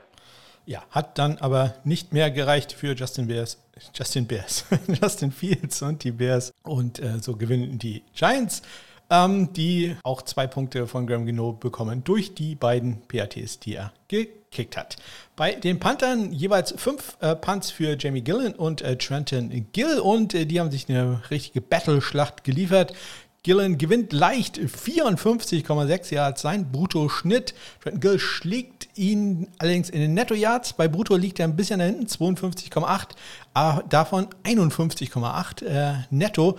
Ja, 0.66 0.82
hat 0.90 1.18
dann 1.18 1.38
aber 1.38 1.74
nicht 1.84 2.12
mehr 2.12 2.30
gereicht 2.30 2.72
für 2.72 2.94
Justin 2.94 3.26
Bears, 3.26 3.58
Justin 3.94 4.26
Bears, 4.26 4.64
Justin 5.02 5.32
Fields 5.32 5.82
und 5.82 6.04
die 6.04 6.12
Bears. 6.12 6.52
Und 6.62 7.00
äh, 7.00 7.18
so 7.20 7.36
gewinnen 7.36 7.78
die 7.78 8.02
Giants, 8.14 8.62
ähm, 9.10 9.52
die 9.52 9.96
auch 10.04 10.22
zwei 10.22 10.46
Punkte 10.46 10.86
von 10.86 11.06
Graham 11.06 11.26
Gino 11.26 11.52
bekommen 11.52 12.04
durch 12.04 12.34
die 12.34 12.54
beiden 12.54 13.02
PATs, 13.08 13.58
die 13.58 13.74
er 13.74 13.92
gekickt 14.08 14.76
hat. 14.76 14.96
Bei 15.36 15.54
den 15.54 15.80
Panthern 15.80 16.32
jeweils 16.32 16.72
fünf 16.76 17.16
äh, 17.20 17.34
Punts 17.34 17.70
für 17.70 17.96
Jamie 17.98 18.22
Gillen 18.22 18.54
und 18.54 18.82
äh, 18.82 18.96
Trenton 18.96 19.66
Gill 19.72 19.98
und 19.98 20.34
äh, 20.34 20.46
die 20.46 20.60
haben 20.60 20.70
sich 20.70 20.88
eine 20.88 21.22
richtige 21.30 21.60
Battle-Schlacht 21.60 22.44
geliefert. 22.44 22.94
Gillen 23.42 23.78
gewinnt 23.78 24.12
leicht 24.12 24.58
54,6 24.58 26.14
Yards 26.14 26.42
sein 26.42 26.70
Brutto-Schnitt. 26.70 27.54
Trenton 27.82 28.00
Gill 28.00 28.18
schlägt 28.18 28.79
ihn 29.00 29.48
allerdings 29.58 29.90
in 29.90 30.00
den 30.00 30.14
Netto-Yards. 30.14 30.74
Bei 30.74 30.86
Brutto 30.86 31.16
liegt 31.16 31.40
er 31.40 31.46
ein 31.46 31.56
bisschen 31.56 31.78
da 31.78 31.86
hinten, 31.86 32.06
52,8, 32.06 33.08
aber 33.54 33.82
davon 33.88 34.28
51,8 34.44 35.64
äh, 35.64 35.94
netto. 36.10 36.58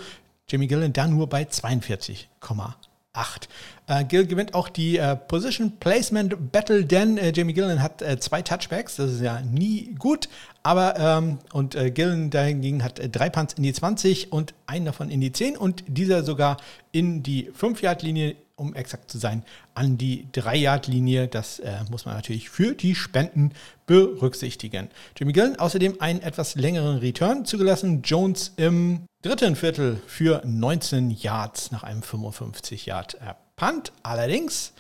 Jimmy 0.49 0.67
Gillen 0.67 0.91
da 0.91 1.07
nur 1.07 1.29
bei 1.29 1.43
42,8. 1.43 2.73
8. 3.13 3.49
Äh, 3.87 4.05
Gill 4.05 4.25
gewinnt 4.25 4.53
auch 4.53 4.69
die 4.69 4.97
äh, 4.97 5.17
Position 5.17 5.73
Placement 5.79 6.51
Battle, 6.51 6.85
denn 6.85 7.17
äh, 7.17 7.33
Jamie 7.35 7.53
Gillen 7.53 7.83
hat 7.83 8.01
äh, 8.01 8.17
zwei 8.19 8.41
Touchbacks, 8.41 8.95
das 8.95 9.11
ist 9.11 9.21
ja 9.21 9.41
nie 9.41 9.93
gut, 9.99 10.29
aber 10.63 10.97
ähm, 10.97 11.39
und 11.51 11.75
äh, 11.75 11.91
Gillen 11.91 12.29
dahingegen 12.29 12.83
hat 12.83 12.99
äh, 12.99 13.09
drei 13.09 13.29
Punts 13.29 13.55
in 13.55 13.63
die 13.63 13.73
20 13.73 14.31
und 14.31 14.53
einen 14.65 14.85
davon 14.85 15.09
in 15.09 15.19
die 15.19 15.33
10 15.33 15.57
und 15.57 15.83
dieser 15.87 16.23
sogar 16.23 16.55
in 16.93 17.21
die 17.21 17.51
5-Yard-Linie, 17.51 18.35
um 18.62 18.76
exakt 18.76 19.12
zu 19.12 19.18
sein, 19.18 19.43
an 19.74 19.97
die 19.97 20.28
3-Yard-Linie. 20.34 21.28
Das 21.28 21.59
äh, 21.59 21.80
muss 21.89 22.05
man 22.05 22.16
natürlich 22.16 22.49
für 22.49 22.74
die 22.74 22.95
Spenden 22.95 23.51
berücksichtigen. 23.88 24.89
Jimmy 25.18 25.34
Gillen 25.34 25.57
außerdem 25.57 25.99
einen 25.99 26.22
etwas 26.22 26.55
längeren 26.55 26.99
Return 26.99 27.43
zugelassen. 27.43 28.03
Jones 28.03 28.53
im 28.55 29.01
dritten 29.24 29.55
Viertel 29.55 29.99
für 30.07 30.41
19 30.45 31.09
Yards 31.09 31.72
nach 31.72 31.84
einem 31.84 32.03
55 32.03 32.86
Yard 32.86 33.18
Punt. 33.55 33.91
Allerdings 34.03 34.74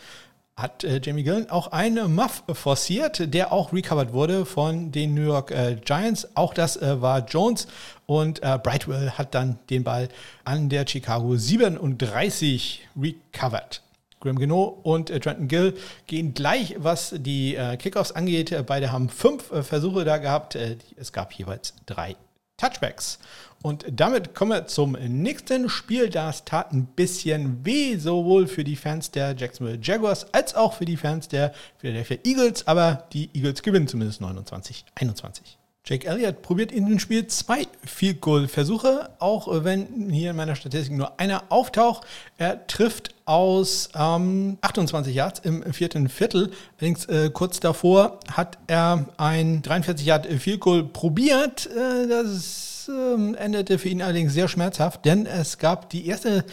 hat 0.61 0.83
äh, 0.83 1.01
Jamie 1.03 1.23
Gillen 1.23 1.49
auch 1.49 1.71
einen 1.71 2.13
Muff 2.15 2.43
forciert, 2.53 3.33
der 3.33 3.51
auch 3.51 3.73
recovered 3.73 4.13
wurde 4.13 4.45
von 4.45 4.91
den 4.91 5.13
New 5.13 5.23
York 5.23 5.51
äh, 5.51 5.77
Giants. 5.83 6.27
Auch 6.35 6.53
das 6.53 6.77
äh, 6.77 7.01
war 7.01 7.25
Jones 7.25 7.67
und 8.05 8.43
äh, 8.43 8.59
Brightwell 8.61 9.11
hat 9.11 9.33
dann 9.33 9.59
den 9.69 9.83
Ball 9.83 10.09
an 10.43 10.69
der 10.69 10.85
Chicago 10.87 11.35
37 11.35 12.87
recovered. 12.99 13.81
Graham 14.19 14.37
Gino 14.37 14.79
und 14.83 15.09
äh, 15.09 15.19
Trenton 15.19 15.47
Gill 15.47 15.73
gehen 16.07 16.33
gleich, 16.33 16.75
was 16.77 17.15
die 17.17 17.55
äh, 17.55 17.77
Kickoffs 17.77 18.11
angeht. 18.11 18.55
Beide 18.67 18.91
haben 18.91 19.09
fünf 19.09 19.45
Versuche 19.65 20.05
da 20.05 20.17
gehabt. 20.17 20.55
es 20.55 21.11
gab 21.11 21.33
jeweils 21.33 21.73
drei 21.85 22.15
Touchbacks. 22.57 23.17
Und 23.61 23.85
damit 23.91 24.33
kommen 24.33 24.51
wir 24.51 24.67
zum 24.67 24.93
nächsten 24.93 25.69
Spiel. 25.69 26.09
Das 26.09 26.45
tat 26.45 26.71
ein 26.71 26.85
bisschen 26.85 27.63
weh, 27.63 27.95
sowohl 27.97 28.47
für 28.47 28.63
die 28.63 28.75
Fans 28.75 29.11
der 29.11 29.35
Jacksonville 29.35 29.79
Jaguars 29.81 30.33
als 30.33 30.55
auch 30.55 30.73
für 30.73 30.85
die 30.85 30.97
Fans 30.97 31.27
der 31.27 31.53
Philadelphia 31.77 32.17
Eagles. 32.23 32.67
Aber 32.67 33.07
die 33.13 33.29
Eagles 33.33 33.61
gewinnen 33.61 33.87
zumindest 33.87 34.21
29, 34.21 34.85
21. 34.95 35.57
Jake 35.83 36.07
Elliott 36.07 36.43
probiert 36.43 36.71
in 36.71 36.87
dem 36.87 36.99
Spiel 36.99 37.25
zwei 37.25 37.65
Field 37.83 38.21
Goal 38.21 38.47
Versuche, 38.47 39.09
auch 39.17 39.47
wenn 39.63 40.11
hier 40.11 40.29
in 40.29 40.35
meiner 40.35 40.55
Statistik 40.55 40.95
nur 40.95 41.19
einer 41.19 41.45
auftaucht. 41.49 42.05
Er 42.37 42.67
trifft 42.67 43.15
aus 43.25 43.89
ähm, 43.95 44.59
28 44.61 45.13
Yards 45.13 45.39
im 45.39 45.73
vierten 45.73 46.07
Viertel. 46.07 46.51
Allerdings 46.77 47.05
äh, 47.05 47.31
kurz 47.33 47.59
davor 47.59 48.19
hat 48.31 48.59
er 48.67 49.07
ein 49.17 49.63
43 49.63 50.05
Yard 50.05 50.27
Field 50.27 50.59
Goal 50.59 50.83
probiert. 50.83 51.67
Äh, 51.67 52.07
das 52.07 52.70
äh, 52.89 53.33
endete 53.35 53.77
für 53.77 53.89
ihn 53.89 54.01
allerdings 54.01 54.33
sehr 54.33 54.47
schmerzhaft, 54.47 55.05
denn 55.05 55.25
es 55.25 55.57
gab 55.57 55.89
die 55.89 56.07
erste 56.07 56.45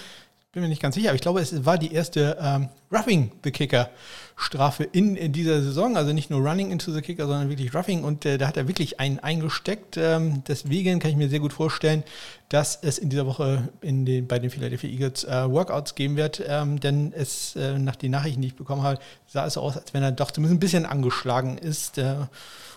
bin 0.58 0.62
mir 0.62 0.68
nicht 0.70 0.82
ganz 0.82 0.94
sicher, 0.94 1.10
aber 1.10 1.14
ich 1.14 1.20
glaube, 1.20 1.40
es 1.40 1.66
war 1.66 1.78
die 1.78 1.92
erste 1.92 2.36
ähm, 2.40 2.68
Roughing 2.90 3.30
the 3.44 3.50
Kicker 3.50 3.90
Strafe 4.34 4.82
in, 4.82 5.14
in, 5.14 5.32
dieser 5.32 5.62
Saison. 5.62 5.96
Also 5.96 6.12
nicht 6.12 6.30
nur 6.30 6.40
Running 6.40 6.70
into 6.70 6.90
the 6.90 7.02
Kicker, 7.02 7.26
sondern 7.26 7.48
wirklich 7.48 7.74
Roughing. 7.74 8.02
Und 8.02 8.24
äh, 8.24 8.38
da 8.38 8.48
hat 8.48 8.56
er 8.56 8.66
wirklich 8.66 8.98
einen 8.98 9.18
eingesteckt. 9.18 9.96
Ähm, 9.96 10.42
deswegen 10.48 11.00
kann 11.00 11.10
ich 11.10 11.16
mir 11.16 11.28
sehr 11.28 11.40
gut 11.40 11.52
vorstellen, 11.52 12.02
dass 12.48 12.78
es 12.80 12.98
in 12.98 13.10
dieser 13.10 13.26
Woche 13.26 13.68
in 13.82 14.06
den, 14.06 14.26
bei 14.26 14.38
den 14.38 14.50
Philadelphia 14.50 14.88
Eagles 14.88 15.24
äh, 15.24 15.50
Workouts 15.50 15.94
geben 15.94 16.16
wird. 16.16 16.42
Ähm, 16.46 16.80
denn 16.80 17.12
es, 17.12 17.54
äh, 17.54 17.78
nach 17.78 17.96
den 17.96 18.12
Nachrichten, 18.12 18.40
die 18.40 18.48
ich 18.48 18.56
bekommen 18.56 18.82
habe, 18.82 18.98
sah 19.26 19.46
es 19.46 19.54
so 19.54 19.60
aus, 19.60 19.76
als 19.76 19.92
wenn 19.92 20.02
er 20.02 20.12
doch 20.12 20.30
zumindest 20.30 20.56
ein 20.56 20.60
bisschen 20.60 20.86
angeschlagen 20.86 21.58
ist. 21.58 21.98
Äh, 21.98 22.14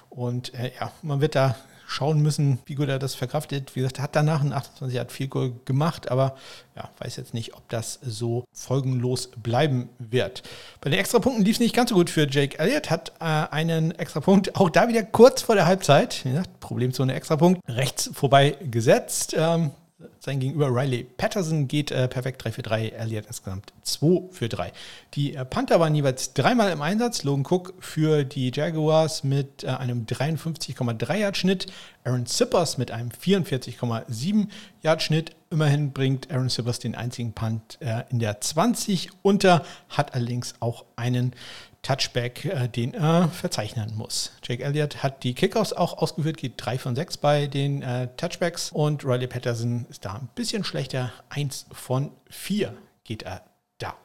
und 0.10 0.54
äh, 0.54 0.72
ja, 0.80 0.92
man 1.04 1.22
wird 1.22 1.36
da 1.36 1.56
schauen 1.92 2.22
müssen, 2.22 2.60
wie 2.66 2.76
gut 2.76 2.88
er 2.88 3.00
das 3.00 3.16
verkraftet. 3.16 3.76
Wie 3.76 3.82
gesagt, 3.82 3.98
er 3.98 4.04
hat 4.04 4.16
danach 4.16 4.42
ein 4.42 4.54
28 4.54 4.98
hat 4.98 5.12
viel 5.12 5.28
Goal 5.28 5.54
gemacht, 5.66 6.10
aber 6.10 6.36
ja, 6.76 6.90
weiß 7.00 7.18
jetzt 7.18 7.34
nicht, 7.34 7.54
ob 7.54 7.68
das 7.70 8.00
so 8.02 8.46
folgenlos 8.54 9.30
bleiben 9.38 9.90
wird. 10.00 10.44
Bei 10.80 10.90
den 10.90 11.00
Extrapunkten 11.00 11.44
lief 11.44 11.58
es 11.58 11.60
nicht 11.60 11.76
ganz 11.76 11.90
so 11.90 11.96
gut 11.96 12.10
für 12.10 12.28
Jake 12.30 12.58
Elliott, 12.58 12.90
hat 12.90 13.12
äh, 13.20 13.26
einen 13.26 13.92
Extrapunkt 13.92 14.56
auch 14.56 14.70
da 14.70 14.88
wieder 14.88 15.04
kurz 15.04 15.42
vor 15.42 15.56
der 15.56 15.66
Halbzeit, 15.66 16.24
wie 16.24 16.30
gesagt, 16.30 16.60
Problemzone 16.62 17.14
Extrapunkt, 17.14 17.60
rechts 17.68 18.10
vorbei 18.14 18.56
gesetzt. 18.62 19.36
Ähm, 19.38 19.72
sein 20.20 20.40
Gegenüber 20.40 20.68
Riley 20.70 21.04
Patterson 21.04 21.68
geht 21.68 21.92
äh, 21.92 22.08
perfekt 22.08 22.44
3 22.44 22.52
für 22.52 22.62
3, 22.62 22.90
Elliott 22.90 23.26
insgesamt 23.26 23.74
2 23.84 24.32
für 24.32 24.50
3. 24.50 24.72
Die 25.14 25.36
äh, 25.36 25.46
Panther 25.46 25.80
waren 25.80 25.96
jeweils 25.96 26.34
dreimal 26.34 26.72
im 26.72 26.82
Einsatz. 26.82 27.24
Logan 27.24 27.46
Cook 27.46 27.74
für 27.80 28.24
die 28.24 28.52
Jaguars 28.54 29.24
mit 29.24 29.64
äh, 29.64 29.68
einem 29.68 30.06
53,3 30.06 31.16
Yard 31.16 31.38
Schnitt, 31.38 31.68
Aaron 32.04 32.26
Sippers 32.26 32.78
mit 32.78 32.92
einem 32.92 33.10
44,7 33.10 34.48
Yard 34.82 35.02
Schnitt. 35.02 35.36
Immerhin 35.50 35.92
bringt 35.92 36.32
Aaron 36.32 36.50
Sippers 36.50 36.80
den 36.80 36.96
einzigen 36.96 37.34
Punt 37.34 37.78
äh, 37.82 38.04
in 38.10 38.20
der 38.20 38.40
20 38.40 39.10
unter, 39.22 39.64
hat 39.90 40.14
allerdings 40.14 40.56
auch 40.60 40.86
einen 40.96 41.34
Touchback, 41.82 42.46
äh, 42.46 42.68
den 42.68 42.94
er 42.94 43.30
verzeichnen 43.30 43.94
muss. 43.96 44.32
Jake 44.44 44.64
Elliott 44.64 45.02
hat 45.02 45.24
die 45.24 45.34
Kickoffs 45.34 45.74
auch 45.74 45.98
ausgeführt, 45.98 46.38
geht 46.38 46.54
3 46.58 46.78
von 46.78 46.96
6 46.96 47.18
bei 47.18 47.48
den 47.48 47.82
äh, 47.82 48.08
Touchbacks 48.18 48.72
und 48.72 49.04
Riley 49.04 49.28
Patterson 49.28 49.86
ist 49.90 50.06
da 50.06 50.14
ein 50.14 50.30
bisschen 50.36 50.64
schlechter, 50.64 51.12
1 51.30 51.66
von 51.72 52.12
4 52.30 52.74
geht 53.04 53.24
er 53.24 53.42
da. 53.80 53.96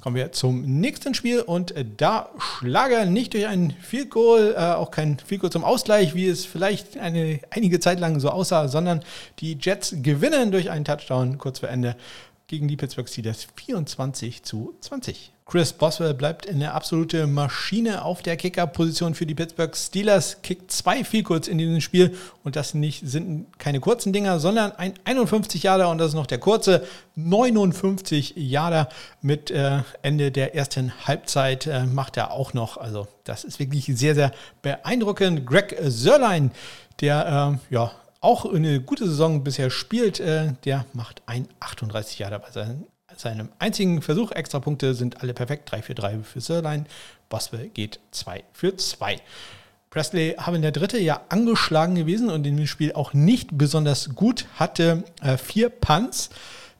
Kommen 0.00 0.16
wir 0.16 0.32
zum 0.32 0.80
nächsten 0.80 1.14
Spiel 1.14 1.42
und 1.42 1.70
äh, 1.76 1.84
da 1.96 2.30
Schlager 2.38 3.06
nicht 3.06 3.34
durch 3.34 3.46
ein 3.46 3.70
Field 3.80 4.10
Goal, 4.10 4.54
äh, 4.56 4.60
auch 4.72 4.90
kein 4.90 5.18
Field 5.20 5.42
Goal 5.42 5.52
zum 5.52 5.62
Ausgleich, 5.62 6.16
wie 6.16 6.26
es 6.26 6.44
vielleicht 6.44 6.98
eine, 6.98 7.40
einige 7.50 7.78
Zeit 7.78 8.00
lang 8.00 8.18
so 8.18 8.30
aussah, 8.30 8.66
sondern 8.66 9.04
die 9.38 9.56
Jets 9.60 9.94
gewinnen 10.02 10.50
durch 10.50 10.70
einen 10.70 10.84
Touchdown 10.84 11.38
kurz 11.38 11.60
vor 11.60 11.68
Ende 11.68 11.96
gegen 12.48 12.66
die 12.66 12.76
Pittsburgh 12.76 13.08
Steelers 13.08 13.46
24 13.56 14.42
zu 14.42 14.74
20. 14.80 15.32
Chris 15.52 15.74
Boswell 15.74 16.14
bleibt 16.14 16.46
in 16.46 16.60
der 16.60 16.74
absolute 16.74 17.26
Maschine 17.26 18.06
auf 18.06 18.22
der 18.22 18.38
Kicker-Position 18.38 19.14
für 19.14 19.26
die 19.26 19.34
Pittsburgh 19.34 19.76
Steelers, 19.76 20.40
kickt 20.40 20.72
zwei 20.72 21.04
viel 21.04 21.22
kurz 21.22 21.46
in 21.46 21.58
diesem 21.58 21.82
Spiel 21.82 22.16
und 22.42 22.56
das 22.56 22.72
nicht, 22.72 23.06
sind 23.06 23.58
keine 23.58 23.78
kurzen 23.78 24.14
Dinger, 24.14 24.40
sondern 24.40 24.72
ein 24.72 24.94
51 25.04 25.62
Jahre 25.62 25.88
und 25.88 25.98
das 25.98 26.08
ist 26.08 26.14
noch 26.14 26.26
der 26.26 26.38
kurze 26.38 26.86
59 27.16 28.32
Jahre 28.34 28.88
mit 29.20 29.50
äh, 29.50 29.82
Ende 30.00 30.32
der 30.32 30.54
ersten 30.54 30.90
Halbzeit 31.06 31.66
äh, 31.66 31.84
macht 31.84 32.16
er 32.16 32.30
auch 32.30 32.54
noch. 32.54 32.78
Also 32.78 33.06
das 33.24 33.44
ist 33.44 33.60
wirklich 33.60 33.84
sehr, 33.84 34.14
sehr 34.14 34.32
beeindruckend. 34.62 35.44
Greg 35.44 35.76
Sörlein, 35.82 36.50
der 37.02 37.58
äh, 37.70 37.74
ja 37.74 37.92
auch 38.22 38.46
eine 38.46 38.80
gute 38.80 39.06
Saison 39.06 39.44
bisher 39.44 39.68
spielt, 39.68 40.18
äh, 40.18 40.54
der 40.64 40.86
macht 40.94 41.20
ein 41.26 41.46
38 41.60 42.20
Jahre 42.20 42.38
bei 42.38 42.50
seinen, 42.52 42.86
seinem 43.22 43.48
einzigen 43.58 44.02
Versuch. 44.02 44.32
Extrapunkte 44.32 44.94
sind 44.94 45.22
alle 45.22 45.34
perfekt. 45.34 45.70
3 45.70 45.82
für 45.82 45.94
3 45.94 46.18
für 46.18 46.40
Sirlein. 46.40 46.86
Boswell 47.28 47.68
geht 47.68 48.00
2 48.10 48.44
für 48.52 48.76
2. 48.76 49.16
Presley 49.92 50.36
haben 50.38 50.62
der 50.62 50.72
dritte 50.72 50.98
ja 50.98 51.20
angeschlagen 51.28 51.94
gewesen 51.94 52.30
und 52.30 52.46
in 52.46 52.56
dem 52.56 52.66
Spiel 52.66 52.94
auch 52.94 53.12
nicht 53.12 53.50
besonders 53.58 54.14
gut, 54.14 54.46
hatte 54.54 55.04
äh, 55.20 55.36
vier 55.36 55.68
Punts. 55.68 56.30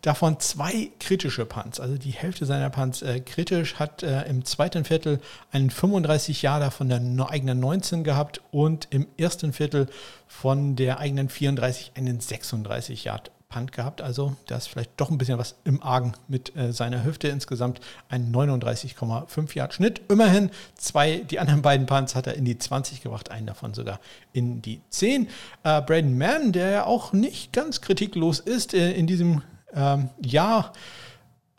Davon 0.01 0.41
zwei 0.41 0.91
kritische 0.99 1.45
Punts, 1.45 1.79
also 1.79 1.97
die 1.97 2.11
Hälfte 2.11 2.45
seiner 2.45 2.71
Punts 2.71 3.03
äh, 3.03 3.21
kritisch, 3.21 3.75
hat 3.75 4.03
äh, 4.03 4.23
im 4.23 4.45
zweiten 4.45 4.85
Viertel 4.85 5.21
einen 5.53 5.71
35 5.71 6.43
Jahre 6.43 6.73
von 6.73 6.89
der 6.89 7.01
eigenen 7.31 7.61
19 7.61 8.03
gehabt 8.03 8.41
und 8.51 8.89
im 8.91 9.07
ersten 9.17 9.53
Viertel 9.53 9.87
von 10.27 10.75
der 10.75 10.99
eigenen 10.99 11.29
34 11.29 11.93
einen 11.95 12.19
36 12.19 13.05
Yard 13.05 13.31
Punt 13.53 13.73
gehabt. 13.73 14.01
Also 14.01 14.35
da 14.47 14.57
ist 14.57 14.69
vielleicht 14.69 14.93
doch 14.97 15.11
ein 15.11 15.19
bisschen 15.19 15.39
was 15.39 15.57
im 15.65 15.83
Argen 15.83 16.15
mit 16.27 16.57
äh, 16.57 16.73
seiner 16.73 17.05
Hüfte. 17.05 17.29
Insgesamt 17.29 17.81
ein 18.09 18.33
39,5 18.33 19.55
Yard 19.55 19.75
Schnitt. 19.75 20.01
Immerhin 20.09 20.51
zwei, 20.77 21.19
die 21.19 21.39
anderen 21.39 21.63
beiden 21.63 21.87
Punts 21.87 22.15
hat 22.15 22.27
er 22.27 22.35
in 22.35 22.45
die 22.45 22.59
20 22.59 23.03
gebracht, 23.03 23.31
einen 23.31 23.47
davon 23.47 23.75
sogar 23.75 24.01
in 24.33 24.63
die 24.63 24.81
10. 24.89 25.29
Äh, 25.63 25.83
Braden 25.83 26.17
Mann, 26.17 26.53
der 26.53 26.71
ja 26.71 26.87
auch 26.87 27.13
nicht 27.13 27.53
ganz 27.53 27.81
kritiklos 27.81 28.41
ist 28.41 28.75
äh, 28.75 28.93
in 28.93 29.07
diesem 29.07 29.43
ähm, 29.75 30.09
Jahr 30.21 30.73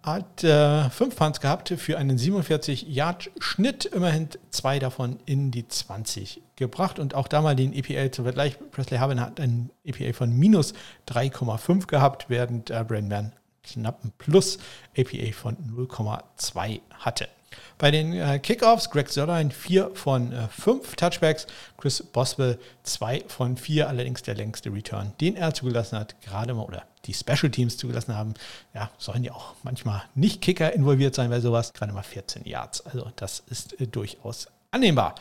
hat 0.03 0.43
äh, 0.43 0.89
fünf 0.89 1.15
Punts 1.15 1.39
gehabt 1.39 1.69
für 1.77 1.97
einen 1.97 2.17
47-Yard-Schnitt, 2.17 3.85
immerhin 3.85 4.27
zwei 4.51 4.77
davon 4.77 5.17
in 5.25 5.49
die 5.49 5.67
20 5.67 6.41
gebracht 6.57 6.99
und 6.99 7.15
auch 7.15 7.29
da 7.29 7.41
mal 7.41 7.55
den 7.55 7.73
EPA 7.73 8.11
zum 8.11 8.25
Vergleich. 8.25 8.57
Presley 8.71 8.99
Harvin 8.99 9.21
hat 9.21 9.39
ein 9.39 9.69
EPA 9.85 10.13
von 10.13 10.31
minus 10.31 10.73
3,5 11.07 11.87
gehabt, 11.87 12.25
während 12.27 12.69
äh, 12.69 12.83
Brandman 12.85 13.31
knapp 13.63 14.03
ein 14.03 14.11
Plus 14.17 14.57
APA 14.97 15.31
von 15.33 15.55
0,2 15.55 16.81
hatte. 16.99 17.29
Bei 17.77 17.91
den 17.91 18.13
äh, 18.13 18.39
Kickoffs, 18.39 18.89
Greg 18.89 19.09
Sörlein 19.09 19.51
4 19.51 19.91
von 19.93 20.33
5 20.49 20.93
äh, 20.93 20.95
Touchbacks, 20.95 21.47
Chris 21.77 22.03
Boswell 22.03 22.59
2 22.83 23.25
von 23.27 23.57
4, 23.57 23.87
allerdings 23.87 24.21
der 24.21 24.35
längste 24.35 24.71
Return, 24.71 25.13
den 25.19 25.35
er 25.35 25.53
zugelassen 25.53 25.99
hat, 25.99 26.19
gerade 26.21 26.53
mal, 26.53 26.63
oder 26.63 26.83
die 27.05 27.13
Special 27.13 27.49
Teams 27.49 27.77
zugelassen 27.77 28.15
haben, 28.15 28.33
ja, 28.73 28.89
sollen 28.97 29.23
ja 29.23 29.33
auch 29.33 29.55
manchmal 29.63 30.03
nicht 30.15 30.41
Kicker 30.41 30.73
involviert 30.73 31.15
sein 31.15 31.29
bei 31.29 31.39
sowas, 31.41 31.73
gerade 31.73 31.93
mal 31.93 32.03
14 32.03 32.45
Yards. 32.45 32.85
Also 32.85 33.11
das 33.15 33.43
ist 33.49 33.79
äh, 33.79 33.87
durchaus 33.87 34.47
annehmbar. 34.71 35.15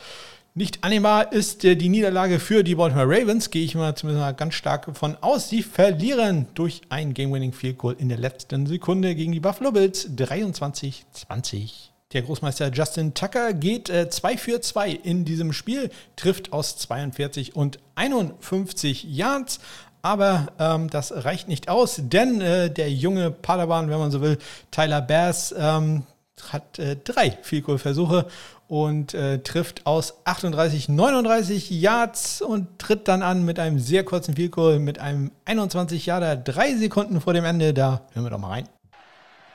Nicht 0.55 0.83
annehmbar 0.83 1.33
ist 1.33 1.65
äh, 1.65 1.75
die 1.75 1.89
Niederlage 1.89 2.39
für 2.39 2.63
die 2.63 2.75
Baltimore 2.75 3.07
Ravens, 3.07 3.49
gehe 3.49 3.63
ich 3.65 3.73
mal 3.73 3.95
zumindest 3.95 4.23
mal 4.23 4.33
ganz 4.33 4.53
stark 4.53 4.95
von 4.95 5.17
aus. 5.21 5.49
Sie 5.49 5.63
verlieren 5.63 6.47
durch 6.53 6.81
ein 6.89 7.13
Game-Winning 7.13 7.53
Field 7.53 7.79
Goal 7.79 7.95
in 7.97 8.07
der 8.07 8.19
letzten 8.19 8.67
Sekunde 8.67 9.15
gegen 9.15 9.31
die 9.31 9.39
Buffalo 9.39 9.71
Bills 9.71 10.07
23-20. 10.09 11.92
Der 12.13 12.21
Großmeister 12.21 12.71
Justin 12.71 13.15
Tucker 13.15 13.53
geht 13.53 13.89
äh, 13.89 14.07
2 14.09 14.37
für 14.37 14.61
2 14.61 14.89
in 14.91 15.25
diesem 15.25 15.51
Spiel, 15.51 15.89
trifft 16.15 16.53
aus 16.53 16.77
42 16.77 17.55
und 17.55 17.79
51 17.95 19.03
Yards. 19.03 19.59
Aber 20.03 20.47
ähm, 20.59 20.89
das 20.89 21.11
reicht 21.25 21.47
nicht 21.47 21.69
aus, 21.69 21.95
denn 21.97 22.41
äh, 22.41 22.69
der 22.69 22.91
junge 22.91 23.31
Padawan, 23.31 23.89
wenn 23.89 23.99
man 23.99 24.11
so 24.11 24.21
will, 24.21 24.37
Tyler 24.69 25.01
Bass, 25.01 25.55
ähm, 25.57 26.03
hat 26.49 26.77
äh, 26.77 26.97
drei 27.01 27.31
Field-Goal-Versuche 27.41 28.27
und 28.67 29.13
äh, 29.13 29.39
trifft 29.39 29.85
aus 29.85 30.15
38, 30.25 30.89
39 30.89 31.71
Yards 31.71 32.41
und 32.41 32.79
tritt 32.79 33.07
dann 33.07 33.23
an 33.23 33.45
mit 33.45 33.59
einem 33.59 33.79
sehr 33.79 34.03
kurzen 34.03 34.35
Field 34.35 34.51
Goal, 34.51 34.79
mit 34.79 34.99
einem 34.99 35.31
21 35.45 36.05
Yarder, 36.05 36.35
drei 36.35 36.75
Sekunden 36.75 37.21
vor 37.21 37.33
dem 37.33 37.45
Ende. 37.45 37.73
Da 37.73 38.01
hören 38.13 38.25
wir 38.25 38.29
doch 38.29 38.39
mal 38.39 38.49
rein. 38.49 38.69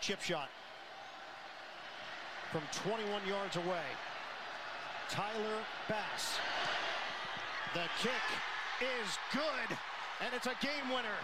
Chip 0.01 0.23
shot 0.23 0.58
from 2.53 2.63
21 2.85 3.27
yards 3.27 3.57
away. 3.57 3.89
Tyler 5.11 5.61
Bass. 5.89 6.39
The 7.75 7.85
kick 8.01 8.27
is 8.81 9.09
good, 9.33 9.77
and 10.25 10.35
it's 10.35 10.47
a 10.47 10.57
game 10.61 10.89
winner. 10.89 11.19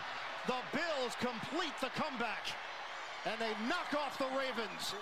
The 0.46 0.60
Bills 0.72 1.14
complete 1.20 1.72
the 1.80 1.90
comeback, 1.96 2.48
and 3.24 3.40
they 3.40 3.52
knock 3.68 3.94
off 3.96 4.18
the 4.18 4.28
Ravens 4.36 4.94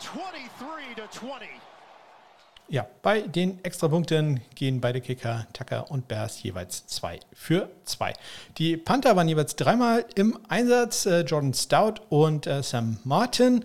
23 0.00 0.94
to 0.96 1.06
20. 1.10 1.46
Ja, 2.68 2.84
bei 3.02 3.20
den 3.20 3.64
Extrapunkten 3.64 4.40
gehen 4.56 4.80
beide 4.80 5.00
Kicker, 5.00 5.46
Tucker 5.52 5.88
und 5.88 6.08
Bears, 6.08 6.42
jeweils 6.42 6.84
2 6.88 7.20
für 7.32 7.70
2. 7.84 8.12
Die 8.58 8.76
Panther 8.76 9.14
waren 9.14 9.28
jeweils 9.28 9.54
dreimal 9.54 10.04
im 10.16 10.36
Einsatz, 10.48 11.06
äh, 11.06 11.20
Jordan 11.20 11.54
Stout 11.54 12.00
und 12.08 12.48
äh, 12.48 12.64
Sam 12.64 12.98
Martin. 13.04 13.64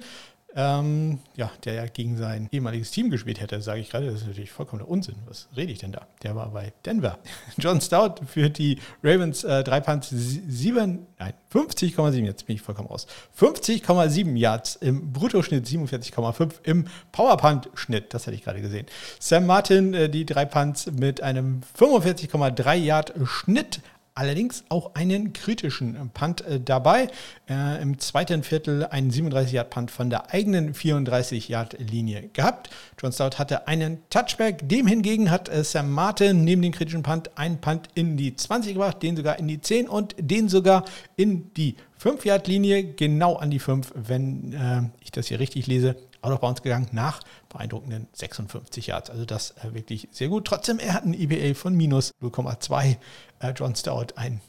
Ähm, 0.55 1.19
ja, 1.35 1.49
der 1.63 1.73
ja 1.75 1.85
gegen 1.85 2.17
sein 2.17 2.49
ehemaliges 2.51 2.91
Team 2.91 3.09
gespielt 3.09 3.39
hätte, 3.39 3.61
sage 3.61 3.79
ich 3.79 3.89
gerade. 3.89 4.07
Das 4.07 4.21
ist 4.21 4.27
natürlich 4.27 4.51
vollkommener 4.51 4.89
Unsinn. 4.89 5.15
Was 5.25 5.47
rede 5.55 5.71
ich 5.71 5.79
denn 5.79 5.93
da? 5.93 6.07
Der 6.23 6.35
war 6.35 6.49
bei 6.49 6.73
Denver. 6.85 7.19
John 7.57 7.79
Stout 7.79 8.25
für 8.25 8.49
die 8.49 8.79
Ravens 9.01 9.43
äh, 9.43 9.63
3 9.63 9.79
Punts 9.79 10.09
7, 10.09 11.07
nein, 11.19 11.33
50,7, 11.53 12.25
jetzt 12.25 12.45
bin 12.47 12.55
ich 12.55 12.61
vollkommen 12.61 12.89
raus. 12.89 13.07
50,7 13.39 14.35
Yards 14.35 14.75
im 14.75 15.13
Bruttoschnitt, 15.13 15.65
47,5 15.65 16.51
im 16.63 16.85
Powerpunt-Schnitt. 17.11 18.13
Das 18.13 18.27
hätte 18.27 18.35
ich 18.35 18.43
gerade 18.43 18.61
gesehen. 18.61 18.87
Sam 19.19 19.45
Martin, 19.45 19.93
äh, 19.93 20.09
die 20.09 20.25
3 20.25 20.45
Punts 20.45 20.91
mit 20.91 21.21
einem 21.21 21.61
45,3 21.77 22.75
Yard 22.75 23.13
Schnitt 23.25 23.81
allerdings 24.13 24.63
auch 24.69 24.95
einen 24.95 25.33
kritischen 25.33 26.11
Punt 26.13 26.41
äh, 26.41 26.59
dabei. 26.59 27.07
Äh, 27.49 27.81
Im 27.81 27.99
zweiten 27.99 28.43
Viertel 28.43 28.85
einen 28.85 29.11
37-Yard-Punt 29.11 29.91
von 29.91 30.09
der 30.09 30.33
eigenen 30.33 30.73
34-Yard-Linie 30.73 32.29
gehabt. 32.33 32.69
John 33.01 33.11
Stout 33.11 33.37
hatte 33.37 33.67
einen 33.67 33.99
Touchback. 34.09 34.67
Dem 34.67 34.87
hingegen 34.87 35.31
hat 35.31 35.49
äh, 35.49 35.63
Sam 35.63 35.91
Martin 35.91 36.43
neben 36.43 36.61
dem 36.61 36.71
kritischen 36.71 37.03
Punt 37.03 37.37
einen 37.37 37.59
Punt 37.59 37.89
in 37.95 38.17
die 38.17 38.35
20 38.35 38.73
gebracht, 38.73 39.01
den 39.01 39.15
sogar 39.15 39.39
in 39.39 39.47
die 39.47 39.61
10 39.61 39.87
und 39.87 40.15
den 40.19 40.49
sogar 40.49 40.85
in 41.15 41.53
die 41.53 41.75
5-Yard-Linie, 42.01 42.93
genau 42.93 43.35
an 43.35 43.51
die 43.51 43.59
5, 43.59 43.93
wenn 43.95 44.53
äh, 44.53 44.81
ich 45.01 45.11
das 45.11 45.27
hier 45.27 45.39
richtig 45.39 45.67
lese 45.67 45.95
out 46.21 46.33
of 46.33 46.39
bounds 46.39 46.61
gegangen 46.61 46.87
nach 46.91 47.21
beeindruckenden 47.51 48.07
56 48.13 48.87
Yards. 48.87 49.09
Also 49.09 49.25
das 49.25 49.51
äh, 49.51 49.73
wirklich 49.73 50.07
sehr 50.11 50.29
gut. 50.29 50.45
Trotzdem, 50.45 50.79
er 50.79 50.93
hat 50.93 51.05
ein 51.05 51.13
EBA 51.13 51.53
von 51.53 51.75
minus 51.75 52.11
0,2. 52.21 52.97
Äh, 53.39 53.53
John 53.55 53.75
Stout 53.75 54.13
ein 54.15 54.41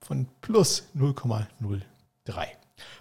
von 0.00 0.26
plus 0.40 0.84
0,03. 0.96 1.46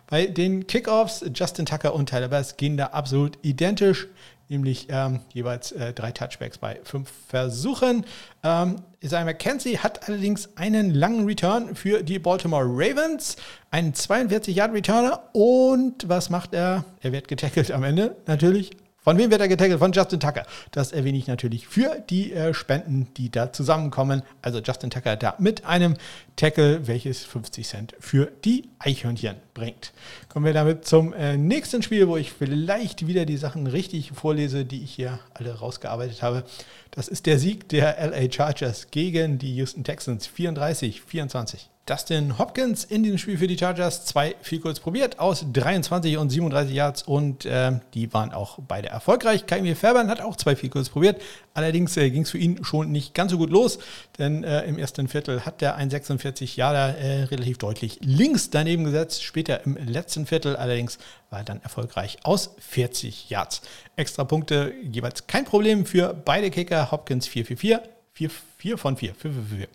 Bei 0.07 0.27
den 0.27 0.67
Kickoffs, 0.67 1.25
Justin 1.33 1.65
Tucker 1.65 1.93
und 1.93 2.09
Tyler 2.09 2.29
Bass 2.29 2.57
gehen 2.57 2.77
da 2.77 2.87
absolut 2.87 3.37
identisch 3.41 4.07
nämlich 4.49 4.87
ähm, 4.89 5.21
jeweils 5.33 5.71
äh, 5.71 5.93
drei 5.93 6.11
Touchbacks 6.11 6.57
bei 6.57 6.79
fünf 6.83 7.11
Versuchen. 7.27 8.05
Ähm, 8.43 8.77
Isaiah 9.01 9.25
McKenzie 9.25 9.79
hat 9.79 10.07
allerdings 10.07 10.49
einen 10.55 10.93
langen 10.93 11.25
Return 11.25 11.75
für 11.75 12.03
die 12.03 12.19
Baltimore 12.19 12.65
Ravens, 12.65 13.37
einen 13.71 13.93
42-Yard-Returner 13.93 15.29
und 15.33 16.07
was 16.07 16.29
macht 16.29 16.53
er? 16.53 16.85
Er 17.01 17.11
wird 17.11 17.27
getackelt 17.27 17.71
am 17.71 17.83
Ende 17.83 18.15
natürlich 18.25 18.71
von 19.05 19.19
wem 19.19 19.29
wird 19.29 19.39
er 19.39 19.47
getackelt? 19.47 19.77
Von 19.77 19.91
Justin 19.91 20.19
Tucker. 20.19 20.47
Das 20.71 20.91
erwähne 20.91 21.19
ich 21.19 21.27
natürlich 21.27 21.67
für 21.67 22.03
die 22.09 22.33
äh, 22.33 22.55
Spenden, 22.55 23.07
die 23.17 23.29
da 23.29 23.53
zusammenkommen. 23.53 24.23
Also 24.41 24.61
Justin 24.61 24.89
Tucker 24.89 25.15
da 25.15 25.35
mit 25.37 25.63
einem 25.63 25.93
Tackle, 26.37 26.87
welches 26.87 27.23
50 27.23 27.67
Cent 27.67 27.95
für 27.99 28.31
die 28.43 28.67
Eichhörnchen 28.79 29.35
bringt. 29.53 29.93
Kommen 30.27 30.45
wir 30.45 30.53
damit 30.53 30.85
zum 30.85 31.13
äh, 31.13 31.37
nächsten 31.37 31.83
Spiel, 31.83 32.07
wo 32.07 32.17
ich 32.17 32.33
vielleicht 32.33 33.05
wieder 33.05 33.27
die 33.27 33.37
Sachen 33.37 33.67
richtig 33.67 34.11
vorlese, 34.11 34.65
die 34.65 34.83
ich 34.83 34.95
hier 34.95 35.19
alle 35.35 35.53
rausgearbeitet 35.53 36.23
habe. 36.23 36.43
Das 36.95 37.09
ist 37.09 37.25
der 37.25 37.39
Sieg 37.39 37.67
der 37.67 37.97
LA 38.09 38.31
Chargers 38.31 38.89
gegen 38.89 39.37
die 39.37 39.53
Houston 39.57 39.83
Texans 39.83 40.27
34, 40.27 41.01
24. 41.01 41.69
Dustin 41.85 42.39
Hopkins 42.39 42.85
in 42.85 43.03
diesem 43.03 43.17
Spiel 43.17 43.37
für 43.37 43.47
die 43.47 43.57
Chargers 43.57 44.05
zwei 44.05 44.35
viel 44.41 44.61
kurz 44.61 44.79
probiert 44.79 45.19
aus 45.19 45.45
23 45.51 46.17
und 46.17 46.29
37 46.29 46.73
Yards 46.73 47.03
und 47.03 47.45
äh, 47.45 47.73
die 47.93 48.13
waren 48.13 48.31
auch 48.31 48.59
beide 48.65 48.87
erfolgreich. 48.87 49.45
Kaimir 49.45 49.75
Fairbairn 49.75 50.09
hat 50.09 50.21
auch 50.21 50.37
zwei 50.37 50.55
viel 50.55 50.69
kurz 50.69 50.87
probiert. 50.87 51.21
Allerdings 51.55 51.97
äh, 51.97 52.11
ging 52.11 52.21
es 52.21 52.29
für 52.29 52.37
ihn 52.37 52.63
schon 52.63 52.91
nicht 52.91 53.15
ganz 53.15 53.31
so 53.31 53.39
gut 53.39 53.49
los, 53.49 53.79
denn 54.19 54.43
äh, 54.43 54.61
im 54.65 54.77
ersten 54.77 55.07
Viertel 55.07 55.45
hat 55.45 55.61
der 55.61 55.79
1,46 55.79 56.57
Yarder 56.57 56.97
äh, 56.97 57.23
relativ 57.23 57.57
deutlich 57.57 57.97
links 58.01 58.51
daneben 58.51 58.83
gesetzt. 58.83 59.23
Später 59.23 59.65
im 59.65 59.75
letzten 59.77 60.27
Viertel 60.27 60.55
allerdings 60.55 60.99
war 61.29 61.39
er 61.39 61.45
dann 61.45 61.61
erfolgreich 61.63 62.19
aus 62.23 62.51
40 62.59 63.29
Yards. 63.29 63.61
Extra 63.95 64.25
Punkte 64.25 64.73
jeweils 64.83 65.25
kein 65.25 65.45
Problem 65.45 65.85
für 65.87 66.13
beide 66.13 66.51
Kicker. 66.51 66.91
Hopkins 66.91 67.27
4 67.27 67.45
4 67.45 67.57
4, 67.57 67.81
4, 68.13 68.29
4 68.57 68.77
von 68.77 68.97
4, 68.97 69.15
4, 69.15 69.31
4, 69.31 69.67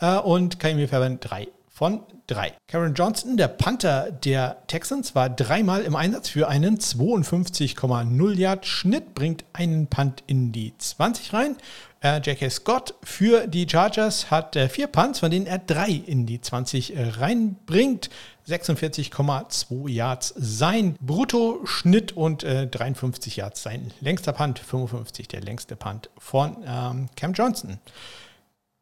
4. 0.00 0.16
Äh, 0.16 0.20
und 0.20 0.58
Kaimi 0.58 0.88
Fairbairn 0.88 1.20
3 1.20 1.48
von 1.78 2.00
3. 2.26 2.54
Karen 2.66 2.94
Johnson, 2.94 3.36
der 3.36 3.46
Panther 3.46 4.10
der 4.10 4.66
Texans, 4.66 5.14
war 5.14 5.30
dreimal 5.30 5.82
im 5.82 5.94
Einsatz 5.94 6.28
für 6.28 6.48
einen 6.48 6.78
52,0 6.78 8.34
Yard 8.34 8.66
Schnitt, 8.66 9.14
bringt 9.14 9.44
einen 9.52 9.86
Punt 9.86 10.24
in 10.26 10.50
die 10.50 10.76
20 10.76 11.32
rein. 11.32 11.56
Äh, 12.02 12.16
J.K. 12.18 12.50
Scott 12.50 12.94
für 13.04 13.46
die 13.46 13.68
Chargers 13.70 14.28
hat 14.28 14.56
äh, 14.56 14.68
vier 14.68 14.88
Punts, 14.88 15.20
von 15.20 15.30
denen 15.30 15.46
er 15.46 15.58
drei 15.58 15.90
in 15.90 16.26
die 16.26 16.40
20 16.40 16.96
äh, 16.96 17.10
reinbringt. 17.10 18.10
46,2 18.48 19.88
Yards 19.88 20.34
sein 20.36 20.96
Bruttoschnitt 21.00 22.10
und 22.16 22.42
äh, 22.42 22.66
53 22.66 23.36
Yards 23.36 23.62
sein 23.62 23.92
längster 24.00 24.32
Punt, 24.32 24.58
55 24.58 25.28
der 25.28 25.42
längste 25.42 25.76
Punt 25.76 26.10
von 26.18 26.56
ähm, 26.66 27.08
Cam 27.14 27.34
Johnson. 27.34 27.78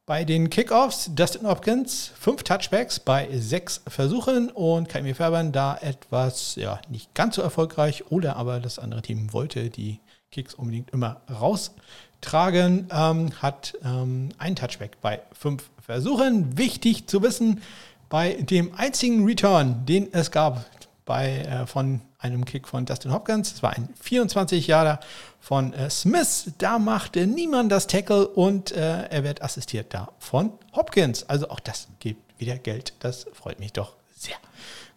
Bei 0.08 0.24
den 0.24 0.50
Kickoffs 0.50 1.10
Dustin 1.12 1.48
Hopkins, 1.48 2.12
fünf 2.16 2.44
Touchbacks 2.44 3.00
bei 3.00 3.28
sechs 3.40 3.82
Versuchen 3.88 4.50
und 4.50 4.88
Kaimi 4.88 5.14
Fairbairn 5.14 5.50
da 5.50 5.76
etwas, 5.78 6.54
ja, 6.54 6.80
nicht 6.88 7.12
ganz 7.12 7.34
so 7.34 7.42
erfolgreich 7.42 8.04
oder 8.12 8.36
aber 8.36 8.60
das 8.60 8.78
andere 8.78 9.02
Team 9.02 9.32
wollte 9.32 9.68
die 9.68 9.98
Kicks 10.30 10.54
unbedingt 10.54 10.90
immer 10.90 11.22
raustragen, 11.28 12.86
ähm, 12.92 13.32
hat 13.42 13.76
ähm, 13.84 14.28
ein 14.38 14.54
Touchback 14.54 15.00
bei 15.00 15.22
fünf 15.32 15.68
Versuchen. 15.84 16.56
Wichtig 16.56 17.08
zu 17.08 17.20
wissen, 17.22 17.60
bei 18.08 18.34
dem 18.34 18.76
einzigen 18.76 19.24
Return, 19.24 19.86
den 19.86 20.12
es 20.12 20.30
gab 20.30 20.64
bei, 21.04 21.38
äh, 21.38 21.66
von 21.66 22.00
einem 22.18 22.44
Kick 22.44 22.68
von 22.68 22.86
Dustin 22.86 23.12
Hopkins. 23.12 23.52
Es 23.52 23.62
war 23.62 23.72
ein 23.72 23.88
24 24.00 24.66
Jahre 24.66 25.00
von 25.40 25.72
äh, 25.72 25.90
Smith. 25.90 26.52
Da 26.58 26.78
machte 26.78 27.26
niemand 27.26 27.70
das 27.72 27.86
Tackle 27.86 28.26
und 28.28 28.72
äh, 28.72 29.08
er 29.08 29.24
wird 29.24 29.42
assistiert 29.42 29.94
da 29.94 30.10
von 30.18 30.52
Hopkins. 30.74 31.28
Also 31.28 31.50
auch 31.50 31.60
das 31.60 31.88
gibt 32.00 32.40
wieder 32.40 32.58
Geld. 32.58 32.94
Das 33.00 33.26
freut 33.32 33.60
mich 33.60 33.72
doch 33.72 33.94
sehr. 34.14 34.36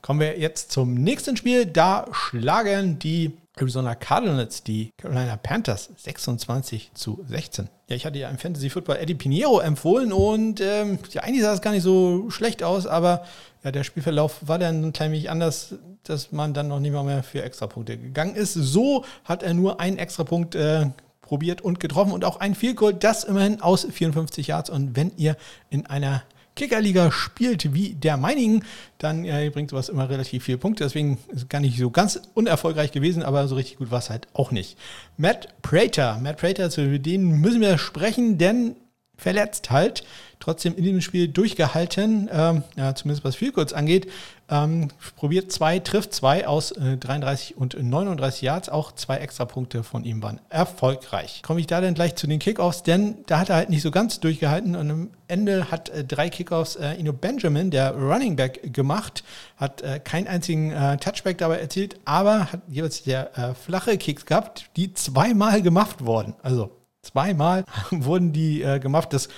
Kommen 0.02 0.20
wir 0.20 0.40
jetzt 0.40 0.72
zum 0.72 0.94
nächsten 0.94 1.36
Spiel. 1.36 1.66
Da 1.66 2.08
schlagen 2.12 3.00
die 3.00 3.38
Arizona 3.60 3.96
Cardinals 3.96 4.64
die 4.64 4.92
Carolina 4.98 5.38
Panthers 5.38 5.90
26 5.98 6.92
zu 6.94 7.26
16. 7.28 7.70
Ja, 7.88 7.96
ich 7.96 8.06
hatte 8.06 8.20
ja 8.20 8.30
im 8.30 8.38
Fantasy 8.38 8.70
Football 8.70 8.98
Eddie 8.98 9.16
Pinheiro 9.16 9.60
empfohlen 9.60 10.14
und 10.14 10.62
ähm, 10.62 11.00
ja, 11.12 11.24
eigentlich 11.24 11.42
sah 11.42 11.54
es 11.54 11.62
gar 11.62 11.72
nicht 11.72 11.84
so 11.84 12.30
schlecht 12.30 12.64
aus, 12.64 12.88
aber 12.88 13.26
ja, 13.64 13.72
der 13.72 13.84
Spielverlauf 13.84 14.48
war 14.48 14.60
dann 14.60 14.86
ein 14.86 14.94
klein 14.94 15.12
wenig 15.12 15.30
anders, 15.30 15.76
dass 16.10 16.32
man 16.32 16.54
dann 16.54 16.68
noch 16.68 16.80
nicht 16.80 16.92
mal 16.92 17.04
mehr 17.04 17.24
für 17.24 17.44
Extrapunkte 17.44 17.98
gegangen 17.98 18.36
ist. 18.36 18.54
So 18.54 19.06
hat 19.24 19.44
er 19.44 19.54
nur 19.54 19.80
einen 19.80 19.98
Extrapunkt 19.98 20.56
äh, 20.56 20.88
probiert 21.22 21.62
und 21.62 21.80
getroffen 21.80 22.12
und 22.12 22.26
auch 22.26 22.40
ein 22.40 22.56
Field 22.56 22.78
Goal, 22.78 22.94
das 22.94 23.24
immerhin 23.24 23.62
aus 23.62 23.86
54 23.90 24.48
Yards. 24.48 24.70
Und 24.70 24.96
wenn 24.96 25.12
ihr 25.18 25.38
in 25.70 25.86
einer 25.86 26.24
Kickerliga 26.56 27.12
spielt 27.12 27.74
wie 27.74 27.94
der 27.94 28.18
meinigen, 28.18 28.66
dann 28.98 29.24
äh, 29.24 29.50
bringt 29.54 29.70
sowas 29.70 29.88
immer 29.88 30.10
relativ 30.10 30.44
viele 30.44 30.58
Punkte. 30.58 30.84
Deswegen 30.84 31.18
ist 31.30 31.50
gar 31.50 31.62
nicht 31.62 31.78
so 31.78 31.90
ganz 31.90 32.20
unerfolgreich 32.34 32.92
gewesen, 32.92 33.24
aber 33.24 33.48
so 33.48 33.56
richtig 33.56 33.78
gut 33.78 33.92
war 33.92 34.00
es 34.00 34.10
halt 34.10 34.28
auch 34.34 34.52
nicht. 34.52 34.78
Matt 35.16 35.48
Prater, 35.62 36.20
Matt 36.22 36.38
Prater, 36.38 36.70
zu 36.70 37.00
denen 37.00 37.40
müssen 37.40 37.62
wir 37.62 37.78
sprechen, 37.78 38.38
denn 38.38 38.76
verletzt 39.16 39.70
halt, 39.70 40.04
trotzdem 40.40 40.76
in 40.76 40.84
diesem 40.84 41.02
Spiel 41.02 41.28
durchgehalten, 41.28 42.30
ähm, 42.32 42.64
ja, 42.76 42.96
zumindest 42.96 43.24
was 43.24 43.36
viel 43.36 43.52
kurz 43.52 43.74
angeht. 43.74 44.08
Ähm, 44.52 44.88
probiert 45.16 45.52
zwei, 45.52 45.80
trifft 45.80 46.14
zwei 46.14 46.48
aus 46.48 46.72
äh, 46.72 46.98
33 46.98 47.58
und 47.58 47.82
39 47.82 48.42
Yards. 48.42 48.70
Auch 48.70 48.92
zwei 48.94 49.18
Extrapunkte 49.18 49.84
von 49.84 50.04
ihm 50.04 50.24
waren 50.24 50.42
erfolgreich. 50.50 51.42
Komme 51.44 51.60
ich 51.60 51.68
da 51.68 51.82
dann 51.82 51.94
gleich 51.94 52.16
zu 52.16 52.26
den 52.26 52.40
Kickoffs, 52.40 52.82
denn 52.84 53.20
da 53.28 53.40
hat 53.40 53.50
er 53.50 53.58
halt 53.58 53.70
nicht 53.70 53.84
so 53.84 53.92
ganz 53.92 54.20
durchgehalten 54.20 54.76
und 54.76 54.90
am 54.90 55.10
Ende 55.28 55.70
hat 55.70 55.90
äh, 55.90 56.04
drei 56.04 56.30
Kickoffs 56.30 56.76
äh, 56.76 56.94
Ino 56.96 57.14
Benjamin, 57.14 57.70
der 57.70 57.94
Running 57.96 58.36
Back, 58.36 58.74
gemacht, 58.74 59.24
hat 59.58 59.82
äh, 59.82 60.00
keinen 60.00 60.28
einzigen 60.28 60.72
äh, 60.72 60.98
Touchback 60.98 61.38
dabei 61.38 61.60
erzielt, 61.60 62.00
aber 62.06 62.52
hat 62.52 62.62
jeweils 62.68 63.04
der 63.04 63.38
äh, 63.38 63.54
flache 63.54 63.98
Kicks 63.98 64.26
gehabt, 64.26 64.70
die 64.76 64.94
zweimal 64.94 65.62
gemacht 65.62 66.04
wurden. 66.06 66.34
Also 66.42 66.72
zweimal 67.04 67.66
wurden 67.92 68.34
die 68.34 68.60
gemacht. 68.82 69.14
Das 69.14 69.30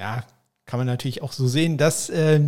ja, 0.00 0.24
kann 0.66 0.80
man 0.80 0.86
natürlich 0.88 1.22
auch 1.22 1.32
so 1.32 1.46
sehen, 1.46 1.78
dass 1.78 2.10
äh, 2.10 2.40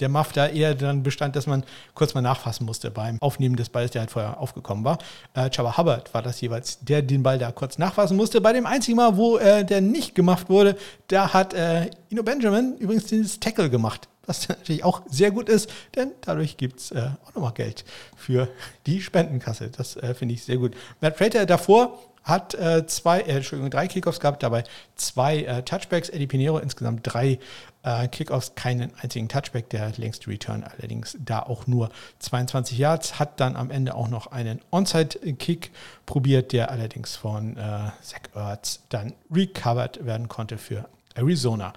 der 0.00 0.08
Muff 0.08 0.32
da 0.32 0.48
eher 0.48 0.74
dann 0.74 1.04
bestand, 1.04 1.36
dass 1.36 1.46
man 1.46 1.62
kurz 1.94 2.12
mal 2.12 2.20
nachfassen 2.20 2.66
musste 2.66 2.90
beim 2.90 3.18
Aufnehmen 3.20 3.54
des 3.54 3.68
Balls, 3.68 3.92
der 3.92 4.00
halt 4.00 4.10
vorher 4.10 4.40
aufgekommen 4.40 4.84
war. 4.84 4.98
Äh, 5.34 5.50
Chaba 5.50 5.78
Hubbard 5.78 6.12
war 6.12 6.22
das 6.22 6.40
jeweils, 6.40 6.80
der 6.80 7.02
den 7.02 7.22
Ball 7.22 7.38
da 7.38 7.52
kurz 7.52 7.78
nachfassen 7.78 8.16
musste. 8.16 8.40
Bei 8.40 8.52
dem 8.52 8.66
einzigen 8.66 8.96
Mal, 8.96 9.16
wo 9.16 9.38
äh, 9.38 9.64
der 9.64 9.80
nicht 9.80 10.16
gemacht 10.16 10.50
wurde, 10.50 10.76
da 11.06 11.32
hat 11.32 11.54
äh, 11.54 11.90
Ino 12.08 12.24
Benjamin 12.24 12.76
übrigens 12.78 13.06
dieses 13.06 13.38
Tackle 13.38 13.70
gemacht. 13.70 14.08
Was 14.26 14.48
natürlich 14.48 14.82
auch 14.82 15.02
sehr 15.08 15.30
gut 15.30 15.48
ist, 15.48 15.70
denn 15.94 16.10
dadurch 16.22 16.56
gibt 16.56 16.80
es 16.80 16.90
äh, 16.90 17.10
auch 17.24 17.34
nochmal 17.34 17.52
Geld 17.52 17.84
für 18.16 18.48
die 18.86 19.00
Spendenkasse. 19.00 19.70
Das 19.70 19.96
äh, 19.96 20.14
finde 20.14 20.34
ich 20.34 20.42
sehr 20.42 20.56
gut. 20.56 20.74
Matt 21.00 21.16
Prater 21.16 21.46
davor 21.46 22.00
hat 22.24 22.54
äh, 22.54 22.86
zwei, 22.86 23.20
äh, 23.20 23.36
Entschuldigung, 23.36 23.70
drei 23.70 23.86
Kickoffs 23.86 24.18
gehabt, 24.18 24.42
dabei 24.42 24.64
zwei 24.96 25.42
äh, 25.42 25.62
Touchbacks. 25.62 26.08
Eddie 26.08 26.26
Pinero 26.26 26.58
insgesamt 26.58 27.00
drei 27.04 27.38
äh, 27.82 28.08
Kickoffs, 28.08 28.54
keinen 28.54 28.92
einzigen 29.00 29.28
Touchback. 29.28 29.68
Der 29.70 29.92
längste 29.96 30.28
Return 30.28 30.64
allerdings 30.64 31.16
da 31.20 31.40
auch 31.40 31.66
nur 31.66 31.90
22 32.20 32.78
Yards. 32.78 33.18
Hat 33.18 33.40
dann 33.40 33.56
am 33.56 33.70
Ende 33.70 33.94
auch 33.94 34.08
noch 34.08 34.28
einen 34.28 34.60
Onside-Kick 34.70 35.70
probiert, 36.06 36.52
der 36.52 36.70
allerdings 36.70 37.14
von 37.14 37.56
äh, 37.56 37.90
Zach 38.02 38.22
Ertz 38.34 38.80
dann 38.88 39.12
recovered 39.30 40.04
werden 40.04 40.28
konnte 40.28 40.56
für 40.56 40.88
Arizona. 41.14 41.74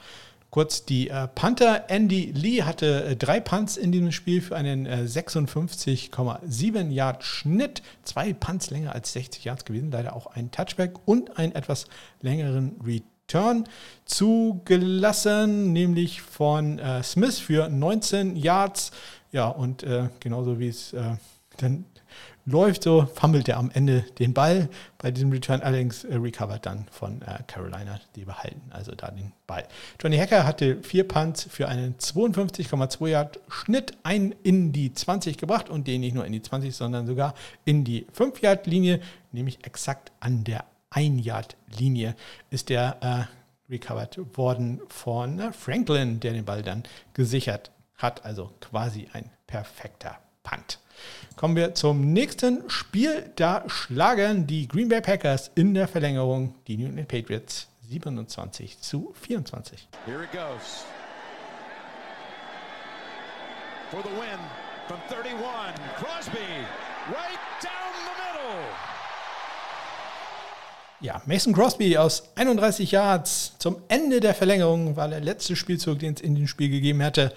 Kurz 0.49 0.85
die 0.85 1.09
äh, 1.09 1.27
Panther. 1.27 1.89
Andy 1.89 2.31
Lee 2.31 2.63
hatte 2.63 3.03
äh, 3.03 3.15
drei 3.15 3.39
Punts 3.39 3.75
in 3.75 3.91
diesem 3.91 4.11
Spiel 4.11 4.41
für 4.41 4.55
einen 4.55 4.85
äh, 4.85 5.03
56,7 5.05 6.89
Yard 6.89 7.23
Schnitt. 7.23 7.81
Zwei 8.03 8.33
Punts 8.33 8.69
länger 8.69 8.95
als 8.95 9.11
60 9.13 9.43
Yards 9.43 9.65
gewesen. 9.65 9.91
Leider 9.91 10.15
auch 10.15 10.27
ein 10.27 10.49
Touchback 10.51 10.93
und 11.05 11.37
einen 11.37 11.53
etwas 11.53 11.87
längeren 12.21 12.79
Return 12.85 13.65
zugelassen, 14.05 15.73
nämlich 15.73 16.21
von 16.21 16.79
äh, 16.79 17.03
Smith 17.03 17.39
für 17.39 17.67
19 17.67 18.37
Yards. 18.37 18.91
Ja, 19.33 19.49
und 19.49 19.83
äh, 19.83 20.07
genauso 20.21 20.59
wie 20.59 20.69
es 20.69 20.93
äh, 20.93 21.17
dann 21.57 21.85
läuft 22.47 22.83
so, 22.83 23.05
fummelt 23.13 23.47
er 23.49 23.57
am 23.57 23.69
Ende 23.71 24.01
den 24.17 24.33
Ball. 24.33 24.69
Bei 24.97 25.11
diesem 25.11 25.31
Return 25.31 25.61
allerdings 25.61 26.05
äh, 26.05 26.15
recovered 26.15 26.65
dann 26.65 26.87
von 26.89 27.21
äh, 27.21 27.43
Carolina, 27.45 27.99
die 28.15 28.25
behalten 28.25 28.61
also 28.71 28.95
da 28.95 29.11
den 29.11 29.33
Ball. 29.45 29.67
Johnny 30.01 30.17
Hacker 30.17 30.45
hatte 30.45 30.81
vier 30.81 31.07
Punts 31.07 31.47
für 31.49 31.67
einen 31.67 31.95
52,2 31.97 33.07
Yard 33.09 33.39
Schnitt, 33.49 33.97
einen 34.03 34.33
in 34.43 34.71
die 34.71 34.93
20 34.93 35.37
gebracht 35.37 35.69
und 35.69 35.87
den 35.87 36.01
nicht 36.01 36.15
nur 36.15 36.25
in 36.25 36.31
die 36.31 36.41
20, 36.41 36.73
sondern 36.75 37.05
sogar 37.05 37.35
in 37.65 37.83
die 37.83 38.07
5 38.13 38.41
Yard 38.41 38.65
Linie, 38.65 39.01
nämlich 39.31 39.65
exakt 39.65 40.11
an 40.21 40.43
der 40.45 40.63
1 40.91 41.25
Yard 41.25 41.57
Linie 41.77 42.15
ist 42.49 42.69
der 42.69 42.97
äh, 43.01 43.71
recovered 43.71 44.19
worden 44.37 44.79
von 44.87 45.39
äh, 45.39 45.51
Franklin, 45.51 46.21
der 46.21 46.31
den 46.31 46.45
Ball 46.45 46.63
dann 46.63 46.83
gesichert 47.13 47.71
hat. 47.97 48.23
Also 48.23 48.51
quasi 48.61 49.09
ein 49.11 49.29
perfekter 49.47 50.17
Punt. 50.43 50.79
Kommen 51.37 51.55
wir 51.55 51.75
zum 51.75 52.13
nächsten 52.13 52.67
Spiel. 52.67 53.31
Da 53.35 53.63
schlagen 53.67 54.47
die 54.47 54.67
Green 54.67 54.89
Bay 54.89 55.01
Packers 55.01 55.51
in 55.53 55.75
der 55.75 55.87
Verlängerung 55.87 56.55
die 56.65 56.77
New 56.77 56.87
England 56.87 57.09
Patriots 57.09 57.67
27 57.87 58.81
zu 58.81 59.13
24. 59.21 59.87
Here 60.07 60.23
it 60.23 60.31
goes. 60.31 60.83
For 63.91 64.01
the 64.01 64.09
win 64.09 64.39
from 64.87 64.97
31, 65.09 65.75
Crosby, 65.97 66.39
right 67.07 67.39
down 67.61 67.93
the 67.93 68.13
middle. 68.17 68.63
Ja, 71.01 71.21
Mason 71.27 71.53
Crosby 71.53 71.99
aus 71.99 72.23
31 72.35 72.89
Yards 72.89 73.53
zum 73.59 73.77
Ende 73.89 74.21
der 74.21 74.33
Verlängerung 74.33 74.95
war 74.95 75.07
der 75.07 75.19
letzte 75.19 75.55
Spielzug, 75.55 75.99
den 75.99 76.15
es 76.15 76.21
in 76.21 76.33
dem 76.33 76.47
Spiel 76.47 76.71
gegeben 76.71 77.01
hätte. 77.01 77.31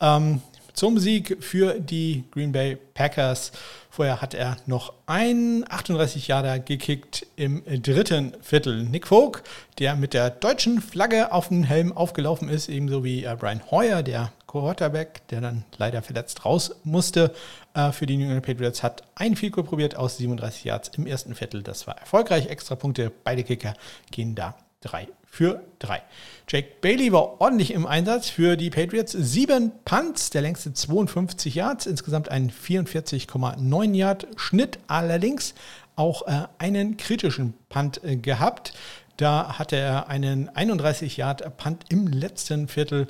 Ähm, 0.00 0.42
zum 0.74 0.98
Sieg 0.98 1.42
für 1.42 1.80
die 1.80 2.24
Green 2.30 2.52
Bay 2.52 2.76
Packers. 2.76 3.52
Vorher 3.88 4.20
hat 4.20 4.34
er 4.34 4.56
noch 4.66 4.92
einen 5.06 5.64
38 5.70 6.28
Jahre 6.28 6.60
gekickt 6.60 7.26
im 7.36 7.62
dritten 7.64 8.34
Viertel. 8.42 8.82
Nick 8.82 9.06
Folk, 9.06 9.42
der 9.78 9.96
mit 9.96 10.12
der 10.12 10.30
deutschen 10.30 10.82
Flagge 10.82 11.32
auf 11.32 11.48
dem 11.48 11.64
Helm 11.64 11.96
aufgelaufen 11.96 12.48
ist, 12.48 12.68
ebenso 12.68 13.04
wie 13.04 13.24
äh, 13.24 13.36
Brian 13.38 13.62
Hoyer, 13.70 14.02
der 14.02 14.32
Quarterback, 14.48 15.26
der 15.28 15.40
dann 15.40 15.64
leider 15.78 16.02
verletzt 16.02 16.44
raus 16.44 16.74
musste 16.84 17.32
äh, 17.74 17.92
für 17.92 18.06
die 18.06 18.16
New 18.16 18.24
England 18.24 18.44
Patriots, 18.44 18.82
hat 18.82 19.02
ein 19.14 19.36
Field 19.36 19.52
Goal 19.54 19.64
probiert 19.64 19.96
aus 19.96 20.18
37 20.18 20.64
Yards 20.64 20.90
im 20.96 21.06
ersten 21.06 21.34
Viertel. 21.34 21.62
Das 21.62 21.86
war 21.86 21.96
erfolgreich. 21.98 22.46
Extra 22.46 22.74
Punkte, 22.74 23.10
beide 23.22 23.44
Kicker 23.44 23.74
gehen 24.10 24.34
da 24.34 24.56
3 24.82 25.08
für 25.34 25.64
3. 25.80 26.00
Jake 26.48 26.68
Bailey 26.80 27.12
war 27.12 27.40
ordentlich 27.40 27.72
im 27.72 27.86
Einsatz 27.86 28.28
für 28.28 28.56
die 28.56 28.70
Patriots. 28.70 29.10
Sieben 29.12 29.72
Punts, 29.84 30.30
der 30.30 30.42
längste 30.42 30.72
52 30.72 31.56
Yards, 31.56 31.86
insgesamt 31.86 32.28
ein 32.28 32.52
44,9 32.52 33.94
Yard 33.94 34.28
Schnitt, 34.36 34.78
allerdings 34.86 35.54
auch 35.96 36.28
äh, 36.28 36.46
einen 36.58 36.96
kritischen 36.96 37.54
Punt 37.68 38.04
äh, 38.04 38.16
gehabt. 38.16 38.74
Da 39.16 39.58
hatte 39.58 39.74
er 39.74 40.08
einen 40.08 40.48
31 40.48 41.16
Yard 41.16 41.56
Punt 41.56 41.84
im 41.88 42.06
letzten 42.06 42.68
Viertel 42.68 43.08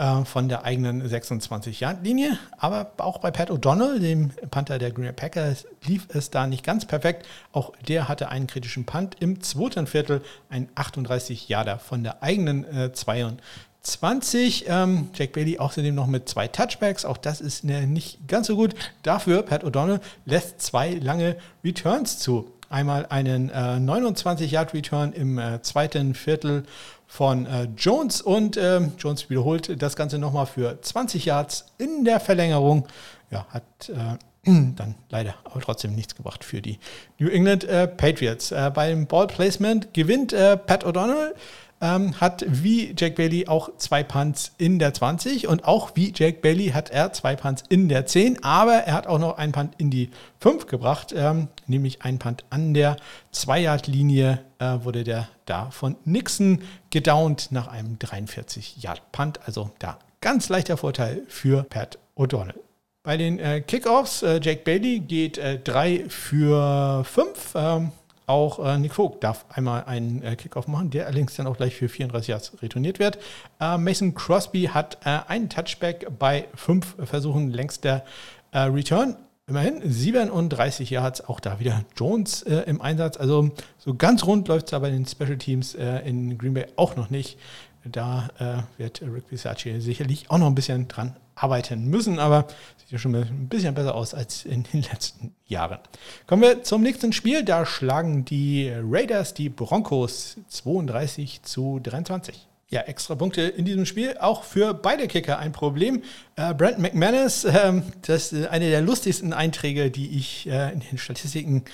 äh, 0.00 0.24
von 0.24 0.48
der 0.48 0.64
eigenen 0.64 1.06
26-Yard-Linie. 1.06 2.38
Aber 2.56 2.92
auch 2.96 3.18
bei 3.18 3.30
Pat 3.30 3.50
O'Donnell, 3.50 3.98
dem 3.98 4.30
Panther 4.50 4.78
der 4.78 4.92
Green 4.92 5.14
Packers, 5.14 5.66
lief 5.84 6.08
es 6.14 6.30
da 6.30 6.46
nicht 6.46 6.64
ganz 6.64 6.86
perfekt. 6.86 7.26
Auch 7.52 7.72
der 7.86 8.08
hatte 8.08 8.30
einen 8.30 8.46
kritischen 8.46 8.86
Punt 8.86 9.16
im 9.20 9.42
zweiten 9.42 9.86
Viertel, 9.86 10.22
ein 10.48 10.68
38-Yarder 10.74 11.78
von 11.78 12.02
der 12.02 12.22
eigenen 12.22 12.64
äh, 12.64 12.92
22. 12.94 14.64
Ähm, 14.68 15.10
Jack 15.12 15.32
Bailey 15.32 15.58
außerdem 15.58 15.94
noch 15.94 16.06
mit 16.06 16.30
zwei 16.30 16.48
Touchbacks. 16.48 17.04
Auch 17.04 17.18
das 17.18 17.42
ist 17.42 17.64
ne, 17.64 17.86
nicht 17.86 18.26
ganz 18.26 18.46
so 18.46 18.56
gut. 18.56 18.74
Dafür, 19.02 19.42
Pat 19.42 19.64
O'Donnell 19.64 20.00
lässt 20.24 20.62
zwei 20.62 20.94
lange 20.94 21.36
Returns 21.62 22.18
zu. 22.18 22.50
Einmal 22.70 23.04
einen 23.06 23.50
äh, 23.50 23.52
29-Yard-Return 23.52 25.12
im 25.12 25.38
äh, 25.38 25.60
zweiten 25.60 26.14
Viertel 26.14 26.64
von 27.10 27.44
äh, 27.44 27.66
Jones 27.76 28.22
und 28.22 28.56
äh, 28.56 28.80
Jones 28.96 29.28
wiederholt 29.30 29.82
das 29.82 29.96
Ganze 29.96 30.16
nochmal 30.20 30.46
für 30.46 30.80
20 30.80 31.24
Yards 31.24 31.66
in 31.76 32.04
der 32.04 32.20
Verlängerung. 32.20 32.86
Ja, 33.32 33.46
hat 33.50 33.64
äh, 33.88 34.16
dann 34.76 34.94
leider 35.08 35.34
aber 35.42 35.60
trotzdem 35.60 35.96
nichts 35.96 36.14
gebracht 36.14 36.44
für 36.44 36.62
die 36.62 36.78
New 37.18 37.28
England 37.28 37.64
äh, 37.64 37.88
Patriots. 37.88 38.52
Äh, 38.52 38.70
beim 38.72 39.08
Ball 39.08 39.26
Placement 39.26 39.92
gewinnt 39.92 40.32
äh, 40.32 40.56
Pat 40.56 40.86
O'Donnell 40.86 41.34
ähm, 41.80 42.20
hat 42.20 42.44
wie 42.46 42.94
Jack 42.96 43.16
Bailey 43.16 43.48
auch 43.48 43.76
zwei 43.76 44.02
Punts 44.02 44.52
in 44.58 44.78
der 44.78 44.92
20 44.92 45.48
und 45.48 45.64
auch 45.64 45.92
wie 45.94 46.12
Jack 46.14 46.42
Bailey 46.42 46.68
hat 46.68 46.90
er 46.90 47.12
zwei 47.12 47.36
Punts 47.36 47.64
in 47.68 47.88
der 47.88 48.06
10, 48.06 48.44
aber 48.44 48.74
er 48.74 48.94
hat 48.94 49.06
auch 49.06 49.18
noch 49.18 49.38
einen 49.38 49.52
Punt 49.52 49.74
in 49.78 49.90
die 49.90 50.10
5 50.40 50.66
gebracht, 50.66 51.14
ähm, 51.16 51.48
nämlich 51.66 52.02
einen 52.02 52.18
Punt 52.18 52.44
an 52.50 52.74
der 52.74 52.96
2-Yard-Linie 53.32 54.40
äh, 54.58 54.78
wurde 54.82 55.04
der 55.04 55.28
da 55.46 55.70
von 55.70 55.96
Nixon 56.04 56.62
gedownt 56.90 57.48
nach 57.50 57.68
einem 57.68 57.96
43-Yard-Punt, 57.96 59.40
also 59.46 59.70
da 59.78 59.98
ganz 60.20 60.48
leichter 60.48 60.76
Vorteil 60.76 61.22
für 61.28 61.64
Pat 61.64 61.98
O'Donnell. 62.16 62.60
Bei 63.02 63.16
den 63.16 63.38
äh, 63.38 63.62
Kickoffs, 63.62 64.22
äh, 64.22 64.40
Jake 64.42 64.62
Bailey 64.62 65.00
geht 65.00 65.40
3 65.64 65.92
äh, 65.94 66.08
für 66.10 67.02
5. 67.04 67.52
Ähm, 67.54 67.92
auch 68.30 68.64
äh, 68.64 68.78
Nick 68.78 68.94
Vogt 68.94 69.22
darf 69.24 69.44
einmal 69.50 69.84
einen 69.84 70.22
äh, 70.22 70.36
Kickoff 70.36 70.68
machen, 70.68 70.90
der 70.90 71.06
allerdings 71.06 71.34
dann 71.34 71.46
auch 71.46 71.56
gleich 71.56 71.74
für 71.74 71.88
34 71.88 72.28
Yards 72.28 72.52
retourniert 72.62 72.98
wird. 72.98 73.18
Äh, 73.60 73.76
Mason 73.76 74.14
Crosby 74.14 74.70
hat 74.72 74.98
äh, 75.04 75.18
einen 75.28 75.48
Touchback 75.48 76.06
bei 76.18 76.46
fünf 76.54 76.96
Versuchen 77.04 77.50
längster 77.50 78.04
äh, 78.52 78.60
Return. 78.60 79.16
Immerhin 79.46 79.82
37 79.84 80.90
Yards, 80.90 81.28
auch 81.28 81.40
da 81.40 81.58
wieder 81.58 81.84
Jones 81.96 82.42
äh, 82.42 82.62
im 82.66 82.80
Einsatz. 82.80 83.16
Also 83.16 83.50
so 83.78 83.94
ganz 83.94 84.24
rund 84.24 84.46
läuft 84.46 84.66
es 84.66 84.70
da 84.70 84.78
bei 84.78 84.90
den 84.90 85.06
Special 85.06 85.38
Teams 85.38 85.74
in 85.74 86.38
Green 86.38 86.54
Bay 86.54 86.66
auch 86.76 86.94
noch 86.94 87.10
nicht. 87.10 87.36
Da 87.84 88.28
wird 88.76 89.00
Rick 89.02 89.28
Bisacci 89.28 89.80
sicherlich 89.80 90.30
auch 90.30 90.38
noch 90.38 90.46
ein 90.46 90.54
bisschen 90.54 90.86
dran 90.86 91.16
arbeiten 91.42 91.88
müssen, 91.88 92.18
aber 92.18 92.46
sieht 92.78 92.90
ja 92.90 92.98
schon 92.98 93.14
ein 93.14 93.48
bisschen 93.48 93.74
besser 93.74 93.94
aus 93.94 94.14
als 94.14 94.44
in 94.44 94.64
den 94.72 94.82
letzten 94.82 95.34
Jahren. 95.46 95.78
Kommen 96.26 96.42
wir 96.42 96.62
zum 96.62 96.82
nächsten 96.82 97.12
Spiel. 97.12 97.44
Da 97.44 97.66
schlagen 97.66 98.24
die 98.24 98.70
Raiders 98.70 99.34
die 99.34 99.48
Broncos 99.48 100.36
32 100.48 101.42
zu 101.42 101.80
23. 101.82 102.46
Ja, 102.68 102.82
extra 102.82 103.16
Punkte 103.16 103.42
in 103.42 103.64
diesem 103.64 103.84
Spiel. 103.84 104.16
Auch 104.20 104.44
für 104.44 104.74
beide 104.74 105.08
Kicker 105.08 105.38
ein 105.40 105.50
Problem. 105.50 106.02
Äh, 106.36 106.54
Brent 106.54 106.78
McManus, 106.78 107.44
äh, 107.44 107.82
das 108.06 108.32
ist 108.32 108.46
eine 108.46 108.70
der 108.70 108.80
lustigsten 108.80 109.32
Einträge, 109.32 109.90
die 109.90 110.16
ich 110.16 110.48
äh, 110.48 110.72
in 110.72 110.80
den 110.80 110.96
Statistiken 110.96 111.64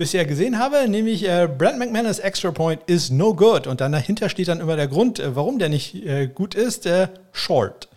bisher 0.00 0.24
gesehen 0.24 0.58
habe, 0.58 0.88
nämlich 0.88 1.28
äh, 1.28 1.46
Brent 1.46 1.78
McManus 1.78 2.20
Extra 2.20 2.50
Point 2.50 2.80
is 2.86 3.10
no 3.10 3.34
good. 3.34 3.66
Und 3.66 3.82
dann 3.82 3.92
dahinter 3.92 4.30
steht 4.30 4.48
dann 4.48 4.58
immer 4.58 4.74
der 4.74 4.88
Grund, 4.88 5.20
äh, 5.20 5.36
warum 5.36 5.58
der 5.58 5.68
nicht 5.68 5.94
äh, 5.94 6.26
gut 6.26 6.54
ist, 6.54 6.86
äh, 6.86 7.08
short. 7.32 7.88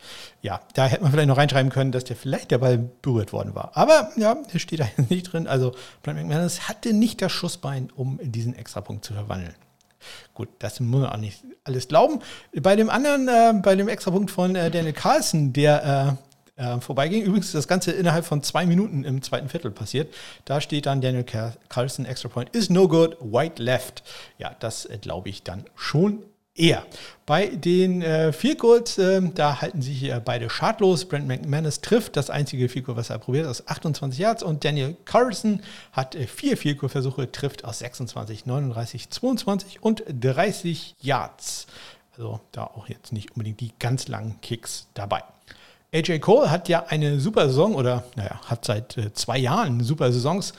Ja, 0.44 0.60
da 0.74 0.88
hätte 0.88 1.02
man 1.02 1.12
vielleicht 1.14 1.30
noch 1.30 1.38
reinschreiben 1.38 1.72
können, 1.72 1.94
dass 1.94 2.04
der 2.04 2.18
vielleicht 2.18 2.52
der 2.52 2.58
Ball 2.58 2.78
berührt 2.78 3.32
worden 3.32 3.56
war. 3.56 3.72
Aber 3.76 4.12
ja, 4.18 4.36
der 4.36 4.60
steht 4.60 4.82
da 4.82 4.88
nicht 5.10 5.32
drin. 5.32 5.48
Also 5.48 5.74
Brent 6.04 6.20
McManus 6.20 6.68
hatte 6.68 6.92
nicht 6.92 7.22
das 7.22 7.32
Schussbein, 7.32 7.90
um 7.96 8.20
diesen 8.22 8.54
Extrapunkt 8.54 9.06
zu 9.06 9.14
verwandeln. 9.14 9.56
Gut, 10.34 10.50
das 10.60 10.82
muss 10.82 11.00
man 11.00 11.12
auch 11.12 11.18
nicht 11.18 11.46
alles 11.64 11.88
glauben. 11.88 12.20
Bei 12.62 12.76
dem 12.76 12.90
anderen, 12.90 13.30
äh, 13.30 13.54
bei 13.62 13.78
dem 13.78 13.88
Extrapunkt 13.88 14.32
von 14.32 14.58
äh, 14.58 14.70
Daniel 14.70 14.92
Carlson, 14.92 15.54
der 15.54 16.18
äh, 16.58 16.62
äh 16.62 16.82
vorbeiging, 16.82 17.24
übrigens 17.24 17.54
das 17.54 17.70
Ganze 17.70 17.94
innerhalb 17.94 18.26
von 18.26 18.44
zwei 18.44 18.66
Minuten 18.66 19.06
im 19.06 19.22
zweiten 19.22 19.48
Viertel 19.48 19.72
passiert, 19.72 20.14
da 20.44 20.60
steht 20.60 20.88
dann 20.88 21.00
Daniel 21.00 21.24
Carlson, 21.70 22.06
Extra 22.06 22.28
Point 22.28 22.54
is 22.54 22.70
no 22.70 22.90
good, 22.90 23.16
white 23.22 23.64
left. 23.64 24.04
Ja, 24.38 24.54
das 24.60 24.84
äh, 24.88 24.98
glaube 24.98 25.30
ich 25.30 25.44
dann 25.44 25.64
schon 25.74 26.22
eher. 26.56 26.86
Bei 27.26 27.48
den 27.48 28.02
äh, 28.02 28.34
Field 28.34 28.60
Goals, 28.60 28.98
äh, 28.98 29.22
da 29.34 29.62
halten 29.62 29.82
sich 29.82 30.04
äh, 30.04 30.22
beide 30.24 30.50
schadlos. 30.50 31.06
Brent 31.06 31.28
McManus 31.28 31.82
trifft 31.82 32.16
das 32.16 32.30
einzige 32.30 32.70
Field 32.70 32.86
was 32.88 33.10
er 33.10 33.20
probiert, 33.20 33.48
aus 33.48 33.68
28 33.68 34.20
Yards 34.20 34.44
und 34.44 34.64
Daniel 34.64 34.96
Carlson 35.06 35.62
hat 35.94 36.16
äh, 36.16 36.28
vier 36.28 36.58
Field 36.58 36.80
Goal 36.80 36.90
Versuche, 36.90 37.32
trifft 37.32 37.66
aus 37.66 37.80
26, 37.80 38.46
39, 38.46 39.10
22 39.10 39.84
und 39.84 40.04
30 40.08 40.96
Yards. 41.02 41.68
Also 42.16 42.42
da 42.52 42.66
auch 42.66 42.90
jetzt 42.90 43.14
nicht 43.14 43.32
unbedingt 43.32 43.60
die 43.60 43.72
ganz 43.80 44.08
langen 44.08 44.40
Kicks 44.42 44.88
dabei. 44.94 45.24
AJ 45.94 46.20
Cole 46.20 46.50
hat 46.50 46.70
ja 46.70 46.86
eine 46.88 47.20
super 47.20 47.48
Saison 47.48 47.76
oder 47.76 48.04
naja, 48.16 48.42
hat 48.46 48.66
seit 48.66 48.98
äh, 48.98 49.14
zwei 49.14 49.38
Jahren 49.38 49.84
super 49.84 50.12
Saisons 50.12 50.54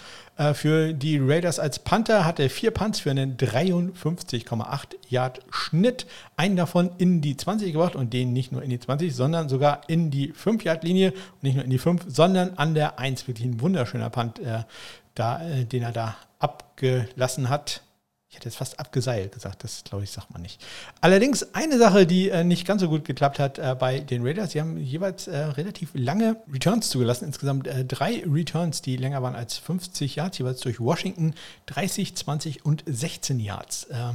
für 0.55 0.93
die 0.93 1.19
Raiders 1.19 1.59
als 1.61 1.79
Panther 1.79 2.25
hatte 2.25 2.49
vier 2.49 2.73
Punts 2.73 3.01
für 3.01 3.11
einen 3.11 3.37
53,8 3.37 4.97
Yard 5.09 5.41
Schnitt. 5.51 6.07
Einen 6.37 6.57
davon 6.57 6.91
in 6.99 7.21
die 7.21 7.37
20 7.37 7.73
gebracht 7.73 7.95
und 7.95 8.13
den 8.13 8.33
nicht 8.33 8.51
nur 8.51 8.63
in 8.63 8.71
die 8.71 8.81
20, 8.81 9.15
sondern 9.15 9.49
sogar 9.49 9.83
in 9.89 10.11
die 10.11 10.33
5 10.33 10.65
Yard 10.65 10.83
Linie. 10.83 11.13
Und 11.13 11.43
nicht 11.43 11.55
nur 11.55 11.65
in 11.65 11.71
die 11.71 11.79
5, 11.79 12.07
sondern 12.09 12.55
an 12.57 12.75
der 12.75 12.99
1. 12.99 13.29
Wirklich 13.29 13.47
ein 13.47 13.61
wunderschöner 13.61 14.11
Punt, 14.11 14.41
äh, 14.41 14.65
da, 15.15 15.41
äh, 15.49 15.65
den 15.65 15.85
er 15.85 15.93
da 15.93 16.17
abgelassen 16.41 17.49
hat. 17.49 17.83
Ich 18.35 18.39
hätte 18.39 18.49
jetzt 18.49 18.57
fast 18.57 18.81
abgeseilt 18.81 19.31
gesagt, 19.31 19.63
das 19.63 19.85
glaube 19.85 20.03
ich, 20.03 20.11
sagt 20.11 20.33
man 20.33 20.43
nicht. 20.43 20.61
Allerdings 21.01 21.55
eine 21.55 21.79
Sache, 21.79 22.05
die 22.05 22.31
äh, 22.31 22.43
nicht 22.43 22.67
ganz 22.67 22.81
so 22.83 22.89
gut 22.89 23.05
geklappt 23.05 23.39
hat 23.39 23.61
äh, 23.61 23.77
bei 23.79 24.01
den 24.01 24.27
Raiders, 24.27 24.51
sie 24.51 24.61
haben 24.61 24.77
jeweils 24.77 25.29
äh, 25.29 25.37
relativ 25.37 25.91
lange 25.95 26.39
Returns 26.53 26.91
zugelassen. 26.91 27.27
Insgesamt 27.27 27.69
äh, 27.69 27.85
drei 27.85 28.25
Returns, 28.27 28.83
die 28.83 28.97
länger 28.97 29.23
waren 29.23 29.37
als 29.37 29.57
50 29.59 30.17
Yards, 30.17 30.39
jeweils 30.39 30.59
durch 30.63 30.81
Washington 30.81 31.35
30, 31.67 32.17
20 32.17 32.65
und 32.65 32.83
16 32.87 33.39
Yards. 33.39 33.85
Äh, 33.85 34.15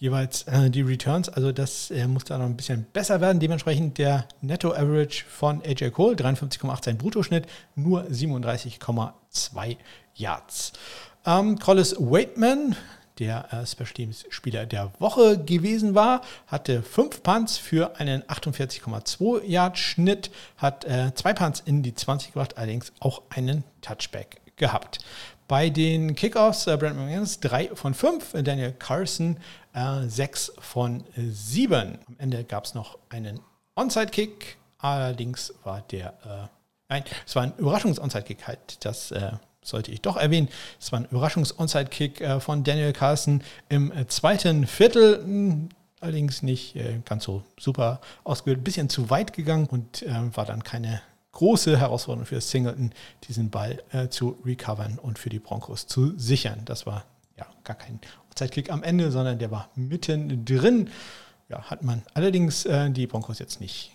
jeweils 0.00 0.42
äh, 0.42 0.68
die 0.68 0.82
Returns, 0.82 1.30
also 1.30 1.50
das 1.50 1.90
muss 2.08 2.24
da 2.24 2.36
noch 2.36 2.44
ein 2.44 2.58
bisschen 2.58 2.84
besser 2.92 3.22
werden. 3.22 3.40
Dementsprechend 3.40 3.96
der 3.96 4.28
Netto-Average 4.42 5.24
von 5.30 5.62
AJ 5.64 5.92
Cole, 5.92 6.14
53,8 6.14 6.92
Bruttoschnitt, 6.96 7.46
nur 7.74 8.02
37,2 8.02 9.76
Yards. 10.14 10.74
Ähm, 11.24 11.58
Collis 11.58 11.96
Waitman, 11.98 12.76
der 13.18 13.52
äh, 13.52 13.66
Special 13.66 13.92
Teams 13.92 14.24
Spieler 14.30 14.66
der 14.66 14.92
Woche 14.98 15.38
gewesen 15.38 15.94
war, 15.94 16.20
hatte 16.46 16.82
fünf 16.82 17.22
Punts 17.22 17.56
für 17.56 17.98
einen 17.98 18.22
48,2 18.24 19.44
Yard 19.44 19.78
Schnitt, 19.78 20.30
hat 20.56 20.84
äh, 20.84 21.12
zwei 21.14 21.32
Punts 21.32 21.60
in 21.60 21.82
die 21.82 21.94
20 21.94 22.32
gebracht, 22.32 22.58
allerdings 22.58 22.92
auch 23.00 23.22
einen 23.30 23.64
Touchback 23.80 24.40
gehabt. 24.56 24.98
Bei 25.48 25.70
den 25.70 26.14
Kickoffs, 26.14 26.66
äh, 26.66 26.76
Brent 26.76 26.96
McManus 26.96 27.40
3 27.40 27.74
von 27.74 27.94
5, 27.94 28.42
Daniel 28.42 28.72
Carson 28.72 29.38
äh, 29.74 30.08
6 30.08 30.52
von 30.58 31.04
7. 31.16 31.98
Am 32.06 32.16
Ende 32.18 32.44
gab 32.44 32.64
es 32.64 32.74
noch 32.74 32.98
einen 33.10 33.40
Onside-Kick, 33.76 34.56
allerdings 34.78 35.54
war 35.62 35.82
der, 35.82 36.08
äh, 36.24 36.48
nein, 36.88 37.04
es 37.24 37.36
war 37.36 37.44
ein 37.44 37.52
Überraschungs-Onside-Kick 37.58 38.46
halt, 38.46 38.84
das 38.84 39.12
äh, 39.12 39.32
sollte 39.66 39.90
ich 39.90 40.00
doch 40.00 40.16
erwähnen. 40.16 40.48
Es 40.80 40.92
war 40.92 41.00
ein 41.00 41.06
Überraschungs-Onside-Kick 41.06 42.20
äh, 42.20 42.40
von 42.40 42.64
Daniel 42.64 42.92
Carlson 42.92 43.42
im 43.68 43.92
äh, 43.92 44.06
zweiten 44.06 44.66
Viertel. 44.66 45.18
Hm, 45.22 45.68
allerdings 46.00 46.42
nicht 46.42 46.76
äh, 46.76 47.00
ganz 47.04 47.24
so 47.24 47.42
super 47.58 48.00
ausgewählt, 48.24 48.60
ein 48.60 48.64
bisschen 48.64 48.88
zu 48.88 49.10
weit 49.10 49.32
gegangen 49.32 49.66
und 49.66 50.04
war 50.34 50.44
dann 50.44 50.62
keine 50.62 51.00
große 51.32 51.78
Herausforderung 51.78 52.26
für 52.26 52.40
Singleton, 52.40 52.92
diesen 53.28 53.50
Ball 53.50 53.82
zu 54.10 54.38
recovern 54.44 54.98
und 54.98 55.18
für 55.18 55.30
die 55.30 55.38
Broncos 55.38 55.86
zu 55.86 56.16
sichern. 56.18 56.62
Das 56.64 56.86
war 56.86 57.04
ja 57.36 57.46
gar 57.64 57.76
kein 57.76 57.98
Onside-Kick 58.30 58.70
am 58.70 58.82
Ende, 58.82 59.10
sondern 59.10 59.38
der 59.38 59.50
war 59.50 59.68
mitten 59.74 60.44
drin. 60.44 60.90
Ja, 61.48 61.62
hat 61.64 61.82
man 61.82 62.02
allerdings 62.14 62.66
die 62.90 63.06
Broncos 63.06 63.38
jetzt 63.38 63.60
nicht 63.60 63.92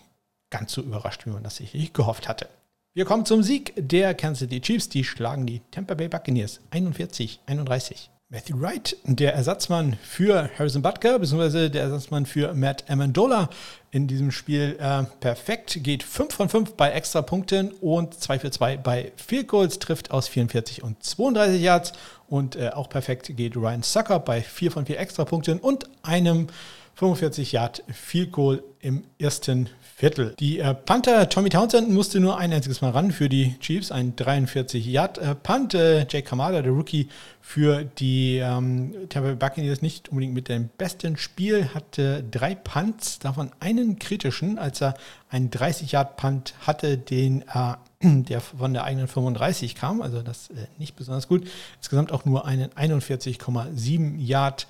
ganz 0.50 0.74
so 0.74 0.82
überrascht, 0.82 1.26
wie 1.26 1.32
man 1.32 1.44
das 1.44 1.56
sicherlich 1.56 1.94
gehofft 1.94 2.28
hatte. 2.28 2.48
Wir 2.94 3.06
kommen 3.06 3.26
zum 3.26 3.42
Sieg 3.42 3.72
der 3.78 4.14
Kansas 4.14 4.40
City 4.40 4.60
Chiefs. 4.60 4.90
Die 4.90 5.06
schlagen 5.06 5.46
die 5.46 5.62
Tampa 5.72 5.94
Bay 5.94 6.10
Buccaneers 6.10 6.60
41-31. 6.74 8.10
Matthew 8.28 8.60
Wright, 8.60 8.98
der 9.06 9.34
Ersatzmann 9.34 9.98
für 10.04 10.50
Harrison 10.58 10.82
Butker, 10.82 11.18
beziehungsweise 11.18 11.70
der 11.70 11.84
Ersatzmann 11.84 12.26
für 12.26 12.54
Matt 12.54 12.90
Amendola 12.90 13.50
in 13.92 14.08
diesem 14.08 14.32
Spiel 14.32 14.76
äh, 14.78 15.04
perfekt, 15.22 15.82
geht 15.84 16.04
5 16.04 16.34
von 16.34 16.50
5 16.50 16.74
bei 16.74 16.92
Extrapunkten 16.92 17.72
und 17.80 18.14
2 18.14 18.40
für 18.40 18.52
2 18.52 18.76
bei 18.76 19.14
Field 19.16 19.48
Goals, 19.48 19.80
trifft 19.80 20.12
aus 20.12 20.28
44 20.28 20.84
und 20.84 21.02
32 21.02 21.62
Yards 21.62 21.94
und 22.28 22.58
äh, 22.58 22.72
auch 22.74 22.90
perfekt 22.90 23.32
geht 23.38 23.56
Ryan 23.56 23.84
Sucker 23.84 24.20
bei 24.20 24.42
4 24.42 24.70
von 24.72 24.86
4 24.86 25.00
Extrapunkten 25.00 25.60
und 25.60 25.90
einem 26.04 26.48
45 26.96 27.54
Yard 27.54 27.84
Field 27.90 28.34
Goal 28.34 28.64
im 28.82 29.06
ersten 29.18 29.70
Viertel. 30.02 30.34
Die 30.40 30.58
äh, 30.58 30.74
Panther 30.74 31.30
Tommy 31.30 31.50
Townsend 31.50 31.92
musste 31.92 32.20
nur 32.20 32.40
ein 32.40 32.52
einziges 32.52 32.82
Mal 32.82 32.90
ran 32.90 33.12
für 33.12 33.30
die 33.30 33.54
Chiefs, 33.60 33.92
ein 33.92 34.16
43 34.16 34.84
Yard 34.84 35.20
äh, 35.20 35.36
Punt. 35.36 35.76
Äh, 35.76 36.08
Jake 36.10 36.24
Kamada, 36.24 36.64
der 36.64 36.72
Rookie 36.72 37.08
für 37.40 37.84
die 37.84 38.38
ähm, 38.38 38.96
Tampa 39.10 39.28
Bay 39.28 39.36
Buccaneers 39.36 39.84
nicht 39.84 40.10
unbedingt 40.10 40.34
mit 40.34 40.50
dem 40.50 40.70
besten 40.76 41.18
Spiel, 41.18 41.70
hatte 41.76 42.24
drei 42.24 42.56
Punts, 42.56 43.20
davon 43.20 43.52
einen 43.60 44.00
kritischen, 44.00 44.58
als 44.58 44.82
er 44.82 44.96
einen 45.30 45.52
30 45.52 45.92
Yard 45.92 46.18
Punt 46.18 46.56
hatte, 46.66 46.98
den 46.98 47.44
äh, 47.44 47.76
der 48.02 48.42
von 48.42 48.74
der 48.74 48.86
eigenen 48.86 49.08
35 49.08 49.76
kam, 49.76 50.02
also 50.02 50.24
das 50.24 50.50
äh, 50.50 50.66
nicht 50.80 50.96
besonders 50.96 51.28
gut. 51.28 51.48
Insgesamt 51.78 52.12
auch 52.12 52.26
nur 52.26 52.48
einen 52.48 52.72
41,7 52.72 54.18
Yard 54.18 54.66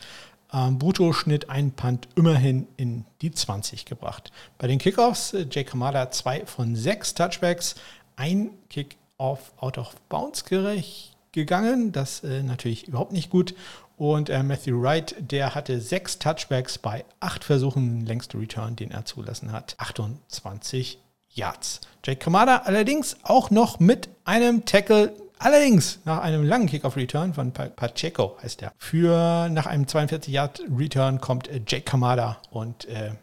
ähm, 0.54 0.78
Bruttoschnitt 0.80 1.50
ein 1.50 1.72
Punt 1.72 2.08
immerhin 2.16 2.68
in 2.78 3.06
die 3.22 3.32
20 3.32 3.86
gebracht. 3.86 4.32
Bei 4.58 4.68
den 4.68 4.80
Kickoffs, 4.80 5.34
äh, 5.34 5.46
Jake 5.50 5.72
Kamada 5.72 6.12
2 6.12 6.46
von 6.46 6.76
6 6.76 7.14
Touchbacks, 7.16 7.76
ein 8.16 8.52
Kick-Off 8.70 9.54
out 9.58 9.78
of 9.78 9.96
bounds 10.10 10.46
gerecht 10.46 11.16
gegangen, 11.32 11.92
das 11.92 12.24
äh, 12.24 12.44
natürlich 12.44 12.88
überhaupt 12.88 13.14
nicht 13.14 13.30
gut. 13.30 13.56
Und 13.98 14.30
äh, 14.30 14.44
Matthew 14.44 14.82
Wright, 14.82 15.16
der 15.20 15.54
hatte 15.56 15.80
6 15.80 16.20
Touchbacks 16.20 16.78
bei 16.78 17.06
8 17.20 17.44
Versuchen, 17.44 18.06
längste 18.06 18.38
Return, 18.40 18.76
den 18.76 18.92
er 18.92 19.06
zugelassen 19.06 19.52
hat, 19.52 19.76
28 19.78 20.98
Yards. 21.34 21.82
Jake 22.04 22.20
Kamada 22.20 22.64
allerdings 22.66 23.16
auch 23.24 23.52
noch 23.52 23.80
mit 23.80 24.10
einem 24.26 24.66
Tackle 24.66 25.14
Allerdings 25.44 25.98
nach 26.06 26.20
einem 26.20 26.44
langen 26.44 26.68
Kickoff-Return 26.68 27.34
von 27.34 27.52
Pacheco 27.52 28.38
heißt 28.44 28.62
er. 28.62 28.74
Für 28.78 29.50
nach 29.50 29.66
einem 29.66 29.86
42-Yard-Return 29.86 31.20
kommt 31.20 31.48
äh, 31.48 31.60
Jake 31.68 31.84
Kamada 31.84 32.38
und 32.52 32.86
äh, 32.86 33.14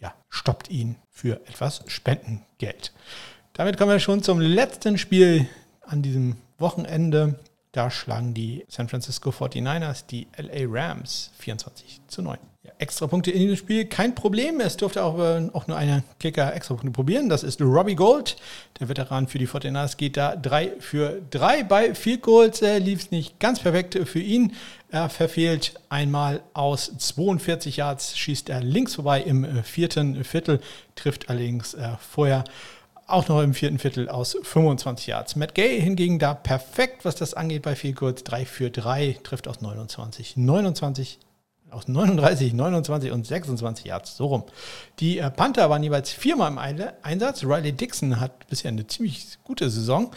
ja, 0.00 0.14
stoppt 0.30 0.70
ihn 0.70 0.96
für 1.10 1.34
etwas 1.46 1.82
Spendengeld. 1.86 2.94
Damit 3.52 3.76
kommen 3.76 3.90
wir 3.90 4.00
schon 4.00 4.22
zum 4.22 4.40
letzten 4.40 4.96
Spiel 4.96 5.46
an 5.82 6.00
diesem 6.00 6.38
Wochenende. 6.56 7.38
Da 7.72 7.90
schlagen 7.90 8.32
die 8.32 8.64
San 8.68 8.88
Francisco 8.88 9.28
49ers 9.28 10.06
die 10.06 10.26
LA 10.38 10.64
Rams 10.70 11.32
24 11.36 12.00
zu 12.06 12.22
9. 12.22 12.38
Extra 12.78 13.06
Punkte 13.06 13.30
in 13.30 13.46
dem 13.46 13.56
Spiel, 13.56 13.84
kein 13.86 14.14
Problem. 14.14 14.60
Es 14.60 14.76
durfte 14.76 15.02
auch, 15.02 15.18
äh, 15.18 15.48
auch 15.52 15.66
nur 15.66 15.76
einer 15.76 16.02
Kicker 16.20 16.54
extra 16.54 16.74
Punkte 16.74 16.92
probieren. 16.92 17.28
Das 17.28 17.42
ist 17.42 17.60
Robbie 17.60 17.94
Gold. 17.94 18.36
Der 18.80 18.88
Veteran 18.88 19.26
für 19.26 19.38
die 19.38 19.48
49ers 19.48 19.96
geht 19.96 20.16
da 20.16 20.36
3 20.36 20.72
für 20.80 21.20
3. 21.30 21.64
Bei 21.64 21.94
Field 21.94 22.22
Goals 22.22 22.62
äh, 22.62 22.78
lief 22.78 23.00
es 23.00 23.10
nicht 23.10 23.40
ganz 23.40 23.60
perfekt 23.60 23.98
für 24.06 24.20
ihn. 24.20 24.52
Er 24.90 25.08
verfehlt 25.10 25.74
einmal 25.88 26.42
aus 26.54 26.92
42 26.96 27.76
Yards, 27.76 28.16
schießt 28.16 28.48
er 28.48 28.62
links 28.62 28.94
vorbei 28.94 29.20
im 29.20 29.44
äh, 29.44 29.62
vierten 29.62 30.24
Viertel, 30.24 30.60
trifft 30.94 31.28
allerdings 31.28 31.74
äh, 31.74 31.90
vorher 32.00 32.44
auch 33.08 33.26
noch 33.28 33.40
im 33.40 33.54
vierten 33.54 33.78
Viertel 33.78 34.08
aus 34.08 34.36
25 34.42 35.06
Yards. 35.06 35.34
Matt 35.34 35.54
Gay 35.54 35.80
hingegen 35.80 36.18
da 36.18 36.34
perfekt, 36.34 37.04
was 37.04 37.16
das 37.16 37.34
angeht 37.34 37.62
bei 37.62 37.74
Field 37.74 37.96
Goals. 37.96 38.22
3 38.22 38.44
für 38.44 38.70
3, 38.70 39.18
trifft 39.22 39.48
aus 39.48 39.60
29. 39.60 40.36
29 40.36 41.18
aus 41.70 41.88
39, 41.88 42.52
29 42.54 43.12
und 43.12 43.26
26 43.26 43.86
Yards, 43.86 44.16
so 44.16 44.26
rum. 44.26 44.44
Die 45.00 45.18
äh, 45.18 45.30
Panther 45.30 45.70
waren 45.70 45.82
jeweils 45.82 46.10
viermal 46.10 46.50
im 46.50 46.58
Einsatz. 46.58 47.44
Riley 47.44 47.72
Dixon 47.72 48.20
hat 48.20 48.46
bisher 48.48 48.70
eine 48.70 48.86
ziemlich 48.86 49.38
gute 49.44 49.70
Saison. 49.70 50.10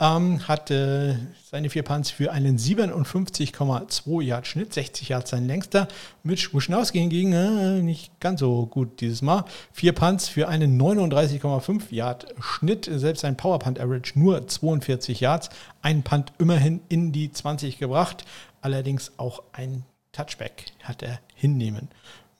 Ähm, 0.00 0.48
hatte 0.48 1.20
seine 1.48 1.70
vier 1.70 1.84
Punts 1.84 2.10
für 2.10 2.32
einen 2.32 2.58
57,2 2.58 4.22
Yard 4.22 4.46
Schnitt, 4.48 4.74
60 4.74 5.08
Yards 5.08 5.30
sein 5.30 5.46
längster. 5.46 5.86
Mitch 6.24 6.52
Wuschnowski 6.52 6.98
hingegen 6.98 7.32
äh, 7.32 7.80
nicht 7.80 8.18
ganz 8.18 8.40
so 8.40 8.66
gut 8.66 9.00
dieses 9.00 9.22
Mal. 9.22 9.44
Vier 9.72 9.92
Punts 9.92 10.26
für 10.26 10.48
einen 10.48 10.80
39,5 10.80 11.82
Yard 11.90 12.26
Schnitt, 12.40 12.90
selbst 12.92 13.20
sein 13.20 13.36
Power 13.36 13.60
Punt 13.60 13.78
Average 13.78 14.18
nur 14.18 14.44
42 14.48 15.20
Yards. 15.20 15.50
Ein 15.80 16.02
Punt 16.02 16.32
immerhin 16.38 16.80
in 16.88 17.12
die 17.12 17.30
20 17.30 17.78
gebracht, 17.78 18.24
allerdings 18.62 19.12
auch 19.16 19.44
ein 19.52 19.84
Touchback 20.14 20.66
hat 20.82 21.02
er 21.02 21.20
hinnehmen 21.34 21.88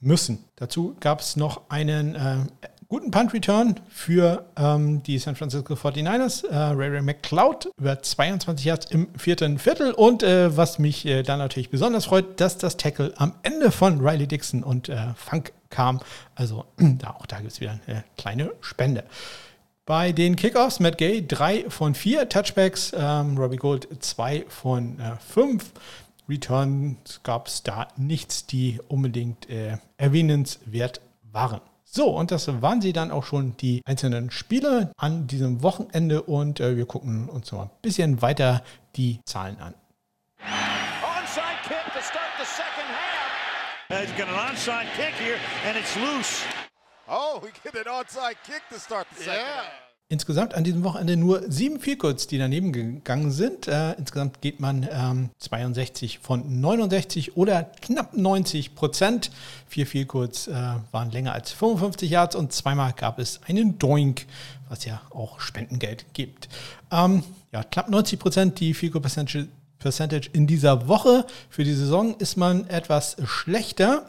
müssen. 0.00 0.44
Dazu 0.56 0.96
gab 1.00 1.20
es 1.20 1.36
noch 1.36 1.62
einen 1.68 2.14
äh, 2.14 2.36
guten 2.88 3.10
Punt-Return 3.10 3.80
für 3.88 4.44
ähm, 4.56 5.02
die 5.02 5.18
San 5.18 5.34
Francisco 5.34 5.74
49ers. 5.74 6.46
Äh, 6.46 6.54
Ray 6.54 6.90
Ray 6.90 7.02
McCloud 7.02 7.70
über 7.78 8.00
22 8.00 8.64
Yards 8.64 8.86
im 8.90 9.08
vierten 9.16 9.58
Viertel. 9.58 9.92
Und 9.92 10.22
äh, 10.22 10.56
was 10.56 10.78
mich 10.78 11.06
äh, 11.06 11.22
dann 11.22 11.38
natürlich 11.38 11.70
besonders 11.70 12.04
freut, 12.04 12.40
dass 12.40 12.58
das 12.58 12.76
Tackle 12.76 13.12
am 13.16 13.34
Ende 13.42 13.70
von 13.70 14.06
Riley 14.06 14.26
Dixon 14.26 14.62
und 14.62 14.88
äh, 14.88 15.14
Funk 15.16 15.52
kam. 15.70 16.00
Also 16.34 16.66
da, 16.76 17.10
auch 17.10 17.26
da 17.26 17.38
gibt 17.38 17.52
es 17.52 17.60
wieder 17.60 17.78
eine 17.86 18.04
kleine 18.16 18.52
Spende. 18.60 19.04
Bei 19.86 20.12
den 20.12 20.36
Kickoffs, 20.36 20.80
Matt 20.80 20.96
Gay, 20.96 21.26
drei 21.26 21.68
von 21.68 21.94
vier 21.94 22.26
Touchbacks, 22.28 22.92
ähm, 22.96 23.36
Robbie 23.36 23.56
Gold 23.56 23.86
zwei 24.00 24.46
von 24.48 24.98
äh, 24.98 25.16
fünf. 25.18 25.72
Returns 26.28 27.20
gab 27.22 27.48
es 27.48 27.62
da 27.62 27.88
nichts, 27.96 28.46
die 28.46 28.80
unbedingt 28.88 29.48
äh, 29.50 29.78
erwähnenswert 29.96 31.00
waren. 31.32 31.60
So, 31.84 32.08
und 32.08 32.30
das 32.30 32.48
waren 32.60 32.80
sie 32.80 32.92
dann 32.92 33.10
auch 33.10 33.24
schon 33.24 33.56
die 33.58 33.80
einzelnen 33.84 34.30
Spiele 34.30 34.92
an 34.96 35.26
diesem 35.26 35.62
Wochenende 35.62 36.22
und 36.22 36.58
äh, 36.58 36.76
wir 36.76 36.86
gucken 36.86 37.28
uns 37.28 37.52
noch 37.52 37.62
ein 37.62 37.70
bisschen 37.82 38.20
weiter 38.20 38.64
die 38.96 39.20
Zahlen 39.26 39.60
an. 39.60 39.74
Onside 40.40 41.60
kick 41.62 41.84
to 41.92 42.02
start 42.02 42.32
the 42.38 42.44
second 42.44 42.88
half. 42.88 44.00
He's 44.00 44.10
got 44.18 44.28
an 44.28 44.34
onside 44.34 44.86
kick 44.96 45.14
here 45.24 45.38
and 45.68 45.76
it's 45.76 45.94
loose. 45.96 46.42
Oh, 47.06 47.40
we 47.42 47.50
get 47.62 47.74
an 47.76 47.92
onside 47.92 48.36
kick 48.44 48.62
to 48.70 48.80
start 48.80 49.06
the 49.16 49.22
second 49.22 49.40
yeah. 49.40 49.62
half. 49.62 49.93
Insgesamt 50.14 50.54
an 50.54 50.62
diesem 50.62 50.84
Wochenende 50.84 51.16
nur 51.16 51.42
sieben 51.50 51.80
Vielkurz, 51.80 52.28
die 52.28 52.38
daneben 52.38 52.72
gegangen 52.72 53.32
sind. 53.32 53.66
Äh, 53.66 53.94
insgesamt 53.94 54.40
geht 54.40 54.60
man 54.60 54.88
ähm, 54.88 55.30
62 55.40 56.20
von 56.20 56.60
69 56.60 57.36
oder 57.36 57.64
knapp 57.64 58.16
90 58.16 58.76
Prozent. 58.76 59.32
Vier 59.66 59.88
Vielkurz 59.88 60.46
äh, 60.46 60.52
waren 60.92 61.10
länger 61.10 61.32
als 61.32 61.50
55 61.50 62.08
Yards 62.08 62.36
und 62.36 62.52
zweimal 62.52 62.92
gab 62.92 63.18
es 63.18 63.40
einen 63.48 63.80
Doink, 63.80 64.26
was 64.68 64.84
ja 64.84 65.02
auch 65.10 65.40
Spendengeld 65.40 66.06
gibt. 66.12 66.48
Ähm, 66.92 67.24
ja, 67.50 67.64
knapp 67.64 67.88
90 67.88 68.20
Prozent 68.20 68.60
die 68.60 68.72
Vielkurz 68.72 69.02
Percentage, 69.02 69.48
Percentage 69.80 70.30
in 70.32 70.46
dieser 70.46 70.86
Woche. 70.86 71.26
Für 71.50 71.64
die 71.64 71.74
Saison 71.74 72.14
ist 72.18 72.36
man 72.36 72.68
etwas 72.68 73.16
schlechter. 73.24 74.08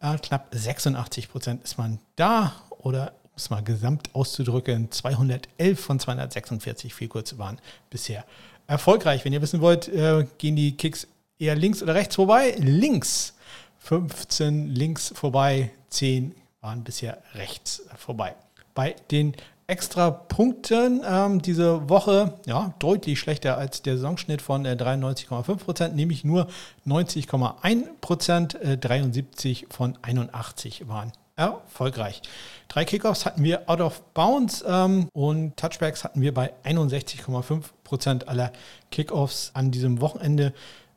Äh, 0.00 0.18
knapp 0.18 0.48
86 0.50 1.28
Prozent 1.28 1.62
ist 1.62 1.78
man 1.78 2.00
da 2.16 2.52
oder 2.70 3.12
um 3.34 3.36
es 3.36 3.50
mal 3.50 3.64
gesamt 3.64 4.14
auszudrücken, 4.14 4.92
211 4.92 5.80
von 5.80 5.98
246 5.98 6.94
Vielkurz 6.94 7.36
waren 7.36 7.58
bisher 7.90 8.24
erfolgreich. 8.68 9.24
Wenn 9.24 9.32
ihr 9.32 9.42
wissen 9.42 9.60
wollt, 9.60 9.88
äh, 9.88 10.24
gehen 10.38 10.54
die 10.54 10.76
Kicks 10.76 11.08
eher 11.40 11.56
links 11.56 11.82
oder 11.82 11.96
rechts 11.96 12.14
vorbei? 12.14 12.54
Links. 12.58 13.34
15 13.78 14.68
links 14.68 15.12
vorbei, 15.14 15.72
10 15.90 16.34
waren 16.60 16.84
bisher 16.84 17.18
rechts 17.34 17.82
vorbei. 17.96 18.36
Bei 18.72 18.94
den 19.10 19.34
extra 19.66 20.10
Punkten 20.10 21.02
ähm, 21.04 21.42
diese 21.42 21.88
Woche 21.88 22.34
ja, 22.46 22.72
deutlich 22.78 23.18
schlechter 23.18 23.58
als 23.58 23.82
der 23.82 23.96
Saisonschnitt 23.96 24.42
von 24.42 24.64
äh, 24.64 24.76
93,5% 24.78 25.88
nämlich 25.88 26.22
nur 26.22 26.46
90,1% 26.86 28.58
äh, 28.58 28.78
73 28.78 29.66
von 29.70 29.98
81 30.02 30.86
waren 30.86 31.12
erfolgreich. 31.36 32.22
Drei 32.68 32.84
Kickoffs 32.84 33.26
hatten 33.26 33.42
wir 33.42 33.68
out 33.68 33.80
of 33.80 34.02
bounds 34.14 34.64
ähm, 34.66 35.08
und 35.12 35.56
Touchbacks 35.56 36.04
hatten 36.04 36.20
wir 36.20 36.32
bei 36.32 36.52
61,5% 36.64 38.24
aller 38.24 38.52
Kickoffs 38.90 39.50
an 39.54 39.70
diesem 39.70 40.00
Wochenende. 40.00 40.52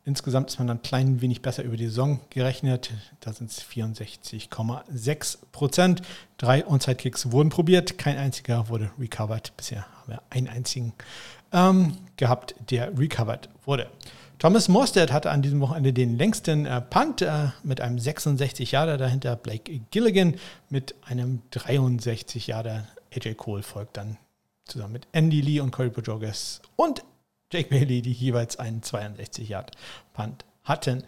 Insgesamt 0.05 0.49
ist 0.49 0.57
man 0.57 0.69
dann 0.69 0.77
ein 0.77 0.83
klein 0.83 1.21
wenig 1.21 1.41
besser 1.41 1.63
über 1.63 1.75
die 1.75 1.87
Saison 1.87 2.21
gerechnet. 2.29 2.91
Da 3.19 3.33
sind 3.33 3.51
es 3.51 3.61
64,6 3.61 5.37
Prozent. 5.51 6.01
Drei 6.37 6.65
Onside-Kicks 6.65 7.31
wurden 7.31 7.49
probiert, 7.49 7.97
kein 7.97 8.17
einziger 8.17 8.69
wurde 8.69 8.89
recovered. 8.97 9.51
Bisher 9.57 9.81
haben 9.81 10.13
wir 10.13 10.21
einen 10.29 10.47
einzigen 10.47 10.93
ähm, 11.51 11.97
gehabt, 12.15 12.55
der 12.69 12.97
recovered 12.97 13.49
wurde. 13.65 13.89
Thomas 14.39 14.67
Morstead 14.67 15.11
hatte 15.11 15.31
an 15.31 15.41
diesem 15.41 15.61
Wochenende 15.61 15.93
den 15.93 16.15
längsten 16.15 16.67
äh, 16.67 16.79
Punt 16.79 17.23
äh, 17.23 17.47
mit 17.63 17.81
einem 17.81 17.97
66 17.97 18.71
Jahre 18.71 18.97
dahinter 18.97 19.35
Blake 19.35 19.79
Gilligan 19.89 20.35
mit 20.69 20.93
einem 21.01 21.41
63 21.49 22.45
Jahre 22.45 22.87
AJ 23.15 23.33
Cole 23.33 23.63
folgt 23.63 23.97
dann 23.97 24.17
zusammen 24.65 24.93
mit 24.93 25.07
Andy 25.11 25.41
Lee 25.41 25.59
und 25.59 25.71
Corey 25.71 25.89
Bojogas 25.89 26.61
und 26.75 27.03
Jake 27.51 27.69
Bailey, 27.69 28.03
die 28.03 28.11
jeweils 28.11 28.59
einen 28.59 28.83
62 28.83 29.49
Yard 29.49 29.71
Punt 30.13 30.45
hatten. 30.63 31.03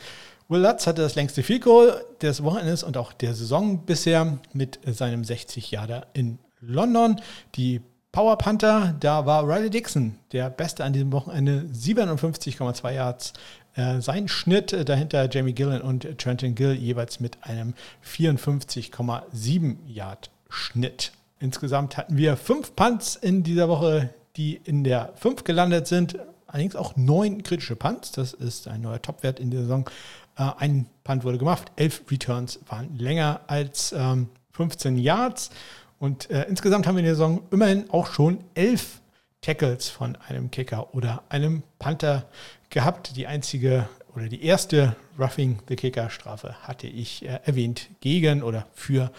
Will 0.47 0.61
Lutz 0.61 0.87
hatte 0.87 1.03
das 1.03 1.13
längste 1.13 1.43
Field 1.43 1.63
Goal 1.63 2.03
des 2.21 2.43
Wochenendes 2.43 2.81
und 2.81 2.97
auch 2.97 3.13
der 3.13 3.35
Saison 3.35 3.85
bisher 3.85 4.39
mit 4.53 4.79
seinem 4.85 5.23
60 5.23 5.69
Jahre 5.69 6.07
in 6.13 6.39
London. 6.61 7.21
Die 7.55 7.81
Power 8.11 8.37
Panther, 8.37 8.95
da 8.99 9.27
war 9.27 9.47
Riley 9.47 9.69
Dixon 9.69 10.15
der 10.31 10.49
Beste 10.49 10.83
an 10.83 10.93
diesem 10.93 11.11
Wochenende, 11.11 11.69
57,2 11.71 12.91
Yards. 12.91 13.33
Äh, 13.75 14.01
sein 14.01 14.27
Schnitt 14.27 14.73
äh, 14.73 14.83
dahinter 14.83 15.29
Jamie 15.29 15.53
Gillen 15.53 15.81
und 15.81 16.17
Trenton 16.17 16.55
Gill 16.55 16.73
jeweils 16.73 17.19
mit 17.19 17.37
einem 17.43 17.75
54,7 18.03 19.75
Yard 19.85 20.31
Schnitt. 20.49 21.11
Insgesamt 21.39 21.97
hatten 21.97 22.17
wir 22.17 22.35
fünf 22.35 22.75
Punts 22.75 23.15
in 23.15 23.43
dieser 23.43 23.69
Woche, 23.69 24.09
die 24.35 24.55
in 24.55 24.83
der 24.83 25.13
5 25.15 25.43
gelandet 25.43 25.85
sind. 25.85 26.17
Allerdings 26.47 26.75
auch 26.75 26.95
neun 26.95 27.43
kritische 27.43 27.75
Punts. 27.75 28.11
Das 28.11 28.33
ist 28.33 28.67
ein 28.67 28.81
neuer 28.81 29.01
Topwert 29.01 29.39
in 29.39 29.51
der 29.51 29.61
Saison. 29.61 29.87
Äh, 30.35 30.49
ein 30.57 30.87
Punt 31.03 31.23
wurde 31.23 31.37
gemacht. 31.37 31.71
Elf 31.75 32.01
Returns 32.09 32.59
waren 32.67 32.97
länger 32.97 33.41
als 33.45 33.93
ähm, 33.95 34.29
15 34.53 34.97
Yards. 34.97 35.51
Und 35.99 36.29
äh, 36.29 36.45
insgesamt 36.47 36.87
haben 36.87 36.95
wir 36.95 36.99
in 36.99 37.05
der 37.05 37.15
Saison 37.15 37.43
immerhin 37.51 37.89
auch 37.89 38.07
schon 38.07 38.39
elf 38.55 39.01
Tackles 39.41 39.89
von 39.89 40.17
einem 40.27 40.51
Kicker 40.51 40.93
oder 40.93 41.23
einem 41.29 41.63
Panther 41.77 42.25
gehabt. 42.69 43.15
Die 43.15 43.27
einzige 43.27 43.87
oder 44.15 44.27
die 44.27 44.43
erste 44.43 44.95
Roughing 45.17 45.59
the 45.67 45.75
Kicker 45.75 46.09
Strafe 46.09 46.55
hatte 46.63 46.87
ich 46.87 47.23
äh, 47.25 47.39
erwähnt 47.43 47.89
gegen 48.01 48.43
oder 48.43 48.67
für 48.73 49.11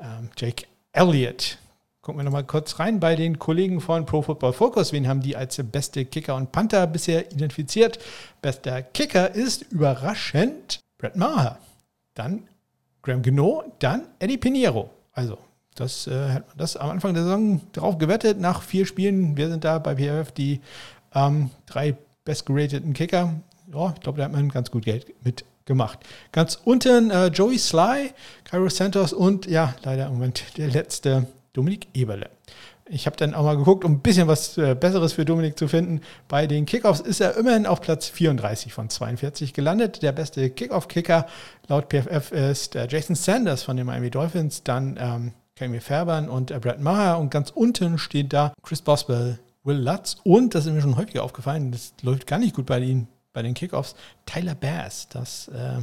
ähm, 0.00 0.30
Jake 0.36 0.66
Elliott. 0.92 1.58
Gucken 2.00 2.18
wir 2.18 2.24
nochmal 2.24 2.44
kurz 2.44 2.80
rein 2.80 2.98
bei 2.98 3.14
den 3.14 3.38
Kollegen 3.38 3.80
von 3.80 4.06
Pro 4.06 4.22
Football 4.22 4.52
Focus. 4.52 4.92
Wen 4.92 5.06
haben 5.06 5.20
die 5.20 5.36
als 5.36 5.60
beste 5.70 6.04
Kicker 6.04 6.34
und 6.34 6.50
Panther 6.50 6.86
bisher 6.86 7.30
identifiziert? 7.30 7.98
Bester 8.40 8.82
Kicker 8.82 9.34
ist 9.34 9.70
überraschend 9.70 10.80
Brett 10.98 11.14
Maher. 11.14 11.58
Dann 12.14 12.48
Graham 13.02 13.22
Gino, 13.22 13.62
dann 13.78 14.08
Eddie 14.18 14.36
Pinheiro. 14.36 14.90
Also 15.12 15.38
das 15.74 16.06
äh, 16.06 16.30
hat 16.30 16.48
man 16.48 16.58
das 16.58 16.76
am 16.76 16.90
Anfang 16.90 17.14
der 17.14 17.24
Saison 17.24 17.60
drauf 17.72 17.98
gewettet. 17.98 18.38
Nach 18.38 18.62
vier 18.62 18.86
Spielen, 18.86 19.36
wir 19.36 19.48
sind 19.48 19.64
da 19.64 19.78
bei 19.78 19.96
PFF 19.96 20.32
die 20.32 20.60
ähm, 21.14 21.50
drei 21.66 21.96
bestgerateten 22.24 22.92
Kicker. 22.92 23.34
Ja, 23.72 23.92
ich 23.94 24.00
glaube, 24.00 24.18
da 24.18 24.24
hat 24.24 24.32
man 24.32 24.48
ganz 24.50 24.70
gut 24.70 24.84
Geld 24.84 25.06
mitgemacht. 25.24 26.00
Ganz 26.30 26.58
unten 26.62 27.10
äh, 27.10 27.28
Joey 27.28 27.58
Sly, 27.58 28.10
Cairo 28.44 28.68
Santos 28.68 29.12
und 29.12 29.46
ja, 29.46 29.74
leider 29.82 30.06
im 30.06 30.14
Moment 30.14 30.58
der 30.58 30.68
letzte 30.68 31.26
Dominik 31.54 31.88
Eberle. 31.94 32.30
ich 32.86 33.06
habe 33.06 33.16
dann 33.16 33.34
auch 33.34 33.44
mal 33.44 33.56
geguckt, 33.56 33.84
um 33.84 33.92
ein 33.92 34.00
bisschen 34.00 34.28
was 34.28 34.58
äh, 34.58 34.74
Besseres 34.74 35.14
für 35.14 35.24
Dominik 35.24 35.58
zu 35.58 35.68
finden. 35.68 36.02
Bei 36.28 36.46
den 36.46 36.66
Kickoffs 36.66 37.00
ist 37.00 37.20
er 37.20 37.36
immerhin 37.36 37.66
auf 37.66 37.80
Platz 37.80 38.08
34 38.08 38.74
von 38.74 38.90
42 38.90 39.54
gelandet. 39.54 40.02
Der 40.02 40.12
beste 40.12 40.50
Kickoff-Kicker 40.50 41.26
laut 41.68 41.88
PFF 41.88 42.32
ist 42.32 42.76
äh, 42.76 42.86
Jason 42.90 43.16
Sanders 43.16 43.62
von 43.62 43.78
den 43.78 43.86
Miami 43.86 44.10
Dolphins, 44.10 44.62
dann 44.64 44.98
ähm, 45.00 45.32
Camille 45.56 45.80
Fairbairn 45.80 46.28
und 46.28 46.50
äh, 46.50 46.58
Brad 46.58 46.80
Maher 46.80 47.18
und 47.18 47.30
ganz 47.30 47.50
unten 47.50 47.98
steht 47.98 48.32
da 48.32 48.52
Chris 48.62 48.82
Boswell, 48.82 49.38
Will 49.64 49.78
Lutz 49.78 50.16
und, 50.24 50.54
das 50.54 50.66
ist 50.66 50.72
mir 50.72 50.80
schon 50.80 50.96
häufiger 50.96 51.22
aufgefallen, 51.22 51.70
das 51.70 51.92
läuft 52.02 52.26
gar 52.26 52.38
nicht 52.38 52.56
gut 52.56 52.66
bei 52.66 52.80
den, 52.80 53.06
bei 53.32 53.42
den 53.42 53.54
Kickoffs, 53.54 53.94
Tyler 54.26 54.54
Bass. 54.54 55.08
Das 55.08 55.48
äh, 55.48 55.82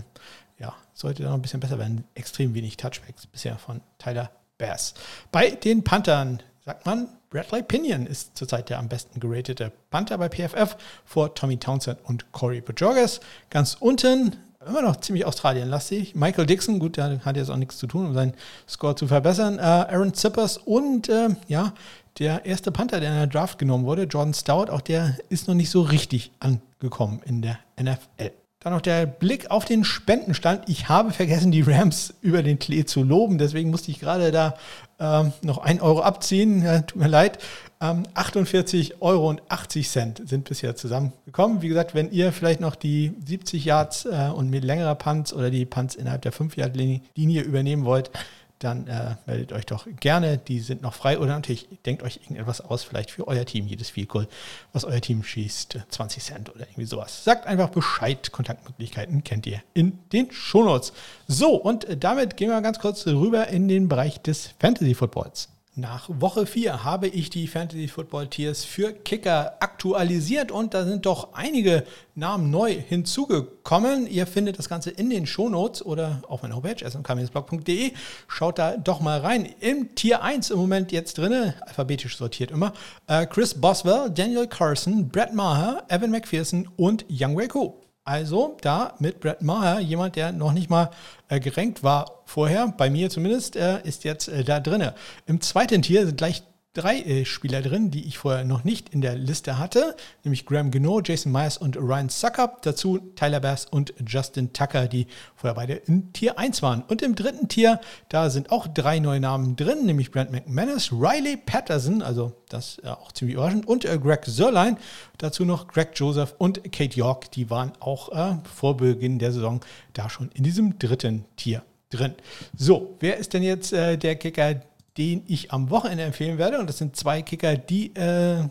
ja, 0.59 0.75
sollte 0.93 1.23
noch 1.23 1.33
ein 1.33 1.41
bisschen 1.41 1.59
besser 1.59 1.79
werden. 1.79 2.03
Extrem 2.15 2.53
wenig 2.53 2.77
Touchbacks 2.77 3.27
bisher 3.27 3.57
von 3.57 3.81
Tyler 3.97 4.31
Bass. 4.57 4.93
Bei 5.31 5.51
den 5.51 5.83
Panthern 5.83 6.41
sagt 6.65 6.85
man, 6.85 7.07
Bradley 7.29 7.61
Pinion 7.61 8.07
ist 8.07 8.37
zurzeit 8.37 8.69
der 8.69 8.79
am 8.79 8.89
besten 8.89 9.19
geratete 9.19 9.71
Panther 9.91 10.17
bei 10.17 10.29
PFF 10.29 10.75
vor 11.05 11.35
Tommy 11.35 11.57
Townsend 11.57 11.99
und 12.03 12.31
Corey 12.31 12.61
Bajorges. 12.61 13.21
Ganz 13.49 13.77
unten 13.79 14.35
immer 14.67 14.81
noch 14.81 14.97
ziemlich 14.97 15.25
Australien-lastig. 15.25 16.15
Michael 16.15 16.45
Dixon, 16.45 16.79
gut, 16.79 16.97
der 16.97 17.23
hat 17.23 17.37
jetzt 17.37 17.49
auch 17.49 17.55
nichts 17.55 17.77
zu 17.77 17.87
tun, 17.87 18.07
um 18.07 18.13
seinen 18.13 18.33
Score 18.67 18.95
zu 18.95 19.07
verbessern. 19.07 19.57
Äh, 19.57 19.61
Aaron 19.61 20.13
Zippers 20.13 20.57
und 20.57 21.07
äh, 21.07 21.29
ja, 21.47 21.73
der 22.17 22.45
erste 22.45 22.71
Panther, 22.71 22.99
der 22.99 23.11
in 23.11 23.17
der 23.17 23.27
Draft 23.27 23.57
genommen 23.57 23.85
wurde, 23.85 24.03
Jordan 24.03 24.33
Stout, 24.33 24.69
auch 24.69 24.81
der 24.81 25.17
ist 25.29 25.47
noch 25.47 25.55
nicht 25.55 25.69
so 25.69 25.81
richtig 25.81 26.31
angekommen 26.39 27.21
in 27.25 27.41
der 27.41 27.59
NFL. 27.81 28.31
Dann 28.59 28.73
noch 28.73 28.81
der 28.81 29.05
Blick 29.05 29.49
auf 29.51 29.63
den 29.63 29.85
Spendenstand. 29.85 30.67
Ich 30.67 30.89
habe 30.89 31.11
vergessen, 31.13 31.49
die 31.49 31.61
Rams 31.61 32.13
über 32.19 32.43
den 32.43 32.59
Klee 32.59 32.83
zu 32.83 33.03
loben. 33.03 33.37
Deswegen 33.37 33.69
musste 33.69 33.89
ich 33.91 34.01
gerade 34.01 34.31
da 34.33 34.55
ähm, 34.99 35.31
noch 35.41 35.59
1 35.59 35.81
Euro 35.81 36.01
abziehen. 36.01 36.61
Ja, 36.61 36.81
tut 36.81 37.01
mir 37.01 37.07
leid. 37.07 37.39
Ähm, 37.81 38.03
48 38.13 39.01
Euro 39.01 39.29
und 39.29 39.41
80 39.47 39.89
Cent 39.89 40.21
sind 40.27 40.49
bisher 40.49 40.75
zusammengekommen. 40.75 41.61
Wie 41.61 41.69
gesagt, 41.69 41.95
wenn 41.95 42.11
ihr 42.11 42.33
vielleicht 42.33 42.59
noch 42.59 42.75
die 42.75 43.13
70 43.25 43.63
Yards 43.63 44.05
äh, 44.05 44.29
und 44.35 44.49
mit 44.49 44.65
längerer 44.65 44.95
Punts 44.95 45.31
oder 45.31 45.49
die 45.49 45.65
Punts 45.65 45.95
innerhalb 45.95 46.21
der 46.23 46.33
5-Yard-Linie 46.33 47.41
übernehmen 47.41 47.85
wollt, 47.85 48.11
dann 48.59 48.87
äh, 48.87 49.15
meldet 49.25 49.53
euch 49.53 49.65
doch 49.65 49.87
gerne. 50.01 50.37
Die 50.37 50.59
sind 50.59 50.81
noch 50.81 50.93
frei. 50.93 51.19
Oder 51.19 51.35
natürlich 51.35 51.69
denkt 51.85 52.03
euch 52.03 52.17
irgendetwas 52.17 52.59
aus, 52.59 52.83
vielleicht 52.83 53.11
für 53.11 53.27
euer 53.29 53.45
Team, 53.45 53.65
jedes 53.67 53.93
Goal, 54.09 54.27
was 54.73 54.83
euer 54.83 54.99
Team 54.99 55.23
schießt, 55.23 55.79
20 55.87 56.21
Cent 56.21 56.49
oder 56.53 56.67
irgendwie 56.67 56.85
sowas. 56.85 57.23
Sagt 57.23 57.47
einfach 57.47 57.69
Bescheid. 57.69 58.33
Kontaktmöglichkeiten 58.33 59.23
kennt 59.23 59.47
ihr 59.47 59.61
in 59.73 59.97
den 60.11 60.29
Shownotes. 60.31 60.91
So, 61.27 61.55
und 61.55 61.87
damit 62.03 62.35
gehen 62.35 62.49
wir 62.49 62.61
ganz 62.61 62.79
kurz 62.79 63.07
rüber 63.07 63.47
in 63.47 63.69
den 63.69 63.87
Bereich 63.87 64.21
des 64.21 64.53
Fantasy 64.59 64.93
Footballs. 64.93 65.47
Nach 65.79 66.09
Woche 66.09 66.45
4 66.45 66.83
habe 66.83 67.07
ich 67.07 67.29
die 67.29 67.47
Fantasy 67.47 67.87
Football 67.87 68.27
Tiers 68.27 68.65
für 68.65 68.91
Kicker 68.91 69.55
aktualisiert 69.61 70.51
und 70.51 70.73
da 70.73 70.83
sind 70.83 71.05
doch 71.05 71.33
einige 71.33 71.85
Namen 72.15 72.51
neu 72.51 72.73
hinzugekommen. 72.73 74.05
Ihr 74.05 74.27
findet 74.27 74.59
das 74.59 74.67
Ganze 74.67 74.89
in 74.89 75.09
den 75.09 75.25
Shownotes 75.25 75.85
oder 75.85 76.21
auf 76.27 76.41
meiner 76.41 76.55
Homepage 76.55 76.85
smkmsblog.de. 76.85 77.93
Schaut 78.27 78.59
da 78.59 78.75
doch 78.75 78.99
mal 78.99 79.21
rein. 79.21 79.47
Im 79.61 79.95
Tier 79.95 80.21
1 80.21 80.49
im 80.49 80.57
Moment 80.57 80.91
jetzt 80.91 81.17
drin, 81.17 81.53
alphabetisch 81.61 82.17
sortiert 82.17 82.51
immer, 82.51 82.73
äh, 83.07 83.25
Chris 83.25 83.53
Boswell, 83.53 84.09
Daniel 84.09 84.47
Carson, 84.47 85.07
Brett 85.07 85.33
Maher, 85.33 85.85
Evan 85.87 86.11
McPherson 86.11 86.67
und 86.75 87.05
Young 87.09 87.37
Wei 87.37 87.47
Koo. 87.47 87.78
Also 88.09 88.57
da 88.61 88.95
mit 88.97 89.19
Brett 89.19 89.43
Maher, 89.43 89.81
jemand, 89.81 90.15
der 90.15 90.31
noch 90.31 90.51
nicht 90.51 90.67
mal 90.67 90.89
äh, 91.27 91.39
gerankt 91.39 91.83
war 91.83 92.23
vorher, 92.25 92.73
bei 92.75 92.89
mir 92.89 93.11
zumindest, 93.11 93.55
äh, 93.55 93.83
ist 93.83 94.03
jetzt 94.03 94.29
äh, 94.29 94.43
da 94.43 94.59
drin. 94.59 94.89
Im 95.27 95.41
zweiten 95.41 95.83
Tier 95.83 96.07
sind 96.07 96.17
gleich 96.17 96.41
drei 96.73 96.99
äh, 96.99 97.25
Spieler 97.25 97.61
drin, 97.61 97.89
die 97.89 98.05
ich 98.05 98.17
vorher 98.17 98.43
noch 98.43 98.63
nicht 98.63 98.89
in 98.89 99.01
der 99.01 99.15
Liste 99.15 99.57
hatte, 99.57 99.95
nämlich 100.23 100.45
Graham 100.45 100.69
Gano, 100.71 101.01
Jason 101.03 101.31
Myers 101.31 101.57
und 101.57 101.77
Ryan 101.77 102.09
Suckup. 102.09 102.61
Dazu 102.61 102.99
Tyler 103.15 103.39
Bass 103.39 103.65
und 103.65 103.93
Justin 104.05 104.53
Tucker, 104.53 104.87
die 104.87 105.07
vorher 105.35 105.55
beide 105.55 105.73
in 105.73 106.13
Tier 106.13 106.37
1 106.37 106.61
waren. 106.61 106.83
Und 106.83 107.01
im 107.01 107.15
dritten 107.15 107.47
Tier, 107.47 107.81
da 108.09 108.29
sind 108.29 108.51
auch 108.51 108.67
drei 108.67 108.99
neue 108.99 109.19
Namen 109.19 109.55
drin, 109.55 109.85
nämlich 109.85 110.11
Brent 110.11 110.31
McManus, 110.31 110.91
Riley 110.91 111.37
Patterson, 111.37 112.01
also 112.01 112.33
das 112.49 112.77
ist 112.77 112.85
auch 112.85 113.11
ziemlich 113.11 113.35
überraschend, 113.35 113.67
und 113.67 113.85
äh, 113.85 113.97
Greg 113.97 114.25
Sörlein. 114.25 114.77
Dazu 115.17 115.45
noch 115.45 115.67
Greg 115.67 115.91
Joseph 115.95 116.35
und 116.37 116.71
Kate 116.71 116.95
York, 116.95 117.31
die 117.31 117.49
waren 117.49 117.73
auch 117.79 118.11
äh, 118.11 118.37
vor 118.43 118.77
Beginn 118.77 119.19
der 119.19 119.31
Saison 119.31 119.61
da 119.93 120.09
schon 120.09 120.29
in 120.33 120.43
diesem 120.43 120.77
dritten 120.77 121.25
Tier 121.35 121.63
drin. 121.89 122.13
So, 122.55 122.95
wer 122.99 123.17
ist 123.17 123.33
denn 123.33 123.43
jetzt 123.43 123.73
äh, 123.73 123.97
der 123.97 124.15
Kicker, 124.15 124.61
den 124.99 125.23
ich 125.27 125.51
am 125.51 125.69
Wochenende 125.69 126.03
empfehlen 126.03 126.37
werde. 126.37 126.59
Und 126.59 126.67
das 126.67 126.77
sind 126.77 126.95
zwei 126.95 127.21
Kicker, 127.21 127.55
die 127.55 127.95
äh, 127.95 128.43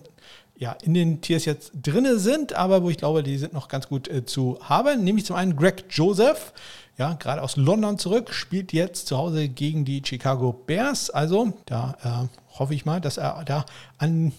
ja, 0.56 0.72
in 0.82 0.94
den 0.94 1.20
Tiers 1.20 1.44
jetzt 1.44 1.72
drin 1.74 2.18
sind, 2.18 2.54
aber 2.54 2.82
wo 2.82 2.90
ich 2.90 2.96
glaube, 2.96 3.22
die 3.22 3.38
sind 3.38 3.52
noch 3.52 3.68
ganz 3.68 3.86
gut 3.86 4.08
äh, 4.08 4.24
zu 4.24 4.58
haben. 4.62 5.04
Nämlich 5.04 5.26
zum 5.26 5.36
einen 5.36 5.54
Greg 5.54 5.84
Joseph, 5.90 6.52
ja, 6.96 7.14
gerade 7.14 7.42
aus 7.42 7.56
London 7.56 7.98
zurück, 7.98 8.32
spielt 8.32 8.72
jetzt 8.72 9.06
zu 9.06 9.18
Hause 9.18 9.48
gegen 9.48 9.84
die 9.84 10.02
Chicago 10.04 10.52
Bears. 10.52 11.10
Also 11.10 11.52
da 11.66 11.96
äh, 12.02 12.58
hoffe 12.58 12.74
ich 12.74 12.84
mal, 12.84 13.00
dass 13.00 13.18
er 13.18 13.44
da 13.44 13.66
an 13.98 14.32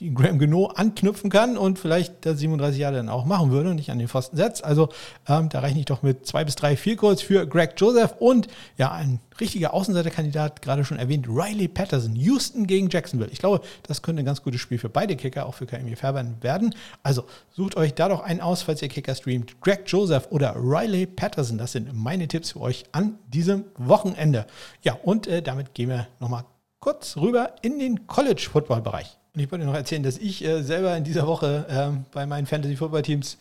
die 0.00 0.14
Graham 0.14 0.38
Geno 0.38 0.66
anknüpfen 0.66 1.28
kann 1.28 1.58
und 1.58 1.78
vielleicht 1.78 2.24
der 2.24 2.34
37 2.34 2.80
Jahre 2.80 2.96
dann 2.96 3.10
auch 3.10 3.26
machen 3.26 3.50
würde 3.50 3.70
und 3.70 3.76
nicht 3.76 3.90
an 3.90 3.98
den 3.98 4.08
Pfosten 4.08 4.36
setzt. 4.36 4.64
Also 4.64 4.88
ähm, 5.28 5.50
da 5.50 5.60
rechne 5.60 5.80
ich 5.80 5.86
doch 5.86 6.02
mit 6.02 6.26
zwei 6.26 6.42
bis 6.42 6.56
drei 6.56 6.74
Vielkurs 6.74 7.20
für 7.20 7.46
Greg 7.46 7.74
Joseph 7.76 8.14
und 8.18 8.48
ja, 8.78 8.90
ein 8.90 9.20
richtiger 9.38 9.74
Außenseiterkandidat, 9.74 10.62
gerade 10.62 10.84
schon 10.84 10.98
erwähnt, 10.98 11.28
Riley 11.28 11.68
Patterson, 11.68 12.16
Houston 12.16 12.66
gegen 12.66 12.88
Jacksonville. 12.88 13.30
Ich 13.30 13.38
glaube, 13.38 13.60
das 13.82 14.00
könnte 14.00 14.22
ein 14.22 14.26
ganz 14.26 14.42
gutes 14.42 14.60
Spiel 14.60 14.78
für 14.78 14.88
beide 14.88 15.16
Kicker, 15.16 15.46
auch 15.46 15.54
für 15.54 15.66
KMI 15.66 15.96
Fairbairn 15.96 16.36
werden. 16.40 16.74
Also 17.02 17.24
sucht 17.50 17.76
euch 17.76 17.94
da 17.94 18.08
doch 18.08 18.20
einen 18.20 18.40
aus, 18.40 18.62
falls 18.62 18.80
ihr 18.80 18.88
Kicker 18.88 19.14
streamt. 19.14 19.60
Greg 19.60 19.82
Joseph 19.86 20.28
oder 20.30 20.56
Riley 20.56 21.06
Patterson, 21.06 21.58
das 21.58 21.72
sind 21.72 21.92
meine 21.92 22.26
Tipps 22.26 22.52
für 22.52 22.60
euch 22.60 22.84
an 22.92 23.18
diesem 23.28 23.64
Wochenende. 23.76 24.46
Ja, 24.82 24.94
und 25.02 25.26
äh, 25.26 25.42
damit 25.42 25.74
gehen 25.74 25.90
wir 25.90 26.08
nochmal 26.20 26.44
kurz 26.80 27.18
rüber 27.18 27.54
in 27.60 27.78
den 27.78 28.06
College-Football-Bereich. 28.06 29.19
Und 29.34 29.40
ich 29.40 29.50
wollte 29.50 29.64
noch 29.64 29.74
erzählen, 29.74 30.02
dass 30.02 30.18
ich 30.18 30.44
äh, 30.44 30.62
selber 30.62 30.96
in 30.96 31.04
dieser 31.04 31.26
Woche 31.26 31.66
äh, 31.68 31.96
bei 32.12 32.26
meinen 32.26 32.46
Fantasy-Football-Teams 32.46 33.38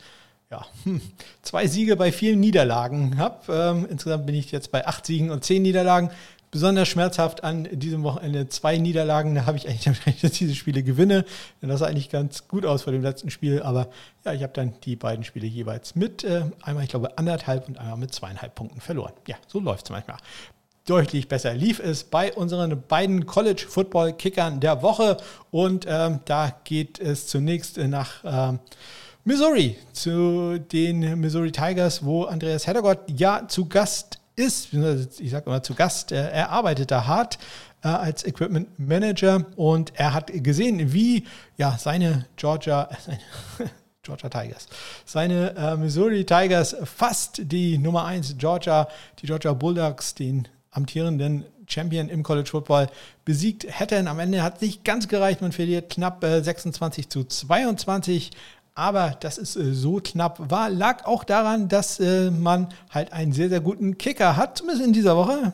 ja, 0.51 0.65
zwei 1.41 1.67
Siege 1.67 1.95
bei 1.95 2.11
vielen 2.11 2.39
Niederlagen 2.39 3.17
habe. 3.17 3.53
Ähm, 3.53 3.87
insgesamt 3.89 4.25
bin 4.25 4.35
ich 4.35 4.51
jetzt 4.51 4.71
bei 4.71 4.85
acht 4.85 5.05
Siegen 5.05 5.31
und 5.31 5.43
zehn 5.43 5.61
Niederlagen. 5.61 6.11
Besonders 6.51 6.87
schmerzhaft 6.87 7.43
an 7.43 7.67
diesem 7.71 8.01
Wochenende 8.01 8.49
zwei 8.49 8.77
Niederlagen. 8.77 9.35
Da 9.35 9.45
habe 9.45 9.57
ich 9.57 9.67
eigentlich 9.67 9.83
damit 10.05 10.23
dass 10.23 10.31
ich 10.31 10.39
diese 10.39 10.55
Spiele 10.55 10.81
gewinne. 10.81 11.25
Das 11.61 11.79
sah 11.79 11.87
eigentlich 11.87 12.09
ganz 12.09 12.47
gut 12.47 12.65
aus 12.65 12.83
vor 12.83 12.93
dem 12.93 13.03
letzten 13.03 13.29
Spiel. 13.29 13.61
Aber 13.61 13.89
ja, 14.25 14.33
ich 14.33 14.41
habe 14.41 14.53
dann 14.53 14.73
die 14.83 14.95
beiden 14.95 15.23
Spiele 15.23 15.45
jeweils 15.45 15.95
mit 15.95 16.23
äh, 16.23 16.43
einmal, 16.61 16.83
ich 16.83 16.89
glaube, 16.89 17.17
anderthalb 17.17 17.67
und 17.67 17.77
einmal 17.77 17.97
mit 17.97 18.13
zweieinhalb 18.13 18.55
Punkten 18.55 18.81
verloren. 18.81 19.13
Ja, 19.27 19.37
so 19.47 19.59
läuft 19.59 19.85
es 19.85 19.91
manchmal 19.91 20.17
deutlich 20.89 21.27
besser 21.27 21.53
lief 21.53 21.79
es 21.79 22.03
bei 22.03 22.33
unseren 22.33 22.81
beiden 22.87 23.25
College-Football-Kickern 23.25 24.59
der 24.59 24.81
Woche. 24.81 25.17
Und 25.51 25.85
ähm, 25.87 26.19
da 26.25 26.55
geht 26.63 26.99
es 26.99 27.27
zunächst 27.27 27.77
nach 27.77 28.23
ähm, 28.23 28.59
Missouri 29.23 29.77
zu 29.93 30.57
den 30.57 31.19
Missouri 31.19 31.51
Tigers, 31.51 32.03
wo 32.03 32.23
Andreas 32.23 32.65
Heddergott 32.65 32.99
ja 33.07 33.47
zu 33.47 33.67
Gast 33.67 34.19
ist. 34.35 34.73
Ich 35.19 35.31
sage 35.31 35.45
immer 35.45 35.61
zu 35.61 35.75
Gast. 35.75 36.11
Er 36.11 36.49
arbeitet 36.49 36.89
da 36.89 37.05
hart 37.05 37.37
äh, 37.83 37.89
als 37.89 38.25
Equipment 38.25 38.79
Manager 38.79 39.45
und 39.55 39.93
er 39.95 40.13
hat 40.13 40.31
gesehen, 40.33 40.91
wie 40.91 41.25
ja 41.57 41.77
seine 41.77 42.25
Georgia, 42.35 42.89
seine 43.05 43.19
Georgia 44.01 44.29
Tigers. 44.29 44.67
Seine 45.05 45.55
äh, 45.55 45.77
Missouri 45.77 46.25
Tigers 46.25 46.75
fast 46.83 47.41
die 47.43 47.77
Nummer 47.77 48.05
1 48.05 48.37
Georgia, 48.39 48.87
die 49.21 49.27
Georgia 49.27 49.53
Bulldogs, 49.53 50.15
den 50.15 50.47
amtierenden 50.79 51.45
Champion 51.67 52.09
im 52.09 52.23
College 52.23 52.49
Football 52.49 52.87
besiegt 53.25 53.65
hätten. 53.67 54.07
Am 54.07 54.19
Ende 54.19 54.41
hat 54.41 54.55
es 54.55 54.61
nicht 54.61 54.83
ganz 54.83 55.07
gereicht. 55.07 55.41
Man 55.41 55.51
verliert 55.51 55.91
knapp 55.91 56.23
äh, 56.23 56.41
26 56.41 57.09
zu 57.09 57.23
22. 57.23 58.31
Aber 58.75 59.17
das 59.19 59.37
ist 59.37 59.55
äh, 59.55 59.73
so 59.73 59.99
knapp 60.01 60.49
war, 60.49 60.69
lag 60.69 61.05
auch 61.05 61.23
daran, 61.23 61.67
dass 61.67 61.99
äh, 61.99 62.31
man 62.31 62.69
halt 62.89 63.11
einen 63.11 63.33
sehr, 63.33 63.49
sehr 63.49 63.59
guten 63.59 63.97
Kicker 63.97 64.37
hat, 64.37 64.57
zumindest 64.57 64.87
in 64.87 64.93
dieser 64.93 65.17
Woche. 65.17 65.53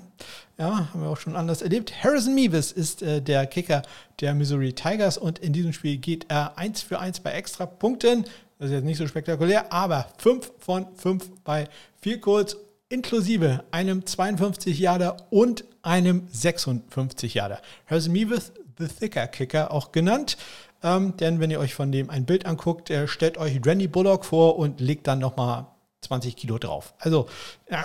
Ja, 0.57 0.89
haben 0.93 1.01
wir 1.01 1.09
auch 1.09 1.17
schon 1.17 1.35
anders 1.35 1.61
erlebt. 1.61 1.91
Harrison 2.03 2.35
Meevis 2.35 2.71
ist 2.71 3.01
äh, 3.01 3.21
der 3.21 3.45
Kicker 3.47 3.81
der 4.21 4.35
Missouri 4.35 4.73
Tigers 4.73 5.17
und 5.17 5.39
in 5.39 5.53
diesem 5.53 5.73
Spiel 5.73 5.97
geht 5.97 6.27
er 6.29 6.57
1 6.57 6.81
für 6.83 6.99
1 6.99 7.19
bei 7.21 7.31
extra 7.31 7.65
Punkten. 7.65 8.25
Das 8.59 8.67
ist 8.67 8.73
jetzt 8.73 8.85
nicht 8.85 8.97
so 8.97 9.07
spektakulär, 9.07 9.73
aber 9.73 10.07
5 10.19 10.51
von 10.59 10.87
5 10.95 11.29
bei 11.43 11.67
viel 11.99 12.19
kurz 12.19 12.55
inklusive 12.89 13.63
einem 13.71 14.05
52 14.05 14.79
Jahre 14.79 15.17
und 15.29 15.65
einem 15.81 16.27
56 16.31 17.33
Jahre. 17.33 17.59
Harrison 17.87 18.13
Mevis, 18.13 18.51
The 18.77 18.87
Thicker 18.87 19.27
Kicker 19.27 19.71
auch 19.71 19.91
genannt. 19.91 20.37
Ähm, 20.83 21.15
denn 21.17 21.39
wenn 21.39 21.51
ihr 21.51 21.59
euch 21.59 21.73
von 21.73 21.91
dem 21.91 22.09
ein 22.09 22.25
Bild 22.25 22.45
anguckt, 22.45 22.89
äh, 22.89 23.07
stellt 23.07 23.37
euch 23.37 23.59
Randy 23.65 23.87
Bullock 23.87 24.25
vor 24.25 24.57
und 24.57 24.79
legt 24.79 25.07
dann 25.07 25.19
nochmal 25.19 25.67
20 26.01 26.35
Kilo 26.35 26.57
drauf. 26.57 26.93
Also 26.99 27.27
äh, 27.67 27.77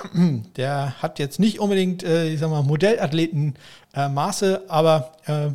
der 0.57 1.01
hat 1.01 1.19
jetzt 1.19 1.39
nicht 1.39 1.61
unbedingt, 1.61 2.03
äh, 2.03 2.29
ich 2.29 2.41
sag 2.41 2.51
mal, 2.51 2.63
Modellathleten-Maße, 2.63 4.65
aber 4.69 5.13
äh, 5.27 5.51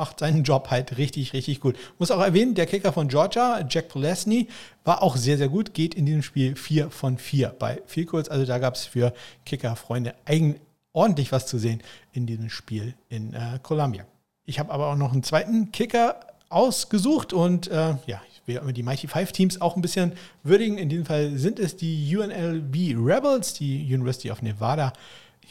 macht 0.00 0.20
seinen 0.20 0.44
Job 0.44 0.70
halt 0.70 0.96
richtig, 0.96 1.34
richtig 1.34 1.60
gut. 1.60 1.76
Muss 1.98 2.10
auch 2.10 2.22
erwähnen, 2.22 2.54
der 2.54 2.64
Kicker 2.64 2.90
von 2.90 3.08
Georgia, 3.08 3.62
Jack 3.68 3.88
Polesny, 3.88 4.48
war 4.82 5.02
auch 5.02 5.14
sehr, 5.14 5.36
sehr 5.36 5.50
gut, 5.50 5.74
geht 5.74 5.94
in 5.94 6.06
diesem 6.06 6.22
Spiel 6.22 6.56
4 6.56 6.90
von 6.90 7.18
4 7.18 7.50
bei 7.58 7.82
viel 7.84 8.06
kurz. 8.06 8.30
Also 8.30 8.46
da 8.46 8.58
gab 8.58 8.76
es 8.76 8.86
für 8.86 9.12
Kicker-Freunde 9.44 10.14
ordentlich 10.94 11.32
was 11.32 11.46
zu 11.46 11.58
sehen 11.58 11.82
in 12.12 12.24
diesem 12.24 12.48
Spiel 12.48 12.94
in 13.10 13.34
äh, 13.34 13.58
Columbia. 13.62 14.06
Ich 14.46 14.58
habe 14.58 14.72
aber 14.72 14.86
auch 14.86 14.96
noch 14.96 15.12
einen 15.12 15.22
zweiten 15.22 15.70
Kicker 15.70 16.20
ausgesucht 16.48 17.34
und 17.34 17.68
äh, 17.68 17.94
ja, 18.06 18.22
ich 18.32 18.40
will 18.46 18.56
immer 18.56 18.72
die 18.72 18.82
Mighty 18.82 19.06
Five 19.06 19.32
Teams 19.32 19.60
auch 19.60 19.76
ein 19.76 19.82
bisschen 19.82 20.12
würdigen. 20.42 20.78
In 20.78 20.88
diesem 20.88 21.04
Fall 21.04 21.36
sind 21.36 21.58
es 21.58 21.76
die 21.76 22.16
UNLV 22.16 22.96
Rebels, 22.96 23.52
die 23.52 23.84
University 23.84 24.30
of 24.30 24.40
Nevada. 24.40 24.94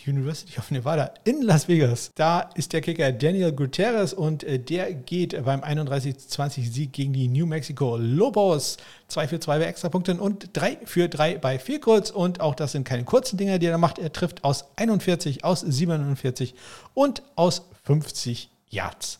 University 0.08 0.58
of 0.58 0.72
Nevada 0.72 1.14
in 1.24 1.41
Las 1.41 1.68
Vegas. 1.68 2.12
Da 2.16 2.50
ist 2.56 2.74
der 2.74 2.82
Kicker 2.82 3.12
Daniel 3.12 3.52
Gutierrez 3.52 4.14
und 4.14 4.43
äh, 4.43 4.60
der 4.60 4.93
geht 4.93 5.43
beim 5.43 5.62
31-20 5.62 6.72
Sieg 6.72 6.93
gegen 6.93 7.14
die 7.14 7.28
New 7.28 7.45
Mexico 7.45 7.97
Lobos. 7.97 8.78
2 9.08 9.28
für 9.28 9.39
2 9.39 9.60
bei 9.60 9.66
Extrapunkten 9.66 10.20
und 10.20 10.50
3 10.54 10.78
für 10.86 11.10
3 11.10 11.38
bei 11.38 11.60
Vielkurz. 11.60 12.12
Und 12.12 12.41
auch 12.41 12.56
das 12.56 12.74
sind 12.74 12.84
keine 12.84 13.04
kurzen 13.04 13.38
Dinger, 13.38 13.60
die 13.60 13.66
er 13.66 13.78
macht. 13.78 14.00
Er 14.00 14.14
trifft 14.14 14.43
aus 14.43 14.66
41, 14.76 15.43
aus 15.43 15.62
47 15.62 16.56
und 16.93 17.24
aus 17.36 17.64
50 17.84 18.50
Yards. 18.70 19.20